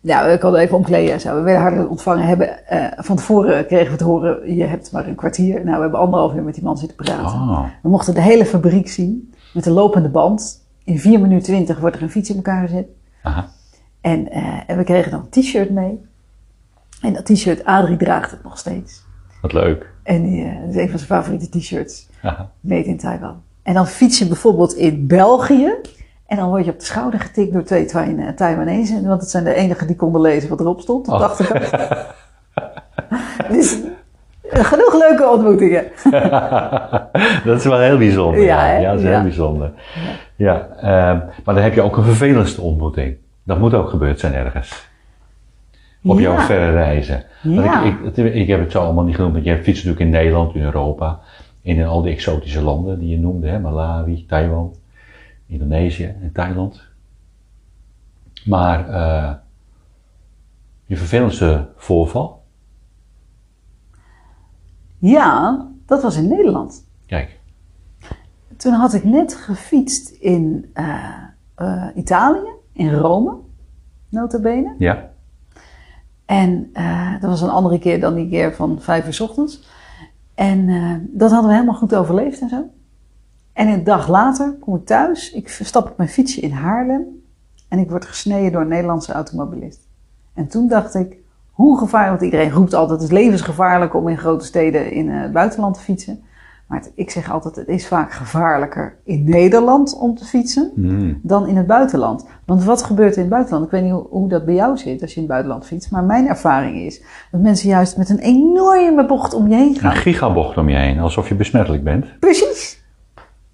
nou, 0.00 0.30
ik 0.30 0.40
had 0.40 0.54
even 0.54 0.76
omkleden 0.76 1.12
en 1.12 1.20
zo. 1.20 1.34
We 1.34 1.40
werden 1.40 1.62
hartelijk 1.62 1.90
ontvangen. 1.90 2.26
Hebben, 2.26 2.66
eh, 2.66 3.04
van 3.04 3.16
tevoren 3.16 3.66
kregen 3.66 3.90
we 3.90 3.96
te 3.96 4.04
horen, 4.04 4.54
je 4.54 4.64
hebt 4.64 4.92
maar 4.92 5.06
een 5.06 5.14
kwartier. 5.14 5.54
Nou, 5.54 5.76
we 5.76 5.82
hebben 5.82 6.00
anderhalf 6.00 6.34
uur 6.34 6.42
met 6.42 6.54
die 6.54 6.64
man 6.64 6.78
zitten 6.78 6.96
praten. 6.96 7.40
Oh. 7.40 7.64
We 7.82 7.88
mochten 7.88 8.14
de 8.14 8.20
hele 8.20 8.46
fabriek 8.46 8.88
zien 8.88 9.34
met 9.54 9.64
de 9.64 9.70
lopende 9.70 10.08
band. 10.08 10.64
In 10.84 10.98
4 10.98 11.20
minuten 11.20 11.42
20 11.42 11.78
wordt 11.78 11.96
er 11.96 12.02
een 12.02 12.10
fiets 12.10 12.30
in 12.30 12.36
elkaar 12.36 12.68
gezet. 12.68 12.86
Aha. 13.22 13.48
En, 14.00 14.30
eh, 14.30 14.60
en 14.66 14.76
we 14.76 14.84
kregen 14.84 15.10
dan 15.10 15.20
een 15.20 15.42
t-shirt 15.42 15.70
mee. 15.70 16.00
En 17.00 17.12
dat 17.12 17.24
t-shirt, 17.24 17.64
Adrie 17.64 17.96
draagt 17.96 18.30
het 18.30 18.42
nog 18.42 18.58
steeds. 18.58 19.04
Wat 19.42 19.52
leuk. 19.52 19.90
En 20.02 20.22
die, 20.22 20.44
eh, 20.44 20.60
dat 20.60 20.68
is 20.68 20.76
een 20.76 20.90
van 20.90 20.98
zijn 20.98 21.22
favoriete 21.22 21.58
t-shirts. 21.58 22.08
Made 22.60 22.84
in 22.84 22.98
Taiwan. 22.98 23.42
En 23.62 23.74
dan 23.74 23.86
fiets 23.86 24.18
je 24.18 24.26
bijvoorbeeld 24.26 24.74
in 24.74 25.06
België. 25.06 25.72
En 26.30 26.36
dan 26.36 26.48
word 26.48 26.64
je 26.64 26.70
op 26.70 26.78
de 26.78 26.84
schouder 26.84 27.20
getikt 27.20 27.52
door 27.52 27.62
twee 27.62 27.86
eh, 27.86 28.28
Taiwanese. 28.28 29.06
Want 29.06 29.20
het 29.20 29.30
zijn 29.30 29.44
de 29.44 29.54
enigen 29.54 29.86
die 29.86 29.96
konden 29.96 30.20
lezen 30.20 30.48
wat 30.48 30.60
erop 30.60 30.80
stond 30.80 31.08
op 31.08 31.18
de 31.18 31.24
Oh. 31.24 31.30
achterkant. 31.30 31.70
dus 33.56 33.78
eh, 34.50 34.64
genoeg 34.64 34.94
leuke 34.98 35.28
ontmoetingen. 35.28 35.84
dat 37.44 37.58
is 37.58 37.64
wel 37.64 37.78
heel 37.78 37.98
bijzonder. 37.98 38.42
Ja, 38.42 38.78
Ja, 38.78 38.90
dat 38.90 38.98
is 38.98 39.04
Ja. 39.04 39.10
heel 39.10 39.22
bijzonder. 39.22 39.72
Ja, 40.36 40.68
ehm, 40.76 41.18
maar 41.44 41.54
dan 41.54 41.64
heb 41.64 41.74
je 41.74 41.82
ook 41.82 41.96
een 41.96 42.04
vervelendste 42.04 42.60
ontmoeting. 42.60 43.16
Dat 43.42 43.58
moet 43.58 43.74
ook 43.74 43.88
gebeurd 43.88 44.20
zijn 44.20 44.34
ergens. 44.34 44.88
Op 46.04 46.18
jouw 46.18 46.36
verre 46.38 46.70
reizen. 46.70 47.24
Want 47.42 47.84
ik, 47.84 48.16
ik, 48.16 48.34
ik 48.34 48.48
heb 48.48 48.60
het 48.60 48.72
zo 48.72 48.80
allemaal 48.82 49.04
niet 49.04 49.14
genoemd, 49.14 49.32
want 49.32 49.44
je 49.44 49.56
fietst 49.56 49.84
natuurlijk 49.84 50.00
in 50.00 50.10
Nederland, 50.10 50.54
in 50.54 50.62
Europa, 50.62 51.20
en 51.62 51.76
in 51.76 51.86
al 51.86 52.02
die 52.02 52.12
exotische 52.12 52.62
landen 52.62 52.98
die 52.98 53.08
je 53.08 53.18
noemde, 53.18 53.48
hè, 53.48 53.58
Malawi, 53.58 54.26
Taiwan, 54.28 54.74
Indonesië 55.50 56.04
en 56.04 56.32
Thailand. 56.32 56.82
Maar 58.44 58.88
eh, 58.88 59.34
je 60.86 60.96
vervelendste 60.96 61.68
voorval? 61.76 62.42
Ja, 64.98 65.66
dat 65.86 66.02
was 66.02 66.16
in 66.16 66.28
Nederland. 66.28 66.86
Kijk, 67.06 67.38
Toen 68.56 68.72
had 68.72 68.94
ik 68.94 69.04
net 69.04 69.34
gefietst 69.34 70.08
in 70.10 70.70
eh, 70.72 71.14
eh, 71.54 71.86
Italië, 71.94 72.52
in 72.72 72.92
Rome, 72.94 73.36
nota 74.08 74.40
bene. 74.40 74.74
ja, 74.78 75.10
En 76.24 76.70
dat 77.20 77.30
was 77.30 77.40
een 77.42 77.48
andere 77.48 77.78
keer 77.78 78.00
dan 78.00 78.14
die 78.14 78.28
keer 78.28 78.54
van 78.54 78.80
vijf 78.80 79.06
uur 79.06 79.12
's 79.14 79.20
ochtends. 79.20 79.68
En 80.34 80.66
dat 81.12 81.30
hadden 81.30 81.48
we 81.48 81.54
helemaal 81.54 81.78
goed 81.78 81.94
overleefd 81.94 82.40
en 82.40 82.48
zo. 82.48 82.70
En 83.52 83.68
een 83.68 83.84
dag 83.84 84.08
later 84.08 84.56
kom 84.60 84.76
ik 84.76 84.86
thuis. 84.86 85.32
Ik 85.32 85.48
stap 85.48 85.90
op 85.90 85.96
mijn 85.96 86.08
fietsje 86.08 86.40
in 86.40 86.52
Haarlem. 86.52 87.02
En 87.68 87.78
ik 87.78 87.90
word 87.90 88.04
gesneden 88.04 88.52
door 88.52 88.60
een 88.60 88.68
Nederlandse 88.68 89.12
automobilist. 89.12 89.80
En 90.34 90.46
toen 90.48 90.68
dacht 90.68 90.94
ik, 90.94 91.16
hoe 91.50 91.78
gevaarlijk, 91.78 92.20
want 92.20 92.32
iedereen 92.32 92.52
roept 92.54 92.74
altijd, 92.74 93.00
het 93.00 93.10
is 93.10 93.16
levensgevaarlijk 93.16 93.94
om 93.94 94.08
in 94.08 94.18
grote 94.18 94.44
steden 94.44 94.92
in 94.92 95.08
eh, 95.10 95.20
het 95.20 95.32
buitenland 95.32 95.74
te 95.74 95.80
fietsen. 95.80 96.22
Maar 96.66 96.78
het- 96.78 96.92
ik 96.94 97.10
zeg 97.10 97.30
altijd, 97.30 97.56
het 97.56 97.68
is 97.68 97.86
vaak 97.86 98.12
gevaarlijker 98.12 98.96
in 99.04 99.24
Nederland 99.24 99.98
om 99.98 100.14
te 100.14 100.24
fietsen 100.24 100.70
Hmm. 100.74 101.20
dan 101.22 101.46
in 101.48 101.56
het 101.56 101.66
buitenland. 101.66 102.26
Want 102.46 102.64
wat 102.64 102.82
gebeurt 102.82 103.10
er 103.10 103.16
in 103.16 103.22
het 103.24 103.30
buitenland? 103.32 103.64
Ik 103.64 103.70
weet 103.70 103.82
niet 103.82 103.92
hoe, 103.92 104.06
hoe 104.10 104.28
dat 104.28 104.44
bij 104.44 104.54
jou 104.54 104.76
zit 104.78 105.00
als 105.02 105.10
je 105.10 105.16
in 105.16 105.22
het 105.22 105.30
buitenland 105.30 105.66
fietst. 105.66 105.90
Maar 105.90 106.04
mijn 106.04 106.28
ervaring 106.28 106.76
is 106.76 107.02
dat 107.30 107.40
mensen 107.40 107.68
juist 107.68 107.96
met 107.96 108.08
een 108.08 108.18
enorme 108.18 109.06
bocht 109.06 109.34
om 109.34 109.48
je 109.48 109.54
heen 109.56 109.74
gaan. 109.74 109.90
een 109.90 109.96
gigabocht 109.96 110.56
om 110.56 110.68
je 110.68 110.76
heen, 110.76 110.98
alsof 110.98 111.28
je 111.28 111.34
besmettelijk 111.34 111.84
bent. 111.84 112.18
Precies. 112.20 112.79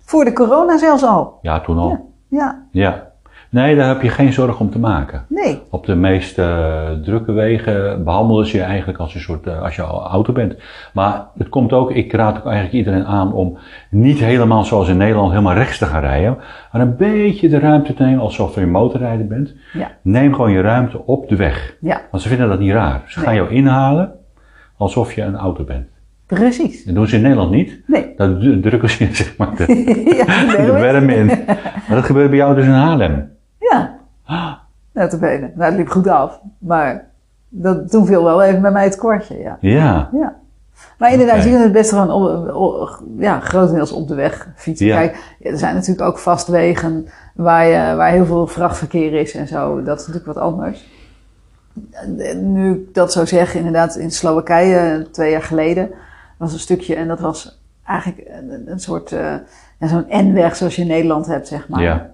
Voor 0.06 0.24
de 0.24 0.32
corona 0.32 0.78
zelfs 0.78 1.04
al. 1.04 1.38
Ja, 1.42 1.60
toen 1.60 1.78
al. 1.78 1.88
Ja. 1.88 2.00
Ja. 2.28 2.66
Ja. 2.70 3.06
Nee, 3.50 3.76
daar 3.76 3.88
heb 3.88 4.02
je 4.02 4.08
geen 4.08 4.32
zorg 4.32 4.60
om 4.60 4.70
te 4.70 4.78
maken. 4.78 5.24
Nee. 5.28 5.62
Op 5.70 5.86
de 5.86 5.94
meest 5.94 6.38
eh, 6.38 6.90
drukke 7.02 7.32
wegen 7.32 8.04
behandelen 8.04 8.46
ze 8.46 8.56
je 8.56 8.62
eigenlijk 8.62 8.98
als 8.98 9.14
een 9.14 9.20
soort, 9.20 9.46
eh, 9.46 9.62
als 9.62 9.76
je 9.76 9.82
al 9.82 10.06
auto 10.06 10.32
bent. 10.32 10.56
Maar 10.92 11.26
het 11.38 11.48
komt 11.48 11.72
ook, 11.72 11.90
ik 11.90 12.12
raad 12.12 12.36
ook 12.36 12.44
eigenlijk 12.44 12.74
iedereen 12.74 13.06
aan 13.06 13.32
om 13.32 13.58
niet 13.90 14.18
helemaal 14.18 14.64
zoals 14.64 14.88
in 14.88 14.96
Nederland 14.96 15.30
helemaal 15.30 15.54
rechts 15.54 15.78
te 15.78 15.86
gaan 15.86 16.00
rijden. 16.00 16.38
Maar 16.72 16.80
een 16.80 16.96
beetje 16.96 17.48
de 17.48 17.58
ruimte 17.58 17.94
te 17.94 18.02
nemen 18.02 18.20
alsof 18.20 18.54
je 18.54 18.60
een 18.60 18.70
motorrijder 18.70 19.26
bent. 19.26 19.54
Ja. 19.72 19.90
Neem 20.02 20.34
gewoon 20.34 20.50
je 20.52 20.60
ruimte 20.60 21.06
op 21.06 21.28
de 21.28 21.36
weg. 21.36 21.76
Ja. 21.80 22.00
Want 22.10 22.22
ze 22.22 22.28
vinden 22.28 22.48
dat 22.48 22.58
niet 22.58 22.72
raar. 22.72 23.02
Ze 23.06 23.20
gaan 23.20 23.34
jou 23.34 23.50
inhalen 23.50 24.14
alsof 24.76 25.12
je 25.12 25.22
een 25.22 25.36
auto 25.36 25.64
bent. 25.64 25.86
Precies. 26.26 26.84
Dat 26.84 26.94
doen 26.94 27.06
ze 27.08 27.16
in 27.16 27.22
Nederland 27.22 27.50
niet. 27.50 27.80
Nee. 27.86 28.12
Dan 28.16 28.38
du- 28.40 28.60
drukken 28.60 28.90
ze 28.90 29.08
zeg 29.12 29.36
maar 29.36 29.56
de, 29.56 29.64
ja, 30.26 30.56
de 30.64 30.72
werm 30.72 31.08
in. 31.08 31.26
Maar 31.26 31.84
dat 31.96 32.04
gebeurt 32.04 32.28
bij 32.28 32.38
jou 32.38 32.54
dus 32.54 32.64
in 32.64 32.70
Haarlem. 32.70 33.30
Ja. 33.58 33.94
Notabene. 34.92 35.50
Nou, 35.54 35.70
het 35.70 35.76
liep 35.78 35.88
goed 35.88 36.08
af. 36.08 36.40
Maar 36.58 37.04
Dat, 37.48 37.90
toen 37.90 38.06
viel 38.06 38.24
wel 38.24 38.42
even 38.42 38.60
bij 38.62 38.70
mij 38.70 38.84
het 38.84 38.96
kwartje, 38.96 39.38
ja. 39.38 39.56
Ja. 39.60 40.08
ja. 40.12 40.34
Maar 40.98 41.12
inderdaad, 41.12 41.36
Oké. 41.36 41.44
je 41.44 41.50
kunt 41.50 41.62
het 41.64 41.72
best 41.72 41.90
gewoon 41.90 42.10
op, 42.10 42.54
op- 42.54 43.02
ja, 43.18 43.40
grotendeels 43.40 43.92
op 43.92 44.08
de 44.08 44.14
weg 44.14 44.48
fietsen. 44.56 44.86
Ja. 44.86 44.96
Kijk, 44.96 45.36
er 45.40 45.58
zijn 45.58 45.74
natuurlijk 45.74 46.08
ook 46.08 46.18
vast 46.18 46.48
wegen 46.48 47.06
waar, 47.34 47.66
je, 47.66 47.96
waar 47.96 48.10
heel 48.10 48.24
veel 48.26 48.46
vrachtverkeer 48.46 49.12
is 49.14 49.34
en 49.34 49.48
zo. 49.48 49.82
Dat 49.82 50.00
is 50.00 50.06
natuurlijk 50.06 50.34
wat 50.34 50.44
anders. 50.44 50.84
Nu 52.40 52.72
ik 52.72 52.94
dat 52.94 53.12
zo 53.12 53.24
zeg, 53.24 53.54
inderdaad, 53.54 53.96
in 53.96 54.10
Slowakije 54.10 55.06
twee 55.12 55.30
jaar 55.30 55.42
geleden 55.42 55.90
was 56.36 56.52
een 56.52 56.58
stukje 56.58 56.94
en 56.94 57.08
dat 57.08 57.20
was 57.20 57.60
eigenlijk 57.84 58.28
een, 58.28 58.70
een 58.70 58.80
soort, 58.80 59.12
eh, 59.12 59.34
ja, 59.78 59.86
zo'n 59.86 60.06
N-weg 60.08 60.56
zoals 60.56 60.76
je 60.76 60.82
in 60.82 60.88
Nederland 60.88 61.26
hebt, 61.26 61.48
zeg 61.48 61.68
maar. 61.68 61.82
Ja. 61.82 62.10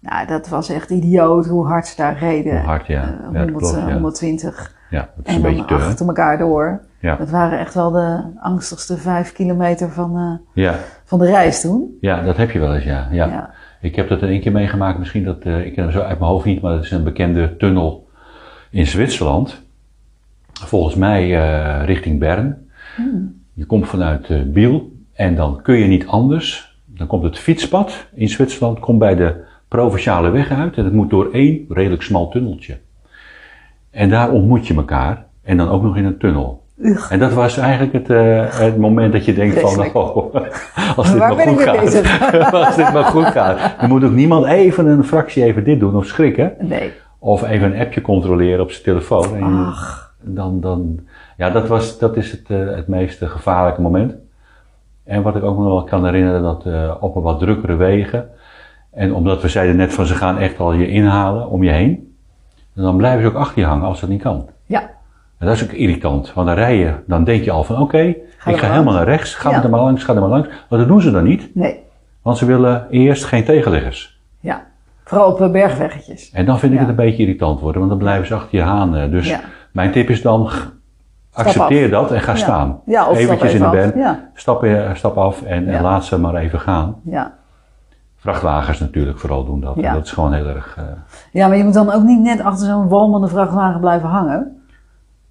Nou, 0.00 0.26
dat 0.26 0.48
was 0.48 0.68
echt 0.68 0.90
idioot 0.90 1.46
hoe 1.46 1.66
hard 1.66 1.86
ze 1.86 1.96
daar 1.96 2.18
reden. 2.18 2.56
Hoe 2.56 2.66
hard, 2.66 2.86
ja. 2.86 3.02
Eh, 3.02 3.08
Ja, 3.08 3.16
dat 3.16 3.34
100, 3.34 3.56
klopt, 3.56 3.74
eh, 3.76 3.86
ja. 3.86 3.92
120. 3.92 4.74
Ja, 4.90 4.98
dat 5.16 5.26
is 5.26 5.30
En 5.30 5.36
een 5.36 5.42
dan 5.42 5.52
beetje 5.66 5.74
achter 5.74 6.06
elkaar 6.06 6.38
door. 6.38 6.80
Ja. 6.98 7.16
Dat 7.16 7.30
waren 7.30 7.58
echt 7.58 7.74
wel 7.74 7.90
de 7.90 8.20
angstigste 8.40 8.96
vijf 8.96 9.32
kilometer 9.32 9.90
van, 9.90 10.40
Ja. 10.52 10.74
van 11.04 11.18
de 11.18 11.26
reis 11.26 11.60
toen. 11.60 11.96
ja, 12.00 12.22
dat 12.22 12.36
heb 12.36 12.50
je 12.50 12.58
wel 12.58 12.74
eens, 12.74 12.84
ja. 12.84 13.08
ja. 13.10 13.50
Ik 13.80 13.96
heb 13.96 14.08
dat 14.08 14.22
in 14.22 14.28
één 14.28 14.40
keer 14.40 14.52
meegemaakt, 14.52 14.98
misschien 14.98 15.24
dat, 15.24 15.36
ik 15.44 15.72
ken 15.74 15.82
hem 15.82 15.90
zo 15.92 16.00
uit 16.00 16.18
mijn 16.18 16.30
hoofd 16.30 16.44
niet, 16.44 16.60
maar 16.60 16.72
het 16.72 16.84
is 16.84 16.90
een 16.90 17.04
bekende 17.04 17.56
tunnel 17.56 18.08
in 18.70 18.86
Zwitserland. 18.86 19.62
Volgens 20.52 20.94
mij 20.94 21.28
richting 21.84 22.18
Bern. 22.18 22.68
Je 23.54 23.64
komt 23.64 23.88
vanuit 23.88 24.30
eh, 24.30 24.42
Biel 24.42 24.92
en 25.12 25.34
dan 25.34 25.62
kun 25.62 25.76
je 25.76 25.86
niet 25.86 26.06
anders. 26.06 26.78
Dan 26.84 27.06
komt 27.06 27.22
het 27.22 27.38
fietspad 27.38 28.06
in 28.14 28.28
Zwitserland, 28.28 28.78
komt 28.78 28.98
bij 28.98 29.14
de 29.14 29.34
provinciale 29.68 30.30
weg 30.30 30.50
uit 30.50 30.76
en 30.76 30.84
het 30.84 30.92
moet 30.92 31.10
door 31.10 31.30
één 31.32 31.64
redelijk 31.68 32.02
smal 32.02 32.28
tunneltje. 32.28 32.78
En 33.90 34.08
daar 34.08 34.30
ontmoet 34.30 34.66
je 34.66 34.74
elkaar 34.74 35.26
en 35.42 35.56
dan 35.56 35.68
ook 35.68 35.82
nog 35.82 35.96
in 35.96 36.04
een 36.04 36.18
tunnel. 36.18 36.62
Ugh. 36.78 37.12
En 37.12 37.18
dat 37.18 37.32
was 37.32 37.56
eigenlijk 37.56 37.92
het, 37.92 38.10
eh, 38.10 38.58
het 38.58 38.76
moment 38.78 39.12
dat 39.12 39.24
je 39.24 39.34
denkt 39.34 39.60
van, 39.60 39.94
oh, 39.94 40.34
als 40.96 41.10
dit 41.10 41.18
maar 41.18 41.36
goed 41.36 41.62
gaat. 41.62 42.52
als 42.66 42.76
dit 42.76 42.92
maar 42.92 43.04
goed 43.04 43.26
gaat. 43.26 43.74
Er 43.80 43.88
moet 43.88 44.04
ook 44.04 44.12
niemand 44.12 44.46
even 44.46 44.86
een 44.86 45.04
fractie 45.04 45.44
even 45.44 45.64
dit 45.64 45.80
doen 45.80 45.96
of 45.96 46.06
schrikken. 46.06 46.52
Nee. 46.60 46.92
Of 47.18 47.48
even 47.48 47.72
een 47.72 47.80
appje 47.80 48.00
controleren 48.00 48.60
op 48.60 48.70
zijn 48.70 48.84
telefoon. 48.84 49.36
En 49.36 49.64
Ach. 49.66 50.14
dan, 50.22 50.60
dan, 50.60 51.00
ja, 51.36 51.50
dat, 51.50 51.68
was, 51.68 51.98
dat 51.98 52.16
is 52.16 52.30
het, 52.30 52.50
eh, 52.50 52.58
het 52.74 52.88
meest 52.88 53.22
eh, 53.22 53.28
gevaarlijke 53.28 53.80
moment. 53.80 54.14
En 55.04 55.22
wat 55.22 55.36
ik 55.36 55.42
ook 55.42 55.56
nog 55.56 55.66
wel 55.66 55.84
kan 55.84 56.04
herinneren, 56.04 56.42
dat 56.42 56.66
eh, 56.66 56.94
op 57.00 57.16
een 57.16 57.22
wat 57.22 57.38
drukkere 57.38 57.76
wegen. 57.76 58.28
En 58.90 59.14
omdat 59.14 59.42
we 59.42 59.48
zeiden 59.48 59.76
net 59.76 59.92
van 59.92 60.06
ze 60.06 60.14
gaan 60.14 60.38
echt 60.38 60.58
al 60.60 60.72
je 60.72 60.88
inhalen 60.88 61.48
om 61.48 61.62
je 61.64 61.70
heen. 61.70 62.14
Dan 62.74 62.96
blijven 62.96 63.22
ze 63.22 63.28
ook 63.28 63.34
achter 63.34 63.58
je 63.60 63.66
hangen 63.66 63.86
als 63.86 64.00
dat 64.00 64.08
niet 64.08 64.22
kan. 64.22 64.48
Ja. 64.66 64.80
En 65.38 65.46
dat 65.46 65.56
is 65.56 65.62
ook 65.62 65.70
irritant, 65.70 66.32
want 66.32 66.46
dan 66.46 66.56
rij 66.56 66.78
je, 66.78 66.92
dan 67.06 67.24
denk 67.24 67.44
je 67.44 67.50
al 67.50 67.64
van 67.64 67.78
oké, 67.80 67.98
ik 68.46 68.56
ga 68.56 68.70
helemaal 68.70 68.94
naar 68.94 69.04
rechts, 69.04 69.34
ga 69.34 69.50
Ja. 69.50 69.62
er 69.62 69.70
maar 69.70 69.80
langs, 69.80 70.04
ga 70.04 70.14
er 70.14 70.20
maar 70.20 70.28
langs. 70.28 70.48
Maar 70.68 70.78
dat 70.78 70.88
doen 70.88 71.00
ze 71.00 71.10
dan 71.10 71.24
niet, 71.24 71.54
Nee. 71.54 71.78
want 72.22 72.38
ze 72.38 72.46
willen 72.46 72.86
eerst 72.90 73.24
geen 73.24 73.44
tegenliggers. 73.44 74.20
Ja. 74.40 74.66
Vooral 75.04 75.32
op 75.32 75.52
bergweggetjes. 75.52 76.30
En 76.30 76.44
dan 76.44 76.58
vind 76.58 76.72
ik 76.72 76.78
Ja. 76.78 76.84
het 76.86 76.98
een 76.98 77.04
beetje 77.04 77.22
irritant 77.22 77.60
worden, 77.60 77.78
want 77.78 77.92
dan 77.92 78.00
blijven 78.00 78.26
ze 78.26 78.34
achter 78.34 78.58
je 78.58 78.64
aan. 78.64 79.10
Dus 79.10 79.28
Ja. 79.28 79.40
mijn 79.72 79.92
tip 79.92 80.10
is 80.10 80.22
dan, 80.22 80.50
accepteer 81.34 81.90
dat 81.90 82.12
en 82.12 82.20
ga 82.20 82.32
Ja. 82.32 82.38
staan. 82.38 82.80
Ja, 82.84 83.06
of 83.08 83.16
Eventjes 83.18 83.52
in 83.52 83.56
even 83.56 83.70
de 83.70 83.76
af. 83.76 83.82
band, 83.84 83.94
Ja. 84.04 84.18
stap, 84.34 84.62
eh, 84.64 84.94
stap 84.94 85.16
af 85.18 85.42
en, 85.42 85.80
laat 85.80 86.04
ze 86.04 86.18
maar 86.20 86.34
even 86.34 86.60
gaan. 86.60 86.96
Ja. 87.04 87.32
Vrachtwagens 88.16 88.78
natuurlijk 88.80 89.18
vooral 89.18 89.44
doen 89.44 89.60
dat. 89.60 89.76
Dat 89.82 90.04
is 90.04 90.10
gewoon 90.12 90.32
heel 90.32 90.46
erg... 90.46 90.74
eh, 90.78 90.84
ja, 91.32 91.48
maar 91.48 91.56
je 91.56 91.64
moet 91.64 91.74
dan 91.74 91.92
ook 91.92 92.02
niet 92.02 92.20
net 92.20 92.40
achter 92.42 92.66
zo'n 92.66 92.88
walmende 92.88 93.28
vrachtwagen 93.28 93.80
blijven 93.80 94.08
hangen. 94.08 94.58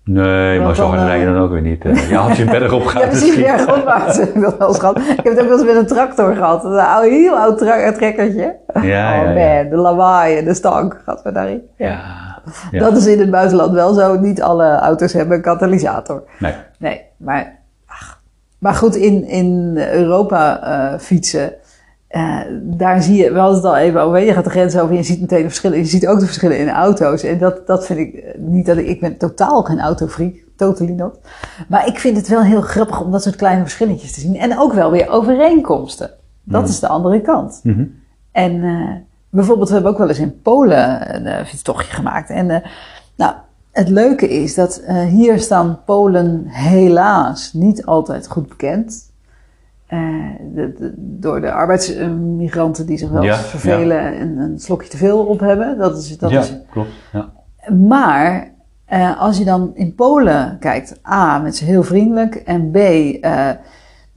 nee, 0.03 0.59
maar 0.59 0.75
zo 0.75 0.85
hard 0.87 0.99
eh, 0.99 1.05
rijden 1.05 1.33
dan 1.33 1.41
ook 1.43 1.51
weer 1.51 1.61
niet. 1.61 1.83
ja, 2.09 2.19
als 2.19 2.37
je 2.37 2.43
een 2.43 2.49
berg 2.49 2.71
op 2.73 2.85
gaat. 2.91 3.01
Ja, 3.01 3.07
precies. 3.07 3.35
heb 3.35 4.25
ik 4.35 4.41
dat 4.41 4.57
wel 4.57 4.67
eens 4.67 4.79
gehad. 4.79 4.97
Ik 4.97 5.05
heb 5.07 5.25
het 5.25 5.39
ook 5.39 5.47
wel 5.47 5.57
eens 5.57 5.65
met 5.67 5.75
een 5.75 5.87
tractor 5.87 6.35
gehad. 6.35 6.63
Een 6.65 6.79
oude, 6.79 7.09
heel 7.09 7.37
oud 7.37 7.57
trekkertje. 7.57 8.55
Ja, 8.73 8.81
oh 8.81 8.83
ja, 8.83 9.23
man, 9.23 9.33
ja. 9.33 9.63
de 9.63 9.75
lawaai 9.75 10.37
en 10.37 10.45
de 10.45 10.53
stank 10.53 11.01
gaat 11.05 11.21
we 11.21 11.31
daarin. 11.31 11.61
Ja. 11.77 11.99
Ja. 12.71 12.79
Dat 12.79 12.97
is 12.97 13.05
in 13.05 13.19
het 13.19 13.31
buitenland 13.31 13.73
wel 13.73 13.93
zo. 13.93 14.19
Niet 14.19 14.41
alle 14.41 14.75
auto's 14.75 15.13
hebben 15.13 15.35
een 15.35 15.43
katalysator. 15.43 16.23
Nee. 16.39 16.53
Nee, 16.79 17.01
maar, 17.17 17.59
ach. 17.85 18.21
maar 18.59 18.73
goed, 18.73 18.95
in, 18.95 19.27
in 19.27 19.77
Europa 19.77 20.61
eh, 20.61 20.99
fietsen, 20.99 21.53
eh, 22.07 22.39
daar 22.61 23.01
zie 23.01 23.23
je, 23.23 23.31
we 23.31 23.39
hadden 23.39 23.55
het 23.55 23.65
al 23.65 23.77
even 23.77 24.01
over, 24.01 24.19
je 24.19 24.33
gaat 24.33 24.43
de 24.43 24.49
grens 24.49 24.77
over 24.77 24.89
en 24.89 24.97
je 24.97 25.03
ziet 25.03 25.21
meteen 25.21 25.41
de 25.41 25.47
verschillen. 25.47 25.77
Je 25.77 25.85
ziet 25.85 26.07
ook 26.07 26.19
de 26.19 26.25
verschillen 26.25 26.57
in 26.57 26.65
de 26.65 26.71
auto's. 26.71 27.23
En 27.23 27.37
dat, 27.37 27.67
dat 27.67 27.85
vind 27.85 27.99
ik 27.99 28.13
eh, 28.13 28.39
niet 28.39 28.65
dat 28.65 28.77
ik, 28.77 28.87
ik 28.87 28.99
ben 28.99 29.17
totaal 29.17 29.63
geen 29.63 29.79
autofreak, 29.79 30.33
totally 30.55 30.91
not. 30.91 31.19
Maar 31.67 31.87
ik 31.87 31.99
vind 31.99 32.17
het 32.17 32.27
wel 32.27 32.41
heel 32.41 32.61
grappig 32.61 33.01
om 33.01 33.11
dat 33.11 33.23
soort 33.23 33.35
kleine 33.35 33.61
verschilletjes 33.61 34.13
te 34.13 34.19
zien. 34.19 34.37
En 34.37 34.59
ook 34.59 34.73
wel 34.73 34.91
weer 34.91 35.09
overeenkomsten. 35.09 36.09
Dat 36.43 36.69
is 36.69 36.79
de 36.79 36.87
andere 36.87 37.21
kant. 37.21 37.59
Mhm. 37.63 37.85
En 38.31 38.61
bijvoorbeeld, 39.33 39.67
we 39.67 39.73
hebben 39.73 39.91
ook 39.91 39.97
wel 39.97 40.07
eens 40.09 40.19
in 40.19 40.41
Polen 40.41 41.15
een 41.15 41.25
eh, 41.25 41.45
fietstochtje 41.45 41.93
gemaakt. 41.93 42.29
En 42.29 42.49
eh, 42.49 42.69
nou, 43.15 43.33
het 43.71 43.89
leuke 43.89 44.29
is 44.29 44.55
dat 44.55 44.77
eh, 44.77 45.01
hier 45.05 45.39
staan 45.39 45.79
Polen 45.85 46.43
helaas 46.47 47.53
niet 47.53 47.85
altijd 47.85 48.27
goed 48.27 48.47
bekend. 48.47 49.11
De- 50.53 50.73
de- 50.77 50.93
door 50.97 51.41
de 51.41 51.51
arbeidsmigranten 51.51 52.85
die 52.85 52.97
zich 52.97 53.09
wel 53.09 53.23
Ja, 53.23 53.35
vervelen 53.35 54.17
en 54.17 54.37
een 54.37 54.59
slokje 54.59 54.89
te 54.89 54.97
veel 54.97 55.19
op 55.25 55.39
hebben. 55.39 55.77
Dat 55.77 55.97
is, 55.97 56.17
dat 56.17 56.29
ja, 56.31 56.39
is, 56.39 56.53
klopt. 56.71 56.89
Ja. 57.11 57.31
maar 57.73 58.51
als 59.17 59.37
je 59.37 59.45
dan 59.45 59.71
in 59.73 59.95
Polen 59.95 60.57
kijkt, 60.59 60.99
A, 61.09 61.37
met 61.39 61.55
ze 61.55 61.65
heel 61.65 61.83
vriendelijk. 61.83 62.35
En 62.35 62.71
B, 62.71 62.75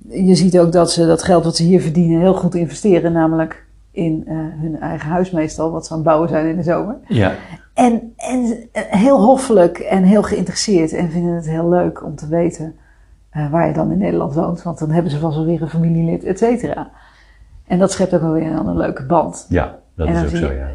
je 0.09 0.35
ziet 0.35 0.59
ook 0.59 0.73
dat 0.73 0.93
ze 0.93 1.07
dat 1.07 1.23
geld 1.23 1.45
wat 1.45 1.57
ze 1.57 1.63
hier 1.63 1.81
verdienen 1.81 2.21
heel 2.21 2.35
goed 2.35 2.55
investeren. 2.55 3.13
Namelijk 3.13 3.66
in 3.97 4.25
eh, 4.27 4.37
hun 4.37 4.81
eigen 4.81 5.09
huis 5.09 5.31
meestal, 5.31 5.71
wat 5.71 5.87
ze 5.87 5.91
aan 5.91 5.99
het 5.99 6.07
bouwen 6.07 6.29
zijn 6.29 6.47
in 6.47 6.57
de 6.57 6.63
zomer. 6.63 6.97
ja. 7.09 7.35
En, 7.75 8.13
en 8.17 8.69
eh, 8.73 8.83
heel 8.83 9.21
hoffelijk 9.21 9.79
en 9.79 10.03
heel 10.03 10.23
geïnteresseerd. 10.23 10.93
En 10.93 11.11
vinden 11.11 11.35
het 11.35 11.49
heel 11.49 11.69
leuk 11.69 12.05
om 12.05 12.17
te 12.17 12.29
weten 12.29 12.77
eh, 13.31 13.51
waar 13.51 13.67
je 13.67 13.73
dan 13.73 13.93
in 13.93 13.99
Nederland 13.99 14.35
woont. 14.35 14.63
Want 14.63 14.79
dan 14.79 14.91
hebben 14.91 15.11
ze 15.11 15.19
vast 15.19 15.37
wel 15.37 15.45
weer 15.45 15.63
een 15.63 15.69
familielid, 15.69 16.25
et 16.25 16.39
cetera. 16.39 16.91
En 17.67 17.79
dat 17.79 17.93
schept 17.93 18.15
ook 18.15 18.21
wel 18.21 18.33
weer 18.33 18.53
dan 18.53 18.69
een 18.69 18.77
leuke 18.77 19.07
band. 19.07 19.47
Ja, 19.49 19.79
dat 19.95 20.09
is 20.09 20.23
ook 20.23 20.29
zo, 20.29 20.53
ja. 20.53 20.69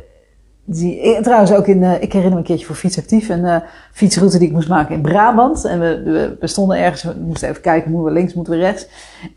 Die, 0.66 1.22
trouwens 1.22 1.54
ook 1.54 1.68
in, 1.68 1.84
ik 1.84 2.14
herinner 2.14 2.32
me 2.32 2.38
een 2.38 2.44
keertje 2.44 2.66
voor 2.66 2.76
Fietsactief, 2.76 3.30
een 3.30 3.62
fietsroute 3.92 4.38
die 4.38 4.48
ik 4.48 4.54
moest 4.54 4.70
maken 4.70 4.96
in 4.96 5.02
Brabant. 5.02 5.66
En 5.66 5.80
we, 5.80 6.02
we, 6.04 6.38
we 6.40 6.48
stonden 6.48 6.78
ergens, 6.78 7.04
we 7.04 7.16
moesten 7.20 7.50
even 7.50 7.62
kijken, 7.62 7.92
moeten 7.92 8.14
we 8.14 8.20
links, 8.20 8.34
moeten 8.34 8.54
we 8.54 8.60
rechts. 8.60 8.88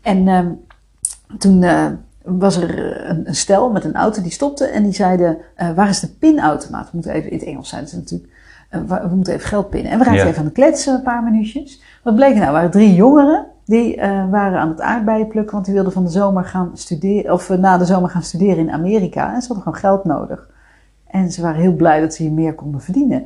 En 0.01 0.27
ehm, 0.27 0.51
toen 1.37 1.63
was 2.25 2.57
er 2.57 2.99
een, 3.09 3.27
een 3.27 3.35
stel 3.35 3.71
met 3.71 3.83
een 3.83 3.95
auto 3.95 4.21
die 4.21 4.31
stopte 4.31 4.65
en 4.65 4.83
die 4.83 4.93
zeiden, 4.93 5.37
eh, 5.55 5.71
waar 5.71 5.89
is 5.89 5.99
de 5.99 6.07
pinautomaat? 6.09 6.83
We 6.85 6.89
moeten 6.91 7.11
even, 7.11 7.31
in 7.31 7.37
het 7.37 7.47
Engels 7.47 7.69
zijn 7.69 7.87
ze 7.87 7.95
natuurlijk, 7.95 8.31
eh, 8.69 8.79
we 9.09 9.15
moeten 9.15 9.33
even 9.33 9.47
geld 9.47 9.69
pinnen. 9.69 9.91
En 9.91 9.97
we 9.97 10.03
raakten 10.03 10.23
Ja. 10.23 10.29
even 10.29 10.39
aan 10.41 10.47
de 10.47 10.51
kletsen, 10.53 10.93
een 10.93 11.01
paar 11.01 11.23
minuutjes. 11.23 11.81
Wat 12.03 12.15
bleek 12.15 12.33
nou? 12.33 12.45
Er 12.45 12.51
waren 12.51 12.71
drie 12.71 12.93
jongeren 12.93 13.45
die 13.65 13.95
eh, 13.95 14.29
waren 14.29 14.59
aan 14.59 14.69
het 14.69 14.81
aardbeien 14.81 15.27
plukken, 15.27 15.53
want 15.53 15.65
die 15.65 15.73
wilden 15.73 15.91
van 15.93 16.03
de 16.03 16.09
zomer 16.09 16.43
gaan 16.43 16.71
studeren, 16.73 17.33
of 17.33 17.49
eh, 17.49 17.57
na 17.57 17.77
de 17.77 17.85
zomer 17.85 18.09
gaan 18.09 18.23
studeren 18.23 18.57
in 18.57 18.71
Amerika. 18.71 19.33
En 19.33 19.41
ze 19.41 19.47
hadden 19.47 19.63
gewoon 19.63 19.79
geld 19.79 20.03
nodig. 20.05 20.49
En 21.07 21.31
ze 21.31 21.41
waren 21.41 21.61
heel 21.61 21.73
blij 21.75 21.99
dat 22.01 22.13
ze 22.13 22.23
hier 22.23 22.31
meer 22.31 22.53
konden 22.53 22.81
verdienen. 22.81 23.23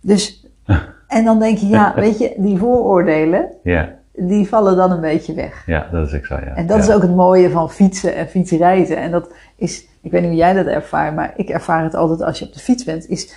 Dus, 0.00 0.46
en 1.08 1.24
dan 1.24 1.38
denk 1.38 1.58
je, 1.58 1.66
ja, 1.68 1.94
weet 2.04 2.18
je, 2.18 2.34
die 2.36 2.58
vooroordelen, 2.58 3.48
Ja, 3.62 3.88
die 4.12 4.48
vallen 4.48 4.76
dan 4.76 4.90
een 4.90 5.00
beetje 5.00 5.34
weg. 5.34 5.62
ja, 5.66 5.88
dat 5.92 6.12
is 6.12 6.26
zo, 6.26 6.34
ja. 6.34 6.40
En 6.54 6.66
dat 6.66 6.76
ja. 6.76 6.82
is 6.82 6.90
ook 6.90 7.02
het 7.02 7.14
mooie 7.14 7.50
van 7.50 7.70
fietsen 7.70 8.14
en 8.14 8.28
fietsreizen. 8.28 8.96
En 8.96 9.10
dat 9.10 9.32
is, 9.56 9.86
ik 10.00 10.10
weet 10.10 10.20
niet 10.20 10.30
hoe 10.30 10.38
jij 10.38 10.52
dat 10.52 10.66
ervaart, 10.66 11.14
maar 11.14 11.32
ik 11.36 11.48
ervaar 11.48 11.82
het 11.84 11.94
altijd 11.94 12.22
als 12.22 12.38
je 12.38 12.44
op 12.46 12.52
de 12.52 12.60
fiets 12.60 12.84
bent, 12.84 13.08
is 13.08 13.34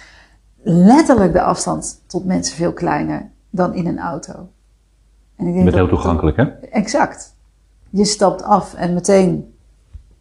letterlijk 0.62 1.34
de 1.34 1.42
afstand 1.42 2.04
tot 2.08 2.26
mensen 2.26 2.56
veel 2.56 2.74
kleiner 2.74 3.30
dan 3.50 3.74
in 3.74 3.88
een 3.88 4.00
auto. 4.00 4.34
En 5.36 5.46
ik 5.46 5.48
Je 5.48 5.54
denk 5.54 5.66
dat- 5.66 5.74
heel 5.74 5.88
toegankelijk, 5.88 6.38
hè? 6.38 6.44
Exact. 6.72 7.36
Je 7.90 8.06
stapt 8.06 8.44
af 8.44 8.74
en 8.74 8.94
meteen 8.94 9.56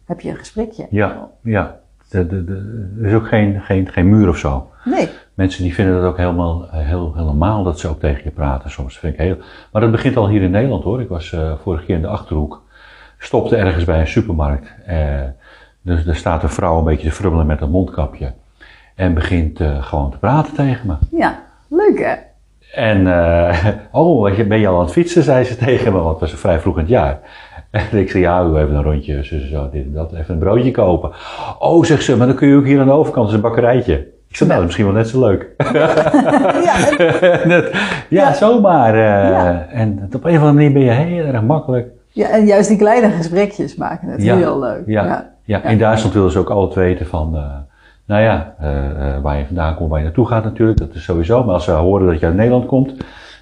heb 0.05 0.19
je 0.19 0.29
een 0.29 0.37
gesprekje. 0.37 0.87
Ja, 0.89 1.29
ja. 1.43 1.79
De, 2.13 2.27
de, 2.27 2.43
de, 2.43 2.89
er 3.01 3.07
is 3.07 3.13
ook 3.13 3.27
geen, 3.27 3.61
geen, 3.61 3.89
geen 3.89 4.09
muur 4.09 4.29
of 4.29 4.37
zo. 4.37 4.71
Nee, 4.83 5.09
Mensen 5.33 5.63
die 5.63 5.73
vinden 5.73 5.95
dat 5.95 6.03
ook 6.03 6.17
helemaal, 6.17 6.67
heel, 6.69 7.13
normaal 7.15 7.63
dat 7.63 7.79
ze 7.79 7.87
ook 7.87 7.99
tegen 7.99 8.21
je 8.23 8.29
praten 8.29 8.71
soms. 8.71 8.99
Vind 8.99 9.13
ik 9.13 9.19
heel, 9.19 9.37
maar 9.71 9.81
dat 9.81 9.91
begint 9.91 10.17
al 10.17 10.27
hier 10.27 10.41
in 10.41 10.51
Nederland 10.51 10.83
hoor. 10.83 11.01
Ik 11.01 11.09
was 11.09 11.33
eh 11.33 11.53
vorige 11.61 11.85
keer 11.85 11.95
in 11.95 12.01
de 12.01 12.07
Achterhoek. 12.07 12.61
Stopte 13.17 13.55
ergens 13.55 13.83
bij 13.83 13.99
een 13.99 14.07
supermarkt. 14.07 14.73
Eh, 14.85 15.21
dus 15.81 16.05
er 16.05 16.15
staat 16.15 16.43
een 16.43 16.49
vrouw 16.49 16.77
een 16.77 16.83
beetje 16.83 17.07
te 17.07 17.15
frummelen 17.15 17.45
met 17.45 17.61
een 17.61 17.69
mondkapje. 17.69 18.33
En 18.95 19.13
begint 19.13 19.59
eh, 19.59 19.83
gewoon 19.83 20.11
te 20.11 20.17
praten 20.17 20.53
tegen 20.53 20.87
me. 20.87 21.17
ja, 21.17 21.43
leuk 21.67 21.99
hè? 21.99 22.13
En, 22.81 23.07
oh, 23.91 24.47
ben 24.47 24.59
je 24.59 24.67
al 24.67 24.75
aan 24.75 24.83
het 24.83 24.91
fietsen, 24.91 25.23
zei 25.23 25.43
ze 25.43 25.55
tegen 25.65 25.93
me, 25.93 25.99
want 25.99 26.19
het 26.19 26.31
was 26.31 26.39
vrij 26.39 26.59
vroeg 26.59 26.75
in 26.75 26.81
het 26.81 26.89
jaar. 26.89 27.19
En 27.91 27.97
ik 27.99 28.09
zei, 28.11 28.23
ja, 28.23 28.49
we 28.49 28.59
even 28.59 28.75
een 28.75 28.83
rondje, 28.83 29.23
zo, 29.25 29.35
zo, 29.51 29.69
dit 29.71 29.85
en 29.85 29.93
dat, 29.93 30.13
even 30.13 30.33
een 30.33 30.39
broodje 30.39 30.71
kopen. 30.71 31.11
Oh, 31.59 31.83
zegt 31.83 32.03
ze, 32.03 32.17
maar 32.17 32.27
dan 32.27 32.35
kun 32.35 32.47
je 32.47 32.55
ook 32.55 32.65
hier 32.65 32.79
aan 32.79 32.85
de 32.85 32.91
overkant, 32.91 33.25
dat 33.25 33.35
is 33.35 33.43
een 33.43 33.49
bakkerijtje. 33.49 33.93
Ik 34.29 34.35
zei, 34.39 34.49
nou, 34.49 34.61
dat 34.61 34.69
is 34.71 34.75
misschien 34.77 34.93
wel 34.93 35.03
net 35.03 35.11
zo 35.11 35.19
leuk. 35.19 35.47
Ja, 36.63 36.75
Dat- 37.47 37.71
ja, 37.73 38.27
Ja. 38.27 38.33
zomaar. 38.33 38.93
eh, 38.93 39.29
Ja. 39.29 39.65
En 39.69 40.09
op 40.13 40.23
een 40.23 40.31
of 40.31 40.37
andere 40.37 40.53
manier 40.53 40.71
ben 40.73 40.81
je 40.81 40.89
heel 40.91 41.25
erg 41.25 41.41
makkelijk. 41.41 41.87
ja, 42.11 42.27
en 42.29 42.45
juist 42.45 42.67
die 42.69 42.77
kleine 42.77 43.09
gesprekjes 43.09 43.75
maken 43.75 44.07
het 44.07 44.23
Ja. 44.23 44.35
heel 44.35 44.59
leuk. 44.59 44.83
Ja. 44.85 45.31
Ja, 45.43 45.63
in 45.63 45.77
Duitsland 45.77 46.13
willen 46.15 46.31
ze 46.31 46.39
ook 46.39 46.49
altijd 46.49 46.75
weten 46.87 47.05
van, 47.05 47.35
eh, 47.35 47.41
nou 48.05 48.21
ja, 48.21 48.55
eh, 48.59 48.67
waar 49.21 49.37
je 49.37 49.45
vandaan 49.45 49.75
komt, 49.75 49.89
waar 49.89 49.99
je 49.99 50.05
naartoe 50.05 50.27
gaat 50.27 50.43
natuurlijk, 50.43 50.77
dat 50.79 50.93
is 50.93 51.03
sowieso. 51.03 51.43
Maar 51.43 51.53
als 51.53 51.63
ze 51.63 51.71
horen 51.71 52.07
dat 52.07 52.19
je 52.19 52.25
uit 52.25 52.35
Nederland 52.35 52.65
komt, 52.65 52.93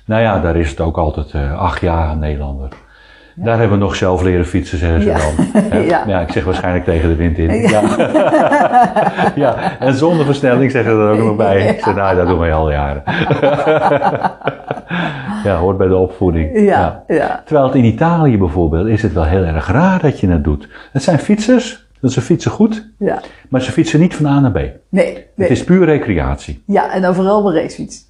nou 0.06 0.22
ja, 0.22 0.40
daar 0.40 0.56
is 0.56 0.70
het 0.70 0.80
ook 0.80 0.98
altijd 0.98 1.36
acht 1.58 1.82
jaar 1.82 2.12
een 2.12 2.20
Daar 3.36 3.60
hebben 3.60 3.78
we 3.78 3.84
nog 3.84 3.96
zelf 3.96 4.22
leren 4.22 4.46
fietsen, 4.46 4.78
zeggen 4.78 5.02
ze 5.02 5.08
Ja. 5.10 5.18
dan. 5.18 5.84
Ja. 5.86 6.04
ja, 6.08 6.20
ik 6.20 6.32
zeg 6.32 6.44
waarschijnlijk 6.44 6.86
tegen 6.86 7.10
de 7.10 7.16
wind 7.16 7.38
in. 7.38 7.62
Ja, 7.70 7.82
ja. 9.36 9.56
en 9.80 9.94
zonder 9.94 10.26
versnelling 10.26 10.72
zeggen 10.72 10.92
ze 10.92 10.98
er 10.98 11.10
ook 11.12 11.18
nog 11.18 11.36
bij. 11.36 11.68
Ik 11.68 11.84
zeg, 11.84 11.96
nou, 11.96 12.16
dat 12.16 12.28
doen 12.28 12.40
wij 12.40 12.54
al 12.54 12.72
jaren. 12.72 13.04
ja, 15.44 15.56
hoort 15.56 15.78
bij 15.78 15.88
de 15.88 15.96
opvoeding. 15.96 16.60
Ja, 16.60 17.04
ja. 17.08 17.42
Terwijl 17.46 17.66
het 17.68 17.76
in 17.76 17.84
Italië 17.86 18.38
bijvoorbeeld 18.38 18.88
is 18.88 19.02
het 19.02 19.14
wel 19.14 19.24
heel 19.26 19.44
erg 19.44 19.68
raar 19.72 20.00
dat 20.02 20.20
je 20.20 20.30
het 20.30 20.44
doet. 20.44 20.68
Het 20.92 21.04
zijn 21.04 21.20
fietsers, 21.20 21.88
dat 22.02 22.12
ze 22.12 22.22
fietsen 22.22 22.52
goed, 22.52 22.90
ja. 22.98 23.20
maar 23.50 23.62
ze 23.62 23.72
fietsen 23.72 24.00
niet 24.00 24.16
van 24.16 24.26
A 24.26 24.40
naar 24.40 24.52
B. 24.52 24.56
Nee, 24.56 24.74
nee. 24.90 25.26
Het 25.36 25.50
is 25.50 25.64
puur 25.64 25.86
recreatie. 25.86 26.64
Ja, 26.66 26.92
en 26.94 27.02
dan 27.02 27.16
vooral 27.16 27.48
een 27.48 27.56
racefiets. 27.56 28.10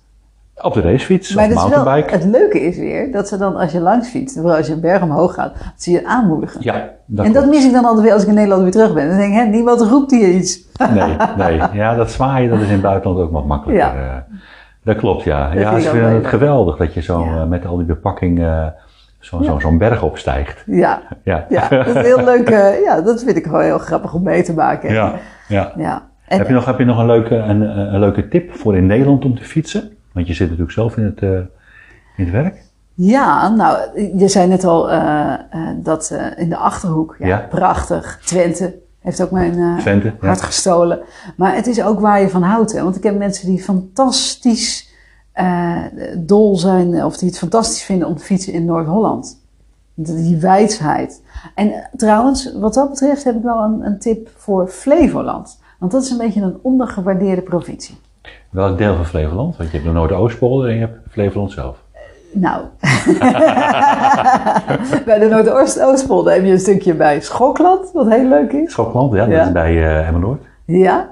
Op 0.62 0.74
de 0.74 0.82
racefiets 0.82 1.34
Maar 1.36 1.45
of 1.45 1.53
dat 1.53 1.59
wel, 1.70 1.70
mountainbike. 1.70 2.14
het 2.16 2.24
leuke 2.24 2.59
is 2.62 2.78
weer 2.78 3.12
dat 3.12 3.28
ze 3.28 3.38
dan 3.38 3.55
als 3.55 3.72
je 3.72 3.80
langs 3.80 4.07
fietst, 4.09 4.36
vooral 4.38 4.55
als 4.57 4.68
je 4.68 4.74
een 4.74 4.82
berg 4.82 5.01
omhoog 5.01 5.34
gaat, 5.34 5.53
dat 5.53 5.74
ze 5.76 5.91
je 5.91 6.05
aanmoedigen. 6.07 6.62
Ja, 6.64 6.89
dat 7.05 7.26
en 7.26 7.32
dat 7.34 7.41
klopt. 7.43 7.57
mis 7.57 7.66
ik 7.68 7.74
dan 7.74 7.86
altijd 7.86 8.03
weer 8.03 8.14
als 8.14 8.22
ik 8.22 8.28
in 8.28 8.34
Nederland 8.34 8.62
weer 8.62 8.72
terug 8.72 8.93
ben. 8.93 9.07
Dan 9.07 9.18
denk 9.18 9.34
ik, 9.34 9.39
hè, 9.39 9.45
niemand 9.45 9.82
roept 9.82 10.12
hier 10.12 10.30
iets. 10.30 10.59
Nee, 10.93 11.16
nee. 11.38 11.62
Ja, 11.74 11.95
dat 11.95 12.12
zwaaien 12.12 12.49
dat 12.49 12.59
is 12.59 12.66
in 12.66 12.72
het 12.72 12.82
buitenland 12.82 13.20
ook 13.26 13.32
wat 13.32 13.45
makkelijker. 13.45 13.86
Ja. 13.86 13.95
eh. 13.95 14.36
dat 14.84 14.95
klopt, 14.97 15.24
ja. 15.24 15.49
vind 15.49 15.62
ja, 15.62 15.72
ik 15.72 15.80
ze 15.82 15.86
ook 15.88 15.91
vinden 15.93 16.09
heel 16.09 16.20
het 16.20 16.28
geweldig 16.28 16.78
dat 16.78 16.93
je 16.93 17.01
zo 17.01 17.20
Ja. 17.24 17.41
eh, 17.41 17.47
met 17.47 17.66
al 17.66 17.78
die 17.78 17.86
bepakking 17.86 18.39
eh, 18.43 18.66
zo- 19.20 19.41
zo- 19.43 19.59
zo'n 19.59 19.78
berg 19.78 20.03
opstijgt. 20.03 20.64
Ja, 20.66 21.01
Ja. 21.24 21.45
ja 21.49 21.68
dat 21.70 21.88
is 21.88 21.93
heel 21.93 22.24
leuk. 22.24 22.49
ja, 22.86 23.01
dat 23.01 23.24
vind 23.24 23.38
ik 23.38 23.43
gewoon 23.45 23.62
heel 23.62 23.78
grappig 23.80 24.14
om 24.14 24.24
mee 24.24 24.43
te 24.43 24.53
maken. 24.53 24.93
ja, 24.93 25.14
ja. 25.47 25.72
ja. 25.78 26.09
En, 26.28 26.38
Heb 26.38 26.47
je 26.47 26.53
nog, 26.53 26.66
heb 26.66 26.78
je 26.80 26.86
nog 26.86 26.99
een, 26.99 27.05
leuke, 27.05 27.36
een, 27.36 27.62
een 27.93 27.99
leuke 27.99 28.28
tip 28.28 28.51
voor 28.53 28.78
in 28.78 28.86
Nederland 28.86 29.26
om 29.26 29.36
te 29.36 29.43
fietsen? 29.43 29.89
Want 30.12 30.28
je 30.28 30.34
zit 30.34 30.47
natuurlijk 30.47 30.72
zelf 30.72 30.97
in 30.97 31.03
het, 31.03 31.22
eh, 31.22 31.30
in 32.16 32.24
het 32.24 32.30
werk. 32.30 32.64
Ja, 32.93 33.49
nou, 33.49 33.99
je 34.18 34.28
zei 34.28 34.47
net 34.47 34.64
al 34.64 34.91
eh, 34.91 35.34
eh, 35.34 35.70
dat 35.76 36.18
in 36.36 36.49
de 36.49 36.57
Achterhoek, 36.57 37.16
ja, 37.20 37.28
Ja. 37.28 37.47
prachtig. 37.49 38.20
Twente 38.26 38.80
heeft 38.99 39.22
ook 39.22 39.32
mijn 39.32 39.55
ja. 39.55 40.14
hart 40.20 40.41
gestolen. 40.41 40.99
Maar 41.38 41.55
het 41.55 41.68
is 41.68 41.84
ook 41.84 41.99
waar 41.99 42.22
je 42.22 42.30
van 42.30 42.43
houdt. 42.43 42.72
Hè? 42.72 42.84
Want 42.84 42.95
ik 42.95 43.03
heb 43.03 43.18
mensen 43.18 43.47
die 43.47 43.64
fantastisch 43.64 44.89
dol 46.18 46.57
zijn, 46.57 47.03
of 47.03 47.18
die 47.18 47.30
het 47.30 47.38
fantastisch 47.38 47.84
vinden 47.84 48.07
om 48.07 48.16
te 48.16 48.24
fietsen 48.24 48.53
in 48.53 48.66
Noord-Holland. 48.66 49.39
Die 49.93 50.38
wijsheid. 50.38 51.22
En 51.55 51.89
trouwens, 51.95 52.53
wat 52.53 52.74
dat 52.74 52.89
betreft 52.89 53.24
heb 53.24 53.36
ik 53.36 53.43
wel 53.43 53.64
een, 53.64 53.86
een 53.86 53.99
tip 53.99 54.30
voor 54.36 54.68
Flevoland. 54.68 55.59
Want 55.80 55.91
dat 55.91 56.03
is 56.03 56.09
een 56.09 56.18
beetje 56.18 56.41
een 56.41 56.59
ondergewaardeerde 56.62 57.41
provincie. 57.41 57.97
Welk 58.51 58.77
deel 58.77 58.95
van 58.95 59.05
Flevoland? 59.05 59.57
Want 59.57 59.69
je 59.71 59.75
hebt 59.77 59.89
de 59.89 59.93
Noordoostpolder 59.95 60.67
en 60.69 60.73
je 60.75 60.79
hebt 60.79 60.97
Flevoland 61.09 61.51
zelf. 61.51 61.77
Nou, 62.33 62.61
bij 65.05 65.19
de 65.19 65.27
Noordoostpolder 65.29 66.33
heb 66.33 66.43
je 66.43 66.51
een 66.51 66.59
stukje 66.59 66.93
bij 66.93 67.21
Schokland, 67.21 67.91
wat 67.93 68.09
heel 68.09 68.27
leuk 68.27 68.51
is. 68.51 68.71
Schokland, 68.71 69.13
ja, 69.13 69.25
dat 69.25 69.33
Ja. 69.35 69.45
is 69.45 69.51
bij 69.51 70.03
Emmeloord. 70.05 70.41
Ja, 70.65 71.09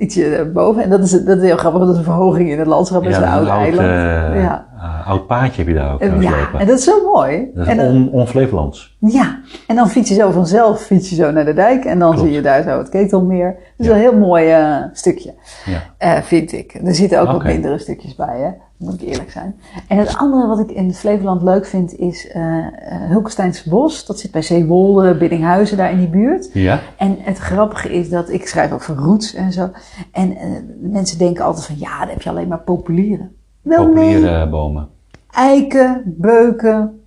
ietsje 0.00 0.50
boven. 0.54 0.82
En 0.82 0.90
dat 0.90 1.00
is, 1.00 1.10
dat 1.10 1.36
is 1.36 1.42
heel 1.42 1.56
grappig, 1.56 1.80
dat 1.80 1.90
is 1.90 1.96
een 1.96 2.04
verhoging 2.04 2.50
in 2.50 2.58
het 2.58 2.66
landschap. 2.66 3.02
Dat 3.02 3.12
is 3.12 3.18
een 3.18 3.24
oud, 3.24 3.48
eiland. 3.48 3.78
eh, 3.88 4.42
ja. 4.42 4.66
eh, 4.80 5.08
oud 5.08 5.26
paadje 5.26 5.56
heb 5.56 5.66
je 5.66 5.74
daar 5.74 5.92
ook 5.92 5.98
trouwens 6.00 6.26
ja, 6.28 6.36
lopen. 6.40 6.60
en 6.60 6.66
dat 6.66 6.78
is 6.78 6.84
zo 6.84 7.12
mooi. 7.12 7.50
Dat 7.54 7.66
en 7.66 7.78
is 7.78 7.84
dan, 7.84 7.94
on, 7.94 8.10
on-Flevolands. 8.10 8.96
ja, 8.98 9.38
en 9.66 9.76
dan 9.76 9.88
fiets 9.88 10.08
je 10.08 10.14
zo 10.14 10.30
vanzelf 10.30 10.80
fiets 10.80 11.08
je 11.10 11.14
zo 11.14 11.30
naar 11.30 11.44
de 11.44 11.54
dijk. 11.54 11.84
En 11.84 11.98
dan 11.98 12.10
Klopt. 12.10 12.26
zie 12.26 12.34
je 12.36 12.42
daar 12.42 12.62
zo 12.62 12.78
het 12.78 12.88
Ketelmeer. 12.88 13.46
Dat 13.52 13.62
is 13.76 13.86
Ja. 13.86 13.92
een 13.92 13.98
heel 13.98 14.16
mooi 14.16 14.50
eh, 14.50 14.76
stukje. 14.92 15.34
Ja. 15.64 15.80
Eh, 15.98 16.22
vind 16.22 16.52
ik. 16.52 16.80
Er 16.84 16.94
zitten 16.94 17.20
ook 17.20 17.26
wat 17.26 17.34
Oké. 17.36 17.46
mindere 17.46 17.78
stukjes 17.78 18.14
bij, 18.16 18.38
hè? 18.38 18.48
Moet 18.80 19.02
ik 19.02 19.08
eerlijk 19.08 19.30
zijn. 19.30 19.60
En 19.88 19.98
het 19.98 20.16
andere 20.16 20.46
wat 20.46 20.58
ik 20.58 20.70
in 20.70 20.94
Flevoland 20.94 21.42
leuk 21.42 21.66
vind 21.66 21.98
is 21.98 22.28
eh 22.28 22.58
eh, 22.58 23.08
Hulkensteins 23.08 23.64
Bos. 23.64 24.06
Dat 24.06 24.18
zit 24.18 24.30
bij 24.30 24.42
Zeewolde, 24.42 25.14
Biddinghuizen, 25.14 25.76
daar 25.76 25.90
in 25.90 25.98
die 25.98 26.08
buurt. 26.08 26.50
Ja? 26.52 26.80
En 26.96 27.16
het 27.20 27.38
grappige 27.38 27.92
is 27.92 28.08
dat 28.10 28.30
ik 28.30 28.46
schrijf 28.46 28.72
ook 28.72 28.82
voor 28.82 28.94
roots 28.96 29.34
en 29.34 29.52
zo. 29.52 29.70
En 30.12 30.36
eh, 30.36 30.48
mensen 30.80 31.18
denken 31.18 31.44
altijd 31.44 31.66
van 31.66 31.78
ja, 31.78 31.98
dan 32.00 32.08
heb 32.08 32.22
je 32.22 32.30
alleen 32.30 32.48
maar 32.48 32.60
populieren. 32.62 33.34
Wel 33.62 33.86
nee, 33.86 34.14
Populiere 34.14 34.48
bomen. 34.48 34.88
eiken, 35.30 36.02
beuken, 36.06 37.00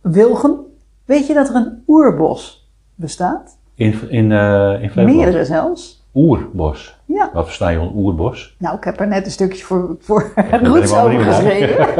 wilgen. 0.00 0.56
Weet 1.04 1.26
je 1.26 1.34
dat 1.34 1.48
er 1.48 1.54
een 1.54 1.82
oerbos 1.86 2.70
bestaat? 2.94 3.58
In, 3.74 4.10
in, 4.10 4.32
eh 4.32 4.82
in 4.82 4.90
Flevoland. 4.90 5.16
Meerdere 5.16 5.44
zelfs. 5.44 6.06
Oerbos. 6.14 6.97
Ja. 7.08 7.30
Wat 7.32 7.44
versta 7.44 7.68
je 7.68 7.80
onder 7.80 7.94
oerbos? 7.94 8.54
Nou, 8.58 8.76
ik 8.76 8.84
heb 8.84 9.00
er 9.00 9.06
net 9.08 9.24
een 9.24 9.30
stukje 9.30 9.64
voor, 9.64 9.96
voor 10.00 10.32
wel 10.34 11.00
over 11.00 11.20
geschreven. 11.24 11.96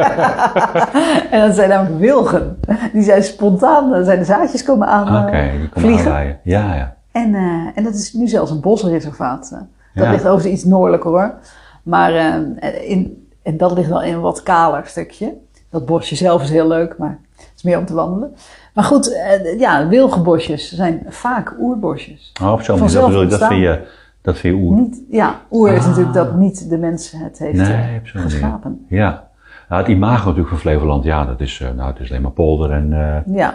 en 1.30 1.46
dat 1.46 1.54
zijn 1.54 1.68
namelijk 1.68 1.98
wilgen. 2.00 2.58
Die 2.92 3.02
zijn 3.02 3.22
spontaan, 3.22 3.90
daar 3.90 4.04
zijn 4.04 4.18
de 4.18 4.24
zaadjes 4.24 4.62
komen 4.64 4.86
aan 4.88 5.26
eh, 5.26 5.50
die 5.50 5.68
komen 5.68 5.70
vliegen. 5.90 6.38
Ja, 6.42 6.74
ja. 6.74 6.96
En, 7.12 7.34
eh, 7.34 7.66
en 7.74 7.84
dat 7.84 7.94
is 7.94 8.12
nu 8.12 8.26
zelfs 8.28 8.50
een 8.50 8.60
bosreservaat. 8.60 9.50
eh. 9.52 9.58
Dat 9.94 10.04
Ja. 10.04 10.10
ligt 10.10 10.26
overigens 10.26 10.54
iets 10.54 10.64
noordelijker 10.64 11.10
hoor. 11.10 11.34
Maar 11.82 12.14
eh, 12.14 12.90
in, 12.90 13.28
en 13.42 13.56
dat 13.56 13.72
ligt 13.72 13.88
wel 13.88 14.02
in 14.02 14.14
een 14.14 14.20
wat 14.20 14.42
kaler 14.42 14.82
stukje. 14.86 15.34
Dat 15.70 15.86
bosje 15.86 16.14
zelf 16.16 16.42
is 16.42 16.50
heel 16.50 16.68
leuk, 16.68 16.98
maar 16.98 17.18
het 17.36 17.52
is 17.56 17.62
meer 17.62 17.78
om 17.78 17.84
te 17.86 17.94
wandelen. 17.94 18.34
Maar 18.74 18.84
goed, 18.84 19.16
ja, 19.58 19.88
wilgenbosjes 19.88 20.74
zijn 20.74 21.06
vaak 21.08 21.54
oerbosjes. 21.60 22.32
Oh, 22.42 22.52
op 22.52 22.62
zo'n 22.62 22.78
manier, 22.78 22.94
dat 22.94 23.06
bedoel 23.06 23.22
je, 23.22 23.28
dat 23.28 23.44
vind 23.46 23.60
je, 23.60 23.86
dat 24.32 24.52
oer. 24.52 24.76
Niet, 24.76 25.02
ja, 25.10 25.34
oer 25.50 25.72
is 25.72 25.80
Ah. 25.80 25.86
natuurlijk 25.86 26.14
dat 26.14 26.34
niet 26.36 26.68
de 26.70 26.78
mens 26.78 27.12
het 27.16 27.38
heeft 27.38 27.58
Nee, 27.58 28.00
geschapen. 28.02 28.84
Ja. 28.88 29.26
Nou, 29.68 29.82
het 29.82 29.90
imago 29.90 30.22
natuurlijk 30.24 30.48
van 30.48 30.58
Flevoland, 30.58 31.04
ja, 31.04 31.24
dat 31.24 31.40
is, 31.40 31.60
eh, 31.60 31.68
nou, 31.76 31.90
het 31.90 32.00
is 32.00 32.10
alleen 32.10 32.22
maar 32.22 32.30
polder 32.30 32.70
en 32.70 32.92
eh 32.92 33.34
Ja, 33.34 33.54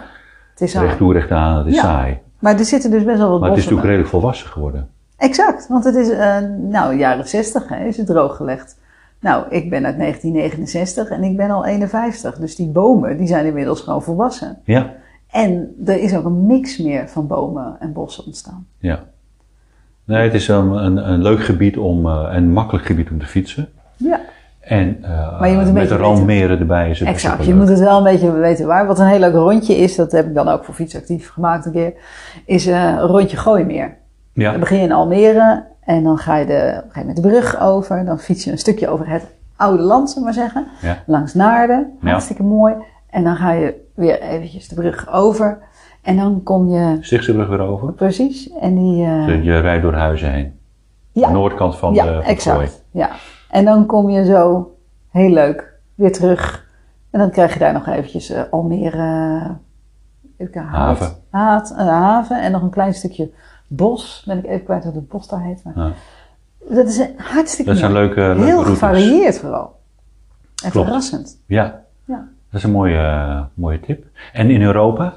het 0.50 0.60
is 0.60 0.74
recht 0.78 0.96
toe, 0.96 1.12
recht 1.12 1.30
aan, 1.30 1.54
dat 1.56 1.66
is 1.66 1.74
Ja. 1.74 1.80
saai. 1.82 2.18
Maar 2.38 2.58
er 2.58 2.64
zitten 2.64 2.90
dus 2.90 3.04
best 3.04 3.18
wel 3.18 3.30
wat 3.30 3.40
Maar 3.40 3.48
het 3.48 3.58
is 3.58 3.64
natuurlijk 3.64 3.88
redelijk 3.90 4.12
volwassen 4.12 4.48
geworden. 4.48 4.88
Exact, 5.16 5.68
want 5.68 5.84
het 5.84 5.94
is, 5.94 6.10
eh, 6.10 6.36
nou, 6.60 6.96
jaren 6.96 7.28
60 7.28 7.68
hè, 7.68 7.84
is 7.84 7.96
het 7.96 8.06
drooggelegd. 8.06 8.78
Nou, 9.20 9.44
ik 9.48 9.70
ben 9.70 9.86
uit 9.86 9.96
1969 9.96 11.08
en 11.10 11.22
ik 11.24 11.36
ben 11.36 11.50
al 11.50 11.64
51. 11.66 12.38
Dus 12.38 12.56
die 12.56 12.68
bomen, 12.68 13.16
die 13.16 13.26
zijn 13.26 13.46
inmiddels 13.46 13.80
gewoon 13.80 14.02
volwassen. 14.02 14.58
Ja, 14.64 14.92
En 15.30 15.74
er 15.86 15.98
is 16.00 16.16
ook 16.16 16.24
een 16.24 16.46
mix 16.46 16.78
meer 16.78 17.08
van 17.08 17.26
bomen 17.26 17.76
en 17.80 17.92
bossen 17.92 18.24
ontstaan. 18.26 18.66
ja. 18.78 19.04
Nee, 20.04 20.22
het 20.22 20.34
is 20.34 20.48
een, 20.48 20.70
een, 20.70 21.10
een 21.10 21.22
leuk 21.22 21.44
gebied 21.44 21.76
om, 21.78 22.06
eh, 22.06 22.28
een 22.30 22.52
makkelijk 22.52 22.86
gebied 22.86 23.10
om 23.10 23.18
te 23.18 23.26
fietsen. 23.26 23.68
Ja, 23.96 24.20
En 24.60 24.98
eh, 25.02 25.40
Maar 25.40 25.48
je 25.48 25.56
moet 25.56 25.66
een 25.66 25.72
met 25.72 25.88
de 25.88 25.96
randmeren 25.96 26.58
erbij 26.58 26.90
is 26.90 26.98
het 27.00 27.08
best 27.12 27.24
exact. 27.24 27.44
Je 27.46 27.54
moet 27.54 27.68
het 27.68 27.78
wel 27.78 27.96
een 27.98 28.02
beetje 28.04 28.32
weten 28.32 28.66
waar. 28.66 28.86
Wat 28.86 28.98
een 28.98 29.06
heel 29.06 29.18
leuk 29.18 29.34
rondje 29.34 29.76
is, 29.76 29.96
dat 29.96 30.12
heb 30.12 30.26
ik 30.26 30.34
dan 30.34 30.48
ook 30.48 30.64
voor 30.64 30.74
fietsactief 30.74 31.30
gemaakt 31.30 31.66
een 31.66 31.72
keer, 31.72 31.92
is 32.46 32.66
eh, 32.66 32.82
een 32.84 32.98
rondje 33.00 33.36
Gooimeer. 33.36 33.96
Ja, 34.32 34.50
Dan 34.50 34.60
begin 34.60 34.76
je 34.78 34.82
in 34.84 34.92
Almere 34.92 35.64
en 35.84 36.02
dan 36.02 36.18
ga 36.18 36.36
je, 36.36 36.46
de, 36.46 36.52
op 36.52 36.58
een 36.60 36.72
gegeven 36.74 36.98
moment 37.00 37.16
de 37.16 37.28
brug 37.28 37.60
over. 37.60 38.04
Dan 38.04 38.18
fiets 38.18 38.44
je 38.44 38.50
een 38.50 38.58
stukje 38.58 38.88
over 38.88 39.08
het 39.08 39.26
oude 39.56 39.82
land, 39.82 40.10
zullen 40.10 40.28
we 40.28 40.34
maar 40.34 40.44
zeggen. 40.44 40.66
Ja. 40.82 41.02
Langs 41.06 41.34
Naarden, 41.34 41.92
Ja. 42.00 42.10
hartstikke 42.10 42.42
mooi. 42.42 42.74
En 43.10 43.24
dan 43.24 43.36
ga 43.36 43.52
je 43.52 43.74
weer 43.94 44.20
eventjes 44.20 44.68
de 44.68 44.74
brug 44.74 45.12
over. 45.12 45.58
En 46.04 46.16
dan 46.16 46.42
kom 46.42 46.68
je, 46.68 46.96
Stichtsebrug 47.00 47.48
weer 47.48 47.60
over. 47.60 47.92
precies, 47.92 48.50
en 48.50 48.74
die... 48.74 49.04
eh, 49.04 49.26
Dus 49.26 49.44
je 49.44 49.58
rijdt 49.58 49.82
door 49.82 49.94
huizen 49.94 50.32
heen. 50.32 50.58
ja, 51.12 51.26
De 51.26 51.32
noordkant 51.32 51.76
van 51.76 51.94
ja, 51.94 52.02
de 52.04 52.08
van 52.08 52.18
het 52.18 52.26
exact. 52.26 52.56
Gooi. 52.56 52.68
Ja. 52.90 53.10
En 53.50 53.64
dan 53.64 53.86
kom 53.86 54.10
je 54.10 54.24
zo, 54.24 54.72
heel 55.10 55.30
leuk, 55.30 55.72
weer 55.94 56.12
terug. 56.12 56.66
En 57.10 57.20
dan 57.20 57.30
krijg 57.30 57.52
je 57.52 57.58
daar 57.58 57.72
nog 57.72 57.86
eventjes 57.86 58.30
eh, 58.30 58.42
Almere... 58.50 59.40
even 60.36 60.52
kijken, 60.52 60.62
Haat- 60.62 60.98
Haven. 60.98 61.16
Haat, 61.30 61.74
een 61.76 61.86
haven 61.86 62.42
en 62.42 62.52
nog 62.52 62.62
een 62.62 62.70
klein 62.70 62.94
stukje 62.94 63.30
bos. 63.66 64.22
Ben 64.26 64.38
ik 64.38 64.44
even 64.46 64.64
kwijt 64.64 64.84
wat 64.84 64.94
het 64.94 65.08
bos 65.08 65.28
daar 65.28 65.42
heet. 65.42 65.64
Maar 65.64 65.72
Ja. 65.76 65.92
Dat 66.74 66.86
is 66.88 66.98
een 66.98 67.14
hartstikke 67.16 67.70
Dat 67.70 67.80
zijn 67.80 67.92
leuke, 67.92 68.20
leuke 68.20 68.40
Heel 68.42 68.50
routes. 68.52 68.72
gevarieerd 68.72 69.38
vooral. 69.38 69.76
En 70.64 70.70
Klopt. 70.70 70.86
verrassend. 70.86 71.40
Ja, 71.46 71.82
Ja. 72.04 72.16
dat 72.50 72.60
is 72.60 72.62
een 72.62 72.70
mooie, 72.70 72.96
eh, 72.98 73.42
mooie 73.54 73.80
tip. 73.80 74.04
En 74.32 74.50
in 74.50 74.62
Europa? 74.62 75.14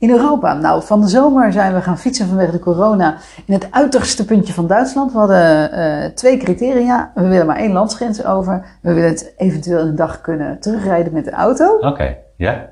In 0.00 0.10
Europa, 0.10 0.54
nou 0.54 0.82
van 0.82 1.00
de 1.00 1.08
zomer 1.08 1.52
zijn 1.52 1.74
we 1.74 1.80
gaan 1.80 1.98
fietsen 1.98 2.26
vanwege 2.26 2.50
de 2.50 2.58
corona 2.58 3.16
in 3.44 3.54
het 3.54 3.68
uiterste 3.70 4.24
puntje 4.24 4.52
van 4.52 4.66
Duitsland. 4.66 5.12
We 5.12 5.18
hadden 5.18 5.72
eh, 5.72 6.10
twee 6.10 6.36
criteria. 6.36 7.12
We 7.14 7.28
willen 7.28 7.46
maar 7.46 7.56
één 7.56 7.72
landsgrens 7.72 8.24
over. 8.24 8.66
We 8.80 8.92
willen 8.92 9.08
het 9.10 9.32
eventueel 9.36 9.80
een 9.80 9.96
dag 9.96 10.20
kunnen 10.20 10.60
terugrijden 10.60 11.12
met 11.12 11.24
de 11.24 11.30
auto. 11.30 11.78
Oké, 11.78 12.16
ja. 12.36 12.68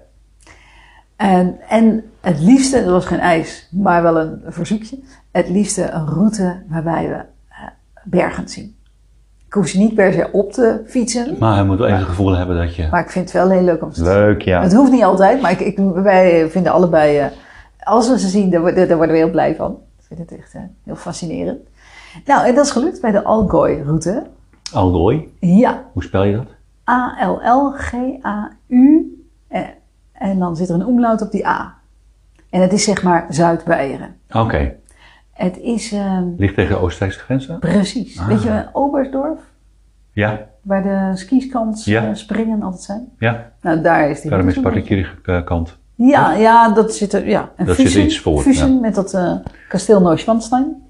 En, 1.17 1.59
en 1.69 2.05
het 2.21 2.41
liefste, 2.41 2.85
dat 2.85 2.93
was 2.93 3.07
geen 3.07 3.21
ijs, 3.21 3.69
maar 3.71 4.03
wel 4.03 4.19
een 4.19 4.43
verzoekje. 4.47 4.99
Het 5.31 5.49
liefste 5.49 5.91
een 5.91 6.07
route 6.07 6.63
waarbij 6.69 7.09
we 7.09 7.15
eh, 7.15 7.69
bergen 8.05 8.49
zien. 8.49 8.78
Ik 9.49 9.55
hoef 9.55 9.67
ze 9.69 9.79
niet 9.79 9.95
per 9.95 10.13
se 10.13 10.29
op 10.33 10.53
te 10.53 10.83
fietsen, 10.87 11.37
Maar 11.39 11.57
je 11.59 11.65
moet 11.65 11.79
wel 11.79 11.87
even 11.87 11.99
het 11.99 12.09
gevoel 12.09 12.37
hebben 12.37 12.57
dat 12.57 12.75
je... 12.75 12.89
maar 12.91 13.01
ik 13.01 13.11
vind 13.11 13.25
het 13.33 13.35
wel 13.43 13.51
heel 13.51 13.63
leuk 13.63 13.83
om 13.83 13.91
te 13.91 13.95
zien. 13.95 14.05
Leuk, 14.05 14.43
ja. 14.43 14.63
Het 14.63 14.75
hoeft 14.75 14.91
niet 14.93 15.03
altijd, 15.03 15.41
maar 15.43 15.51
ik, 15.51 15.61
ik, 15.61 15.79
wij 15.95 16.49
vinden 16.51 16.73
allebei, 16.73 17.19
eh, 17.19 17.27
als 17.83 18.09
we 18.11 18.19
ze 18.19 18.29
zien, 18.29 18.51
daar, 18.51 18.61
worden- 18.61 18.89
daar 18.89 18.97
worden 18.97 19.15
we 19.17 19.23
heel 19.23 19.31
blij 19.31 19.55
van. 19.55 19.71
Ik 19.99 20.05
vind 20.07 20.31
het 20.31 20.39
echt 20.39 20.55
eh, 20.55 20.61
heel 20.85 20.95
fascinerend. 20.97 21.59
Nou, 22.27 22.47
en 22.47 22.55
dat 22.55 22.65
is 22.65 22.71
gelukt 22.71 23.01
bij 23.01 23.11
de 23.11 23.25
Algoy-route. 23.25 24.27
Algooi, 24.73 25.33
Ja, 25.41 25.85
hoe 25.93 26.03
spel 26.03 26.23
je 26.25 26.37
dat? 26.37 26.47
A-L-L-G-A-U. 27.99 29.13
En, 29.49 29.65
en 30.13 30.39
dan 30.39 30.57
zit 30.57 30.69
er 30.69 30.75
een 30.75 30.87
omlaut 30.87 31.23
op 31.23 31.31
die 31.31 31.47
A. 31.47 31.75
En 32.51 32.61
het 32.61 32.73
is 32.73 32.85
zeg 32.85 33.03
maar 33.03 33.27
Zuid-Beieren. 33.29 34.17
Oké, 34.33 34.75
Het 35.39 35.59
is 35.59 35.93
ehm, 35.93 36.25
ligt 36.37 36.55
tegen 36.55 36.75
de 36.75 36.81
Oostenrijkse 36.81 37.21
grens 37.21 37.51
aan? 37.51 37.59
precies, 37.59 38.19
Ah. 38.21 38.27
weet 38.27 38.43
je, 38.43 38.65
Oberstdorf, 38.73 39.41
Ja, 40.13 40.47
waar 40.63 40.83
de 40.83 41.11
skiskans 41.17 41.85
Ja. 41.85 42.03
eh, 42.05 42.15
springen 42.15 42.63
altijd 42.63 42.83
zijn. 42.83 43.09
ja. 43.19 43.51
Nou, 43.63 43.81
daar 43.81 44.11
is 44.11 44.21
die. 44.21 44.31
Daarom 44.31 44.49
is 44.49 44.55
route 44.55 44.71
zo'n 44.71 44.81
beetje. 44.83 44.97
particuliere 44.97 45.45
kant. 45.45 45.77
Ja, 45.95 46.33
ja, 46.35 46.69
dat 46.75 46.95
zit 46.95 47.13
er, 47.13 47.29
ja. 47.29 47.51
En 47.57 47.67
Dat 47.67 47.77
zit 47.77 47.85
Fusen, 47.87 48.05
iets 48.05 48.21
voor, 48.21 48.41
Fusen 48.41 48.73
ja. 48.75 48.81
met 48.81 48.95
dat 48.95 49.15
eh, 49.15 49.33
kasteel 49.69 50.01
Neuschwanstein, 50.01 50.83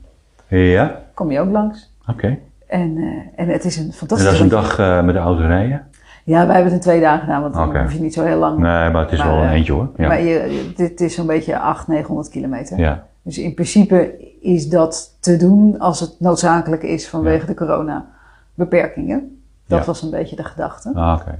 Ja, 0.49 1.01
kom 1.15 1.31
je 1.31 1.41
ook 1.41 1.51
langs. 1.51 1.95
oké. 2.07 2.39
En, 2.67 2.97
eh, 2.97 3.41
en 3.43 3.49
het 3.49 3.65
is 3.65 3.77
een 3.77 3.87
En 3.87 3.93
fantastisch 3.93 4.27
dat 4.27 4.35
is 4.37 4.41
een 4.41 4.49
dag 4.49 4.79
eh, 4.79 5.03
met 5.05 5.15
de 5.15 5.21
auto 5.21 5.43
rijden? 5.47 5.87
Ja, 6.25 6.37
wij 6.47 6.55
hebben 6.55 6.65
het 6.65 6.73
in 6.73 6.81
twee 6.81 7.01
dagen 7.01 7.21
gedaan, 7.21 7.43
want 7.43 7.55
dan 7.55 7.69
Oké. 7.69 7.81
hoef 7.83 7.93
je 7.93 8.01
niet 8.01 8.15
zo 8.15 8.25
heel 8.25 8.39
lang. 8.39 8.59
Nee, 8.59 8.91
maar 8.91 9.03
het 9.03 9.13
is 9.13 9.19
Maar, 9.19 9.29
wel 9.29 9.37
een 9.43 9.49
eh, 9.49 9.53
eentje 9.55 9.73
hoor. 9.73 9.91
Ja. 9.97 10.09
Maar 10.09 10.21
je, 10.21 10.29
je- 10.29 10.73
dit 10.77 11.01
is 11.01 11.15
zo'n 11.15 11.27
beetje 11.27 11.59
800, 11.59 11.89
900 11.89 12.29
kilometer. 12.29 12.79
ja. 12.79 13.07
Dus 13.23 13.39
in 13.39 13.55
principe 13.55 14.15
is 14.55 14.69
dat 14.69 15.17
te 15.21 15.37
doen 15.37 15.79
als 15.79 16.01
het 16.01 16.15
noodzakelijk 16.19 16.83
is 16.83 17.09
vanwege 17.09 17.47
de 17.47 17.55
corona-beperkingen. 17.55 19.41
Dat 19.67 19.79
Ja. 19.79 19.85
was 19.85 20.03
een 20.03 20.11
beetje 20.11 20.37
de 20.37 20.45
gedachte. 20.45 20.91
Ah, 20.95 21.19
oké. 21.21 21.39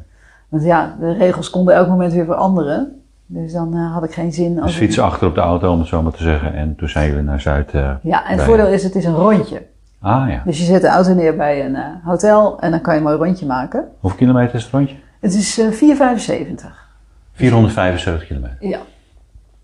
Want 0.49 0.63
ja, 0.65 0.97
de 1.01 1.13
regels 1.13 1.51
konden 1.51 1.75
elk 1.75 1.89
moment 1.89 2.13
weer 2.13 2.25
veranderen. 2.25 3.01
Dus 3.27 3.53
dan 3.53 3.75
eh, 3.75 3.93
had 3.93 4.05
ik 4.05 4.13
geen 4.13 4.33
zin. 4.33 4.55
Dus 4.55 4.63
Als 4.63 4.75
fietsen 4.77 5.03
achter 5.05 5.27
op 5.29 5.35
de 5.35 5.41
auto, 5.41 5.73
om 5.73 5.79
het 5.79 5.89
zo 5.89 6.03
maar 6.03 6.13
te 6.13 6.23
zeggen. 6.23 6.55
En 6.55 6.75
toen 6.77 6.89
zijn 6.89 7.09
jullie 7.09 7.23
naar 7.23 7.41
Zuid. 7.41 7.71
eh, 7.75 7.91
Ja, 8.03 8.27
en 8.27 8.37
het 8.37 8.43
voordeel 8.43 8.67
is, 8.67 8.83
het 8.83 8.95
is 8.95 9.05
een 9.05 9.15
rondje. 9.15 9.63
Ah 10.01 10.29
ja. 10.31 10.43
Dus 10.45 10.59
je 10.59 10.65
zet 10.65 10.81
de 10.81 10.89
auto 10.89 11.15
neer 11.15 11.37
bij 11.37 11.65
een 11.67 11.75
eh, 11.77 11.85
hotel 12.05 12.61
en 12.61 12.71
dan 12.71 12.81
kan 12.81 12.93
je 12.95 12.99
een 13.01 13.07
mooi 13.07 13.17
rondje 13.17 13.47
maken. 13.47 13.89
Hoeveel 14.01 14.19
kilometer 14.19 14.55
is 14.55 14.63
het 14.63 14.73
rondje? 14.73 14.97
Het 15.21 15.35
is 15.35 15.59
eh 15.59 15.71
4,75. 15.71 16.87
475 17.33 18.27
kilometer. 18.27 18.57
Ja. 18.69 18.79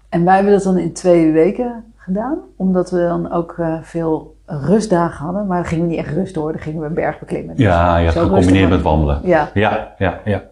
En 0.09 0.25
wij 0.25 0.35
hebben 0.35 0.53
dat 0.53 0.63
dan 0.63 0.79
in 0.79 0.93
twee 0.93 1.33
weken 1.33 1.85
gedaan, 2.05 2.39
omdat 2.57 2.91
we 2.91 2.99
dan 2.99 3.33
ook 3.33 3.55
eh, 3.59 3.75
veel 3.83 4.35
rustdagen 4.47 5.25
hadden. 5.25 5.47
Maar 5.47 5.57
dan 5.57 5.67
gingen 5.67 5.85
we 5.85 5.91
niet 5.91 5.99
echt 6.05 6.15
rust 6.15 6.35
door, 6.35 6.53
dan 6.53 6.61
gingen 6.61 6.81
we 6.81 6.87
een 6.87 6.95
berg 6.95 7.19
beklimmen. 7.19 7.57
Dus 7.57 7.65
Ja, 7.65 8.11
zo 8.11 8.23
gecombineerd 8.23 8.71
met 8.71 8.83
wandelen. 8.83 9.21
Ja, 9.23 9.49
Ja, 9.55 9.93
ja, 9.99 10.21
ja. 10.25 10.43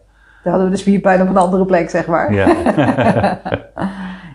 daar 0.43 0.53
hadden 0.53 0.65
we 0.65 0.71
de 0.71 0.77
spierpijn 0.81 1.23
op 1.23 1.29
een 1.29 1.37
andere 1.37 1.65
plek, 1.65 1.91
zeg 1.91 2.07
maar. 2.07 2.33
ja. 2.35 2.49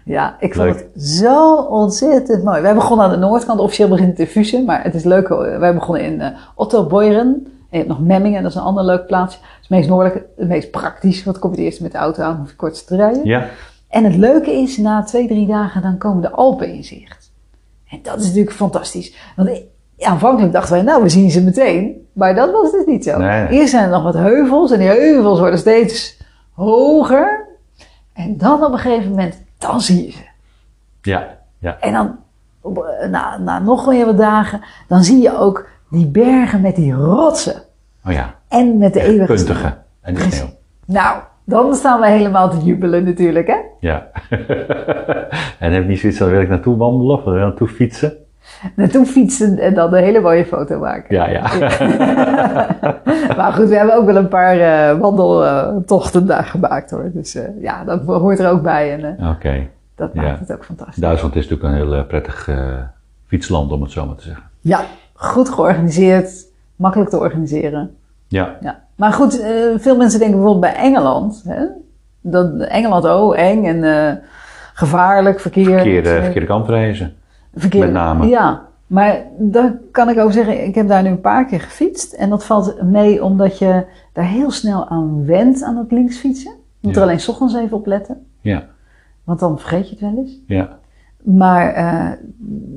Ja, 0.08 0.36
ik 0.40 0.54
vond 0.56 0.66
Leuk. 0.68 0.90
het 0.94 1.04
zo 1.04 1.56
ontzettend 1.56 2.44
mooi. 2.44 2.62
Wij 2.62 2.74
begonnen 2.74 3.06
aan 3.06 3.12
de 3.12 3.18
noordkant, 3.18 3.60
officieel 3.60 3.88
begint 3.90 4.10
het 4.10 4.20
in 4.20 4.28
Fusen, 4.28 4.66
maar 4.66 4.84
het 4.84 4.96
is 4.96 5.04
leuk. 5.04 5.28
hoor. 5.28 5.60
Wij 5.60 5.74
begonnen 5.74 6.04
in 6.04 6.22
eh 6.22 6.28
Otto. 6.56 7.00
En 7.00 7.46
je 7.70 7.78
hebt 7.78 7.88
nog 7.88 8.00
Memmingen, 8.00 8.42
dat 8.42 8.52
is 8.52 8.58
een 8.58 8.64
ander 8.64 8.84
leuk 8.84 9.06
plaatsje. 9.06 9.40
Het 9.40 9.48
is 9.54 9.60
het 9.60 9.70
meest 9.70 9.90
noordelijk, 9.90 10.26
het 10.38 10.48
meest 10.48 10.72
praktisch, 10.72 11.24
want 11.24 11.36
dan 11.40 11.50
kom 11.50 11.52
je 11.52 11.58
het 11.58 11.66
eerst 11.66 11.82
met 11.82 11.92
de 11.92 11.98
auto 11.98 12.24
aan, 12.24 12.36
hoef 12.36 12.50
je 12.50 12.56
kort 12.56 12.88
te 12.88 12.96
rijden. 12.96 13.26
ja. 13.26 13.46
En 13.90 14.04
het 14.04 14.16
leuke 14.16 14.52
is, 14.52 14.78
na 14.78 15.04
twee, 15.04 15.28
drie 15.28 15.48
dagen, 15.48 15.82
dan 15.82 15.98
komen 15.98 16.22
de 16.22 16.30
Alpen 16.30 16.74
in 16.74 16.84
zicht. 16.84 17.32
En 17.90 18.00
dat 18.04 18.20
is 18.20 18.26
natuurlijk 18.26 18.56
fantastisch. 18.56 19.16
Want 19.36 19.62
aanvankelijk 20.00 20.54
dachten 20.54 20.74
wij, 20.74 20.82
nou, 20.82 21.04
we 21.04 21.10
zien 21.10 21.32
ze 21.32 21.44
meteen. 21.44 22.08
Maar 22.14 22.36
dat 22.36 22.52
was 22.52 22.72
dus 22.72 22.86
niet 22.86 23.04
zo. 23.04 23.18
Nee. 23.18 23.48
Eerst 23.48 23.70
zijn 23.70 23.84
er 23.84 23.90
nog 23.90 24.04
wat 24.04 24.14
heuvels 24.14 24.72
en 24.72 24.80
die 24.80 24.88
heuvels 24.88 25.40
worden 25.40 25.60
steeds 25.60 26.22
hoger. 26.54 27.48
En 28.14 28.38
dan 28.38 28.64
op 28.64 28.72
een 28.72 28.80
gegeven 28.80 29.10
moment, 29.10 29.44
dan 29.58 29.82
zie 29.82 30.06
je 30.06 30.12
ze. 30.12 30.26
Ja, 31.02 31.38
ja. 31.60 31.78
En 31.80 31.94
dan, 31.94 32.18
eh, 32.64 33.10
na, 33.10 33.38
na 33.38 33.60
nog 33.60 33.86
weer 33.86 34.06
wat 34.06 34.18
dagen, 34.18 34.62
dan 34.88 35.04
zie 35.04 35.22
je 35.22 35.38
ook 35.38 35.70
die 35.90 36.08
bergen 36.08 36.62
met 36.62 36.76
die 36.76 36.94
rotsen. 36.94 37.64
Oh 38.06 38.12
ja. 38.12 38.36
En 38.48 38.78
met 38.78 38.94
de 38.94 39.02
eeuwige 39.02 39.34
Puntige. 39.34 39.78
En 40.02 40.14
de 40.14 40.22
sneeuw. 40.22 40.50
Nou, 40.86 41.22
dan 41.48 41.74
staan 41.76 42.00
we 42.02 42.08
helemaal 42.08 42.50
te 42.50 42.58
jubelen 42.58 43.04
natuurlijk, 43.04 43.48
hè? 43.48 43.58
Ja. 43.80 44.08
en 45.60 45.72
heb 45.72 45.82
je 45.84 45.88
niet 45.90 46.00
zoiets 46.00 46.18
van, 46.18 46.30
wil 46.30 46.42
ik 46.42 46.50
naartoe 46.50 46.78
wandelen 46.78 47.18
of 47.18 47.26
naartoe 47.26 47.68
fietsen? 47.68 48.14
Naartoe 48.76 49.06
fietsen 49.06 49.58
en 49.60 49.74
dan 49.74 49.94
een 49.94 50.04
hele 50.04 50.20
mooie 50.20 50.46
foto 50.46 50.80
maken. 50.80 51.16
Ja, 51.16 51.30
ja. 51.30 51.42
Maar 53.38 53.54
goed, 53.54 53.68
we 53.70 53.76
hebben 53.76 53.96
ook 53.96 54.06
wel 54.06 54.16
een 54.16 54.28
paar 54.28 54.60
eh, 54.60 55.00
wandeltochten 55.00 56.26
daar 56.26 56.44
gemaakt 56.44 56.92
hoor. 56.92 57.10
Dus 57.14 57.36
eh, 57.36 57.44
ja, 57.62 57.84
dat 57.84 58.02
hoort 58.06 58.40
er 58.40 58.50
ook 58.52 58.62
bij 58.62 58.94
en 58.94 59.18
eh, 59.18 59.30
Oké. 59.30 59.68
dat 59.96 60.10
Ja. 60.14 60.22
maakt 60.22 60.40
het 60.40 60.54
ook 60.54 60.66
fantastisch. 60.66 60.96
Duitsland 60.96 61.36
is 61.36 61.50
natuurlijk 61.50 61.82
een 61.82 61.88
heel 61.92 62.06
prettig 62.06 62.50
fietsland, 63.28 63.72
om 63.72 63.82
het 63.82 63.92
zo 63.92 64.06
maar 64.06 64.16
te 64.16 64.24
zeggen. 64.24 64.44
Ja, 64.60 64.82
goed 65.14 65.50
georganiseerd, 65.50 66.46
makkelijk 66.76 67.10
te 67.10 67.20
organiseren. 67.20 67.96
Ja. 68.28 68.58
Ja. 68.62 68.80
Maar 68.96 69.14
goed, 69.14 69.40
eh, 69.40 69.52
veel 69.78 69.98
mensen 69.98 70.20
denken 70.20 70.38
bijvoorbeeld 70.40 70.74
bij 70.74 70.84
Engeland. 70.84 71.44
Hè? 71.48 71.66
Dat 72.22 72.60
Engeland, 72.62 73.06
oh, 73.06 73.38
eng 73.40 73.66
en 73.66 73.84
eh, 73.84 74.14
gevaarlijk, 74.74 75.40
verkeer. 75.40 75.66
Verkeerde, 75.66 76.10
verkeerde 76.22 76.48
kant 76.48 76.68
reizen. 76.68 77.16
met 77.52 77.92
name. 77.92 78.28
Ja, 78.28 78.62
maar 78.88 79.22
daar 79.38 79.74
kan 79.92 80.10
ik 80.10 80.18
over 80.20 80.34
zeggen, 80.34 80.66
ik 80.66 80.76
heb 80.76 80.88
daar 80.88 81.04
nu 81.04 81.10
een 81.10 81.22
paar 81.22 81.46
keer 81.46 81.60
gefietst. 81.62 82.14
En 82.14 82.30
dat 82.30 82.46
valt 82.46 82.82
mee 82.82 83.24
omdat 83.24 83.58
je 83.60 83.86
daar 84.14 84.26
heel 84.26 84.52
snel 84.52 84.88
aan 84.88 85.26
went 85.26 85.64
aan 85.64 85.78
het 85.78 85.92
links 85.92 86.18
fietsen. 86.18 86.52
Je 86.52 86.88
moet 86.88 86.96
Ja. 86.96 87.02
er 87.02 87.08
alleen 87.08 87.20
's 87.20 87.28
ochtends 87.28 87.56
even 87.56 87.78
op 87.78 87.86
letten, 87.86 88.26
Ja, 88.42 88.64
want 89.24 89.40
dan 89.40 89.60
vergeet 89.60 89.86
je 89.90 89.92
het 89.92 90.00
wel 90.00 90.18
eens. 90.18 90.32
ja. 90.48 90.78
Maar 91.24 91.74
eh, 91.74 92.10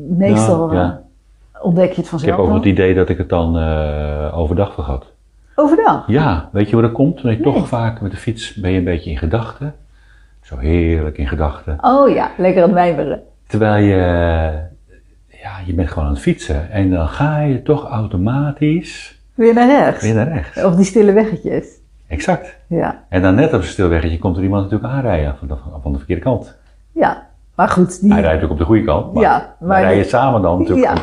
meestal 0.08 0.72
ja. 0.72 1.02
ontdek 1.62 1.88
je 1.88 1.94
het 1.94 1.98
Ik 2.04 2.06
vanzelf 2.06 2.30
heb 2.30 2.40
ook 2.40 2.46
wel. 2.46 2.56
het 2.56 2.64
idee 2.64 2.94
dat 2.94 3.08
ik 3.08 3.18
het 3.18 3.28
dan 3.28 3.56
eh, 3.58 4.38
overdag 4.38 4.74
vergat. 4.74 5.09
Ja, 6.06 6.48
weet 6.52 6.68
je 6.68 6.72
hoe 6.74 6.82
dat 6.84 6.92
komt? 6.92 7.20
Je 7.20 7.26
Nee. 7.26 7.40
toch 7.40 7.68
vaak 7.68 8.00
met 8.00 8.10
de 8.10 8.16
fiets 8.16 8.54
ben 8.54 8.70
je 8.70 8.78
een 8.78 8.84
beetje 8.84 9.10
in 9.10 9.18
gedachten. 9.18 9.74
Zo 10.42 10.56
heerlijk 10.56 11.18
in 11.18 11.28
gedachten. 11.28 11.78
Oh 11.80 12.08
ja, 12.14 12.30
lekker 12.36 12.62
aan 12.62 12.68
het 12.68 12.78
mijmeren. 12.78 13.22
Terwijl 13.46 13.82
je, 13.84 13.96
ja, 15.42 15.50
je 15.66 15.74
bent 15.74 15.88
gewoon 15.88 16.04
aan 16.04 16.12
het 16.14 16.22
fietsen. 16.22 16.70
En 16.70 16.90
dan 16.90 17.08
ga 17.08 17.40
je 17.40 17.62
toch 17.62 17.84
automatisch 17.88 19.18
Weer 19.34 19.54
naar 19.54 19.66
rechts. 19.68 20.02
weer 20.04 20.14
naar 20.14 20.28
rechts. 20.32 20.62
Of 20.64 20.74
die 20.74 20.84
stille 20.84 21.12
weggetjes. 21.12 21.66
Exact. 22.06 22.56
Ja. 22.66 23.04
En 23.08 23.22
dan 23.22 23.34
net 23.34 23.52
op 23.52 23.60
een 23.60 23.66
stilweggetje 23.66 24.18
komt 24.18 24.36
er 24.36 24.42
iemand 24.42 24.62
natuurlijk 24.70 24.92
aanrijden 24.92 25.36
van 25.38 25.48
de, 25.48 25.54
van 25.82 25.92
de 25.92 25.98
verkeerde 25.98 26.22
kant. 26.22 26.56
ja, 26.92 27.26
maar 27.54 27.68
goed. 27.68 28.00
Die, 28.00 28.12
Hij 28.12 28.20
rijdt 28.20 28.40
natuurlijk 28.40 28.52
op 28.52 28.58
de 28.58 28.64
goede 28.64 28.84
kant, 28.84 29.12
maar, 29.14 29.22
Ja, 29.22 29.54
maar 29.60 29.68
wij 29.68 29.80
rijden 29.82 30.00
die- 30.02 30.10
samen 30.10 30.42
dan 30.42 30.58
natuurlijk. 30.58 30.86
Ja. 30.86 31.02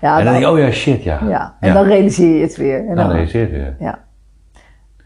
Ja, 0.00 0.18
En 0.18 0.24
dan 0.24 0.24
dan- 0.24 0.32
denk 0.42 0.44
je, 0.44 0.50
oh 0.50 0.58
ja, 0.58 0.70
shit, 0.70 1.02
ja. 1.02 1.20
ja. 1.28 1.56
En 1.60 1.74
dan 1.74 1.84
realiseer 1.84 2.34
je 2.36 2.42
het 2.42 2.56
weer. 2.56 2.78
En 2.78 2.86
dan 2.86 2.96
dan, 2.96 3.10
realiseer 3.10 3.52
je 3.54 3.60
het. 3.62 3.76
ja. 3.78 3.98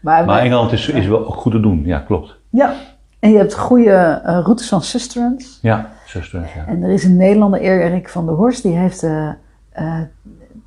Maar, 0.01 0.25
Maar 0.25 0.39
Engeland 0.41 0.71
is, 0.71 0.89
is 0.89 1.07
wel 1.07 1.23
goed 1.23 1.51
te 1.51 1.59
doen, 1.59 1.81
ja, 1.85 1.99
klopt. 1.99 2.37
ja, 2.49 2.73
en 3.19 3.31
je 3.31 3.37
hebt 3.37 3.55
goede 3.57 4.21
eh, 4.25 4.39
routes 4.43 4.69
van 4.69 4.81
Susterlands. 4.81 5.59
Ja, 5.61 5.89
zuster, 6.05 6.39
ja. 6.55 6.65
En 6.67 6.83
er 6.83 6.89
is 6.89 7.03
een 7.03 7.17
Nederlander, 7.17 7.59
Erik 7.59 8.09
van 8.09 8.25
der 8.25 8.35
Horst, 8.35 8.63
die 8.63 8.75
heeft 8.75 9.03
eh, 9.03 9.29
eh, 9.71 9.99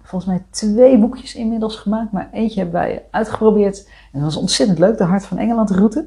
volgens 0.03 0.31
mij 0.31 0.43
twee 0.51 0.99
boekjes 0.99 1.35
inmiddels 1.35 1.77
gemaakt. 1.77 2.13
Maar 2.13 2.29
eentje 2.33 2.61
hebben 2.61 2.81
wij 2.81 3.03
uitgeprobeerd. 3.11 3.89
En 4.13 4.21
dat 4.21 4.23
was 4.23 4.37
ontzettend 4.37 4.79
leuk, 4.79 4.99
de 4.99 5.05
Hart 5.05 5.27
van 5.27 5.39
Engeland 5.39 5.71
route. 5.71 6.07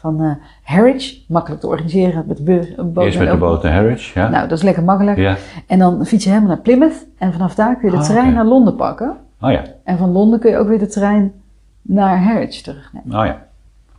Van 0.00 0.20
eh 0.22 0.30
Harwich, 0.62 1.18
makkelijk 1.28 1.60
te 1.60 1.66
organiseren 1.66 2.24
met 2.26 2.36
de 2.36 2.42
bus, 2.42 2.66
een 2.76 2.92
boot 2.92 3.04
Eerst 3.04 3.18
met 3.18 3.30
de 3.30 3.36
boot 3.36 3.62
naar 3.62 3.72
Harwich, 3.72 4.14
ja. 4.14 4.28
Nou, 4.28 4.48
dat 4.48 4.58
is 4.58 4.64
lekker 4.64 4.82
makkelijk. 4.82 5.18
ja. 5.18 5.36
En 5.66 5.78
dan 5.78 6.06
fiets 6.06 6.24
je 6.24 6.30
helemaal 6.30 6.50
naar 6.52 6.60
Plymouth. 6.62 7.06
En 7.18 7.32
vanaf 7.32 7.54
daar 7.54 7.76
kun 7.76 7.90
je 7.90 7.94
de 7.96 8.00
Ah, 8.02 8.08
trein 8.08 8.32
naar 8.34 8.44
Londen 8.44 8.76
pakken. 8.76 9.16
Oh 9.40 9.50
ja, 9.50 9.62
En 9.84 9.98
van 9.98 10.10
Londen 10.10 10.40
kun 10.40 10.50
je 10.50 10.56
ook 10.56 10.68
weer 10.68 10.78
de 10.78 10.86
trein 10.86 11.32
naar 11.82 12.22
Harwich 12.22 12.62
terugnemen. 12.62 13.18
oh 13.20 13.26
ja. 13.26 13.46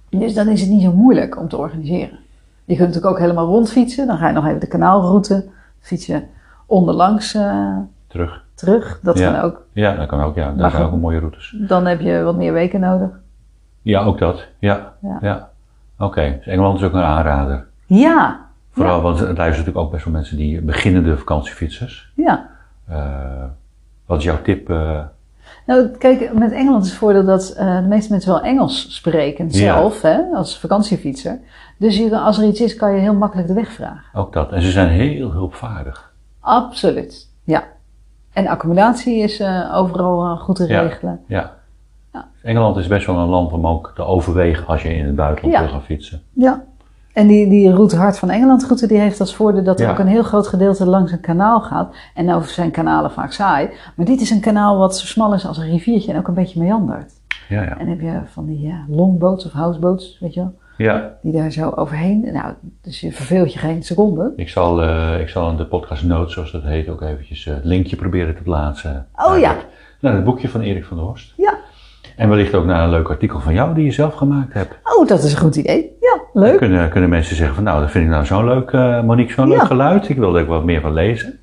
Dus 0.10 0.34
dan 0.34 0.48
is 0.48 0.62
het 0.62 0.70
niet 0.70 0.82
zo 0.82 0.92
moeilijk 0.92 1.40
om 1.40 1.48
te 1.48 1.58
organiseren. 1.58 2.20
Je 2.66 2.76
kunt 2.76 2.88
natuurlijk 2.88 3.14
ook 3.14 3.20
helemaal 3.20 3.46
rondfietsen. 3.46 4.08
Dan 4.08 4.18
ga 4.18 4.28
je 4.28 4.34
nog 4.34 4.46
even 4.48 4.60
de 4.60 4.68
kanaalroute 4.68 5.46
fietsen 5.80 6.24
onderlangs 6.66 7.34
eh, 7.34 7.76
Terug. 8.08 8.44
terug. 8.56 9.00
Dat 9.04 9.18
Ja. 9.20 9.32
kan 9.32 9.42
ook. 9.42 9.62
Ja, 9.72 9.96
dat 9.96 10.08
kan 10.08 10.22
ook, 10.22 10.36
ja. 10.36 10.52
Dat 10.52 10.72
zijn 10.72 10.84
ook 10.84 10.96
mooie 11.00 11.20
routes. 11.20 11.56
Dan 11.68 11.86
heb 11.86 12.00
je 12.02 12.22
wat 12.22 12.36
meer 12.36 12.54
weken 12.54 12.80
nodig. 12.80 13.10
Ja, 13.82 14.04
ook 14.04 14.18
dat. 14.20 14.46
Ja, 14.60 14.94
Ja. 15.02 15.18
ja. 15.22 15.50
Oké, 16.02 16.36
dus 16.38 16.48
Engeland 16.48 16.78
is 16.80 16.86
ook 16.86 16.94
een 16.94 17.02
aanrader. 17.02 17.66
Ja, 17.86 18.40
Vooral, 18.74 19.02
want 19.02 19.20
het 19.20 19.26
luisteren 19.38 19.50
natuurlijk 19.50 19.78
ook 19.86 19.92
best 19.92 20.04
wel 20.06 20.14
mensen 20.14 20.38
die 20.38 20.62
beginnende 20.62 21.18
vakantiefietsers. 21.18 22.12
ja. 22.16 22.50
Eh, 22.88 23.44
wat 24.06 24.18
is 24.18 24.24
jouw 24.24 24.42
tip? 24.42 24.70
eh, 24.70 25.00
Nou, 25.66 25.88
kijk, 25.88 26.34
met 26.34 26.52
Engeland 26.52 26.84
is 26.84 26.90
het 26.90 27.00
voordeel 27.00 27.26
dat 27.26 27.50
eh, 27.50 27.76
de 27.82 27.88
meeste 27.88 28.12
mensen 28.12 28.32
wel 28.32 28.42
Engels 28.42 28.96
spreken 28.96 29.46
Ja. 29.46 29.52
zelf, 29.52 30.02
hè, 30.02 30.22
als 30.34 30.60
vakantiefietser. 30.60 31.40
Dus 31.78 31.98
je, 31.98 32.20
als 32.20 32.38
er 32.38 32.44
iets 32.48 32.62
is, 32.62 32.76
kan 32.76 32.94
je 32.94 33.00
heel 33.00 33.14
makkelijk 33.14 33.48
de 33.48 33.54
weg 33.54 33.72
vragen. 33.72 34.04
ook 34.14 34.34
dat. 34.34 34.52
En 34.52 34.62
ze 34.62 34.72
zijn 34.72 34.90
heel 34.90 35.32
hulpvaardig. 35.32 36.14
Absoluut, 36.40 37.30
ja. 37.44 37.64
En 38.34 38.48
accommodatie 38.48 39.18
is 39.20 39.44
overal 39.74 40.38
goed 40.38 40.56
te 40.56 40.66
regelen. 40.66 41.20
Ja. 41.28 41.38
Ja. 41.40 41.54
Engeland 42.44 42.78
is 42.78 42.88
best 42.88 43.06
wel 43.06 43.18
een 43.18 43.28
land 43.28 43.52
om 43.52 43.68
ook 43.68 43.92
te 43.96 44.04
overwegen 44.04 44.68
als 44.68 44.82
je 44.82 44.94
in 44.96 45.06
het 45.06 45.16
buitenland 45.16 45.56
Ja. 45.56 45.62
wil 45.62 45.72
gaan 45.72 45.84
fietsen. 45.84 46.22
Ja. 46.34 46.64
En 47.14 47.28
die, 47.28 47.50
die 47.50 47.74
route 47.74 47.96
Hart 47.96 48.20
van 48.20 48.30
Engeland 48.30 48.64
route 48.66 48.88
die 48.88 49.00
heeft 49.00 49.20
als 49.20 49.36
voordeel 49.36 49.64
dat 49.64 49.80
er 49.80 49.86
Ja. 49.86 49.92
ook 49.92 50.00
een 50.00 50.08
heel 50.08 50.24
groot 50.24 50.48
gedeelte 50.48 50.86
langs 50.86 51.12
een 51.12 51.20
kanaal 51.20 51.62
gaat. 51.62 51.96
En 52.16 52.26
nou 52.26 52.44
zijn 52.44 52.72
kanalen 52.72 53.12
vaak 53.12 53.32
saai. 53.32 53.70
Maar 53.96 54.06
dit 54.06 54.22
is 54.22 54.30
een 54.30 54.40
kanaal 54.42 54.78
wat 54.78 54.98
zo 54.98 55.06
smal 55.06 55.34
is 55.34 55.46
als 55.48 55.58
een 55.58 55.70
riviertje 55.70 56.12
en 56.12 56.18
ook 56.18 56.28
een 56.28 56.34
beetje 56.34 56.60
meandert. 56.62 57.14
Ja, 57.50 57.62
ja. 57.64 57.78
En 57.80 57.88
heb 57.88 58.02
je 58.02 58.20
van 58.26 58.46
die 58.46 58.60
ja, 58.68 58.86
longboats 58.88 59.46
of 59.46 59.52
houseboats, 59.52 60.18
weet 60.20 60.34
je 60.34 60.40
wel, 60.40 60.54
ja. 60.78 61.14
die 61.22 61.32
daar 61.32 61.52
zo 61.52 61.70
overheen. 61.70 62.30
Nou, 62.34 62.54
dus 62.82 63.00
je 63.02 63.12
verveelt 63.12 63.54
je 63.54 63.60
geen 63.60 63.84
seconde. 63.84 64.34
Ik 64.36 64.50
zal, 64.50 64.82
eh, 64.82 65.20
ik 65.20 65.30
zal 65.30 65.50
in 65.50 65.58
de 65.58 65.66
podcast 65.66 66.04
notes, 66.04 66.34
zoals 66.34 66.52
dat 66.52 66.64
heet, 66.64 66.90
ook 66.90 67.02
eventjes 67.02 67.46
eh, 67.48 67.54
het 67.54 67.66
linkje 67.66 67.96
proberen 67.96 68.36
te 68.36 68.42
plaatsen. 68.42 69.08
Oh 69.16 69.40
ja. 69.40 69.50
het- 69.50 69.66
Naar 70.00 70.14
het 70.16 70.24
boekje 70.24 70.50
van 70.50 70.62
Erik 70.62 70.86
van 70.86 70.98
der 70.98 71.06
Horst. 71.06 71.34
Ja. 71.38 71.54
En 72.16 72.30
wellicht 72.30 72.56
ook 72.56 72.66
naar 72.66 72.84
een 72.84 72.90
leuk 72.90 73.10
artikel 73.10 73.40
van 73.40 73.54
jou 73.54 73.74
die 73.74 73.86
je 73.86 73.92
zelf 73.92 74.14
gemaakt 74.14 74.54
hebt. 74.54 74.76
Oh, 74.84 75.08
dat 75.08 75.24
is 75.24 75.34
een 75.34 75.40
goed 75.40 75.56
idee. 75.56 75.98
Ja, 76.02 76.20
Dan 76.34 76.44
leuk. 76.44 76.58
kunnen, 76.58 76.90
kunnen 76.90 77.10
mensen 77.10 77.36
zeggen 77.36 77.56
van 77.56 77.64
nou, 77.64 77.80
dat 77.82 77.92
vind 77.92 78.06
ik 78.06 78.12
nou 78.12 78.26
zo'n 78.26 78.46
leuk, 78.46 78.72
eh, 78.72 79.04
Monique, 79.04 79.34
zo'n 79.34 79.48
Ja. 79.50 79.56
leuk 79.58 79.66
geluid. 79.66 80.10
Ik 80.10 80.18
wil 80.18 80.36
er 80.36 80.42
ook 80.42 80.48
wat 80.48 80.64
meer 80.64 80.82
van 80.82 80.94
lezen. 80.94 81.40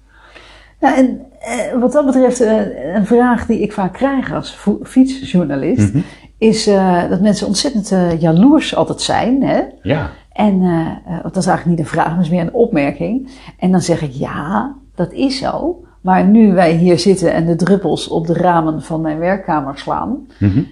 Nou, 0.81 0.97
en 0.97 1.21
eh, 1.41 1.81
wat 1.81 1.93
dat 1.93 2.07
betreft, 2.07 2.41
eh, 2.41 2.95
een 2.95 3.07
vraag 3.07 3.47
die 3.47 3.61
ik 3.61 3.73
vaak 3.73 3.93
krijg 3.93 4.33
als 4.33 4.59
fietsjournalist, 4.83 5.95
Mhm. 5.95 6.03
is 6.39 6.65
dat 7.11 7.21
mensen 7.21 7.47
ontzettend 7.47 7.93
eh, 7.93 8.21
jaloers 8.21 8.75
altijd 8.77 9.01
zijn. 9.01 9.43
Hè? 9.43 9.61
Ja, 9.83 10.11
En 10.33 10.61
dat 11.23 11.37
is 11.37 11.47
eigenlijk 11.47 11.67
niet 11.67 11.79
een 11.79 11.93
vraag, 11.93 12.11
maar 12.11 12.21
is 12.21 12.29
meer 12.31 12.41
een 12.41 12.53
opmerking. 12.53 13.29
En 13.59 13.71
dan 13.71 13.81
zeg 13.81 14.03
ik 14.03 14.11
ja, 14.13 14.75
dat 14.95 15.13
is 15.13 15.39
zo. 15.39 15.83
Maar 16.09 16.25
nu 16.25 16.53
wij 16.55 16.73
hier 16.73 16.99
zitten 16.99 17.33
en 17.33 17.47
de 17.47 17.57
druppels 17.57 18.09
op 18.09 18.27
de 18.27 18.33
ramen 18.33 18.83
van 18.83 19.01
mijn 19.01 19.19
werkkamer 19.19 19.79
slaan, 19.79 20.27
Mhm. 20.39 20.63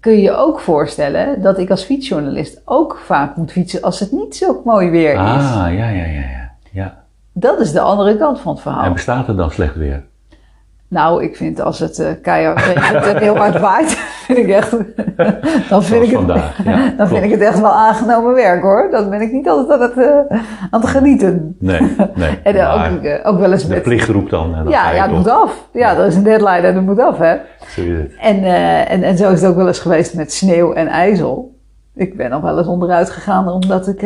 kun 0.00 0.12
je 0.12 0.20
je 0.20 0.32
ook 0.36 0.60
voorstellen 0.60 1.42
dat 1.42 1.58
ik 1.58 1.70
als 1.70 1.82
fietsjournalist 1.82 2.60
ook 2.64 3.00
vaak 3.04 3.36
moet 3.36 3.52
fietsen 3.52 3.82
als 3.82 4.00
het 4.00 4.12
niet 4.12 4.36
zo 4.36 4.60
mooi 4.64 4.90
weer 4.90 5.12
is. 5.12 5.18
ah, 5.18 5.54
ja, 5.54 5.68
ja, 5.68 5.88
ja, 5.88 6.04
ja. 6.04 6.50
ja. 6.72 7.02
Dat 7.32 7.60
is 7.60 7.72
de 7.72 7.80
andere 7.80 8.16
kant 8.16 8.40
van 8.40 8.52
het 8.52 8.62
verhaal. 8.62 8.84
En 8.84 8.92
bestaat 8.92 9.28
er 9.28 9.36
dan 9.36 9.50
slecht 9.50 9.74
weer? 9.74 10.04
Nou, 10.90 11.22
ik 11.22 11.36
vind 11.36 11.60
als 11.60 11.78
het 11.78 11.98
eh, 11.98 12.12
keihard 12.22 12.60
regent 12.60 13.18
heel 13.18 13.36
hard 13.36 13.60
waait, 13.60 13.90
vind 14.26 14.38
ik 14.38 14.48
echt, 14.48 14.70
dan 15.68 15.82
vind, 15.82 16.02
ik 16.02 16.10
het, 16.10 16.18
vandaag, 16.18 16.64
ja, 16.64 16.76
dan 16.86 16.94
klopt. 16.96 17.10
vind 17.10 17.24
ik 17.24 17.30
het 17.30 17.40
echt 17.40 17.60
wel 17.60 17.72
aangenomen 17.72 18.34
werk 18.34 18.62
hoor. 18.62 18.88
Dan 18.90 19.10
ben 19.10 19.20
ik 19.20 19.32
niet 19.32 19.48
altijd 19.48 19.80
aan 19.80 19.88
het, 19.88 19.98
eh, 19.98 20.38
aan 20.70 20.80
het 20.80 20.90
genieten. 20.90 21.56
Nee, 21.58 21.96
nee. 22.14 22.38
En 22.42 22.54
eh, 22.56 22.74
ook, 22.74 23.26
ook 23.26 23.38
wel 23.38 23.52
eens 23.52 23.62
de 23.62 23.68
met... 23.68 23.82
plicht 23.82 24.08
roept 24.08 24.30
dan. 24.30 24.54
En 24.54 24.64
dan 24.64 24.72
Ja, 24.72 24.90
ja, 24.90 25.02
het 25.02 25.12
moet 25.12 25.28
af. 25.28 25.68
Ja, 25.72 25.96
er 25.96 26.06
is 26.06 26.16
een 26.16 26.22
deadline 26.22 26.66
en 26.66 26.74
het 26.74 26.84
moet 26.84 27.00
af 27.00 27.18
hè. 27.18 27.36
Zo 27.68 27.80
is 27.80 27.98
het. 27.98 28.14
En, 28.20 28.44
en, 28.88 29.02
en 29.02 29.16
zo 29.16 29.30
is 29.30 29.40
het 29.40 29.50
ook 29.50 29.56
wel 29.56 29.66
eens 29.66 29.80
geweest 29.80 30.14
met 30.14 30.32
sneeuw 30.32 30.72
en 30.72 30.86
ijzel. 30.86 31.56
Ik 31.94 32.16
ben 32.16 32.30
nog 32.30 32.42
wel 32.42 32.58
eens 32.58 32.66
onderuit 32.66 33.10
gegaan 33.10 33.48
omdat 33.48 33.88
ik 33.88 34.02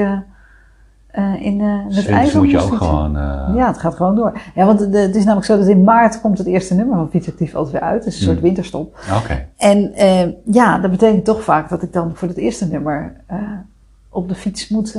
eh, 1.13 1.43
in 1.47 1.63
Sinds 1.89 2.07
ijzel 2.07 2.41
moet 2.43 2.51
je 2.51 2.61
ook 2.61 2.75
gewoon... 2.75 3.17
eh, 3.17 3.53
Ja, 3.55 3.67
het 3.67 3.79
gaat 3.79 3.95
gewoon 3.95 4.15
door. 4.15 4.33
Ja, 4.55 4.67
want 4.67 4.79
de- 4.93 4.99
het 4.99 5.15
is 5.17 5.25
namelijk 5.25 5.47
zo 5.47 5.57
dat 5.59 5.67
in 5.67 5.85
maart 5.85 6.21
komt 6.21 6.39
het 6.39 6.47
eerste 6.47 6.75
nummer 6.75 6.97
van 6.97 7.09
Fietsactief 7.11 7.55
altijd 7.55 7.73
weer 7.73 7.83
uit. 7.91 8.05
Het 8.05 8.13
is 8.13 8.19
een 8.19 8.25
soort 8.25 8.37
Hmm. 8.37 8.47
winterstop. 8.47 8.99
Oké. 9.23 9.47
En 9.57 9.93
ja, 10.45 10.79
dat 10.79 10.91
betekent 10.91 11.25
toch 11.25 11.43
vaak 11.43 11.69
dat 11.69 11.83
ik 11.83 11.93
dan 11.93 12.11
voor 12.15 12.29
het 12.29 12.37
eerste 12.37 12.67
nummer 12.69 13.13
op 14.09 14.29
de 14.29 14.35
fiets 14.35 14.69
moet 14.69 14.97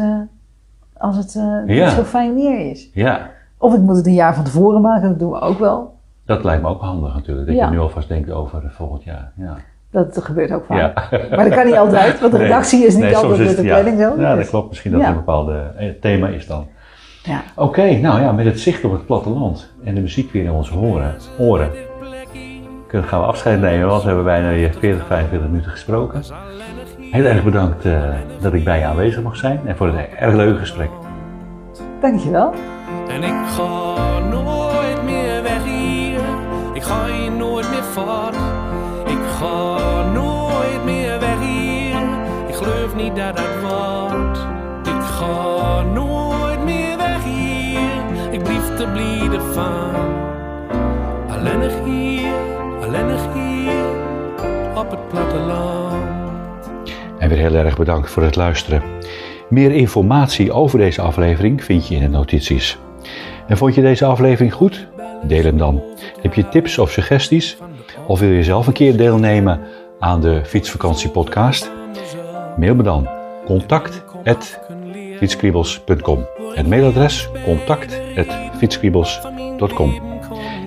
als 0.98 1.18
het 1.18 1.40
niet 1.66 1.78
Ja. 1.78 1.90
zo 1.90 2.04
fijn 2.04 2.34
weer 2.36 2.70
is. 2.70 2.90
Ja, 2.94 3.30
Of 3.58 3.74
ik 3.74 3.82
moet 3.82 3.96
het 3.96 4.06
een 4.06 4.14
jaar 4.14 4.36
van 4.36 4.44
tevoren 4.44 4.82
maken, 4.82 5.10
dat 5.10 5.20
doen 5.20 5.32
we 5.32 5.40
ook 5.40 5.60
wel. 5.60 5.96
dat 6.26 6.44
lijkt 6.44 6.62
me 6.62 6.70
ook 6.70 6.82
handig 6.82 7.14
natuurlijk. 7.14 7.48
Dat 7.48 7.56
Ja. 7.56 7.66
je 7.66 7.72
nu 7.72 7.80
alvast 7.80 8.08
denkt 8.08 8.32
over 8.32 8.72
volgend 8.76 9.04
jaar. 9.04 9.32
Ja. 9.36 9.56
Dat 9.94 10.20
gebeurt 10.24 10.52
ook 10.52 10.66
vaak. 10.66 10.78
Ja. 10.78 10.94
Maar 11.36 11.46
dat 11.50 11.54
kan 11.58 11.66
niet 11.66 11.76
altijd, 11.76 12.20
want 12.20 12.32
de 12.32 12.38
Nee. 12.38 12.48
redactie 12.48 12.86
is 12.86 12.94
niet 12.96 13.04
Nee, 13.04 13.16
altijd 13.18 13.40
is 13.40 13.46
met 13.46 13.48
de 13.50 13.56
het- 13.56 13.66
ja. 13.66 13.72
planning 13.82 13.98
zo. 14.02 14.22
Ja, 14.22 14.28
dat 14.30 14.38
Dus- 14.38 14.50
klopt. 14.50 14.70
Misschien 14.70 14.92
dat 14.92 15.00
Ja. 15.02 15.06
het 15.08 15.16
een 15.16 15.24
bepaalde 15.26 15.72
eh, 15.78 15.90
thema 16.02 16.28
is 16.28 16.48
dan. 16.48 16.68
Ja. 17.24 17.42
Oké, 17.56 17.92
nou 17.98 18.22
ja, 18.22 18.32
met 18.32 18.46
het 18.46 18.60
zicht 18.60 18.84
op 18.84 18.92
het 18.92 19.06
platteland 19.06 19.74
en 19.84 19.96
de 19.96 20.02
muziek 20.02 20.32
weer 20.32 20.44
in 20.44 20.52
onze 20.52 20.76
oren, 20.76 21.16
oren 21.40 21.70
kunnen, 22.88 23.08
gaan 23.10 23.20
we 23.20 23.26
afscheid 23.26 23.62
nemen, 23.62 23.88
want 23.88 24.02
we 24.02 24.08
hebben 24.08 24.26
bijna 24.26 24.50
weer 24.50 24.74
40, 24.80 25.06
45 25.06 25.48
minuten 25.50 25.72
gesproken. 25.72 26.22
Heel 27.12 27.26
erg 27.26 27.44
bedankt 27.44 27.86
eh, 27.86 28.02
dat 28.42 28.54
ik 28.54 28.64
bij 28.64 28.80
je 28.80 28.86
aanwezig 28.86 29.24
mag 29.24 29.36
zijn 29.36 29.60
en 29.66 29.76
voor 29.78 29.88
het 29.88 30.08
erg 30.20 30.34
leuke 30.36 30.60
gesprek. 30.60 30.90
Dankjewel. 32.02 32.54
En 33.08 33.24
ik 33.24 33.34
ga 33.48 33.94
hier, 51.84 52.34
hier. 53.34 53.72
Op 54.76 54.92
het 54.92 55.08
platteland. 55.08 56.72
En 57.20 57.30
weer 57.30 57.38
heel 57.38 57.56
erg 57.56 57.78
bedankt 57.78 58.10
voor 58.10 58.24
het 58.24 58.36
luisteren. 58.36 58.82
Meer 59.50 59.72
informatie 59.72 60.52
over 60.52 60.80
deze 60.80 61.02
aflevering 61.02 61.64
vind 61.64 61.88
je 61.88 61.96
in 61.96 62.02
de 62.02 62.08
notities. 62.08 62.78
En 63.48 63.58
vond 63.58 63.76
je 63.76 63.82
deze 63.82 64.06
aflevering 64.06 64.54
goed? 64.54 64.88
Deel 65.24 65.44
hem 65.44 65.58
dan. 65.58 65.82
Heb 66.22 66.34
je 66.34 66.50
tips 66.50 66.78
of 66.78 66.92
suggesties? 66.92 67.58
Of 68.08 68.20
wil 68.20 68.30
je 68.30 68.44
zelf 68.44 68.68
een 68.68 68.74
keer 68.74 68.98
deelnemen 68.98 69.60
aan 70.00 70.22
de 70.22 70.42
Fietsvakantiepodcast? 70.46 71.72
Mail 72.58 72.76
me 72.76 72.84
dan 72.84 73.10
contact@fietskriebels.com. 73.46 76.26
Het 76.54 76.68
mailadres 76.68 77.30
contact@fietskriebels.com. 77.46 79.33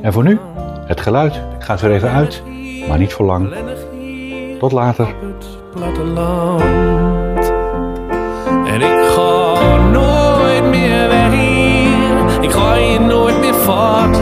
En 0.03 0.12
voor 0.12 0.22
nu, 0.22 0.39
het 0.87 1.01
geluid 1.01 1.41
gaat 1.59 1.80
weer 1.80 1.91
even 1.91 2.11
uit, 2.11 2.43
maar 2.89 2.99
niet 2.99 3.12
voor 3.12 3.26
lang. 3.26 3.55
Tot 4.59 4.72
later. 4.72 5.07
En 8.66 8.80
ik 8.80 9.05
ga 9.05 9.76
nooit 9.91 10.64
meer 10.64 11.09
weg 11.09 11.30
hier. 11.30 12.43
Ik 12.43 12.51
ga 12.51 12.74
hier 12.74 13.01
nooit 13.01 13.41
meer 13.41 13.55
voort. 13.55 14.16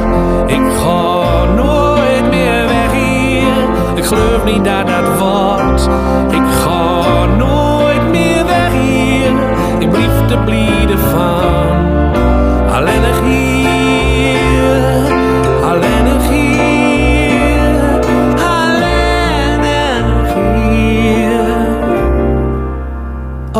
Ik 0.47 0.73
ga 0.83 1.45
nooit 1.45 2.31
meer 2.31 2.67
weg 2.67 2.93
hier. 2.93 3.69
Ik 3.95 4.05
geloof 4.05 4.45
niet 4.45 4.65
dat 4.65 4.87
dat 4.87 5.19
wordt. 5.19 5.89
Ik 6.31 6.53
ga 6.62 7.25
nooit 7.25 8.09
meer 8.11 8.45
weg 8.47 8.73
hier. 8.73 9.33
Ik 9.79 9.91
blijf 9.91 10.27
te 10.27 10.39
blijden 10.45 10.99
van. 10.99 11.64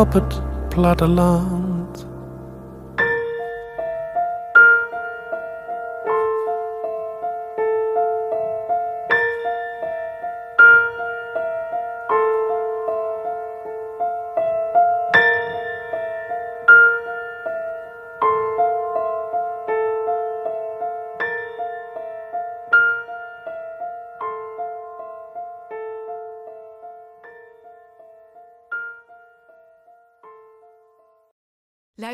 Op 0.05 0.13
het 0.13 0.41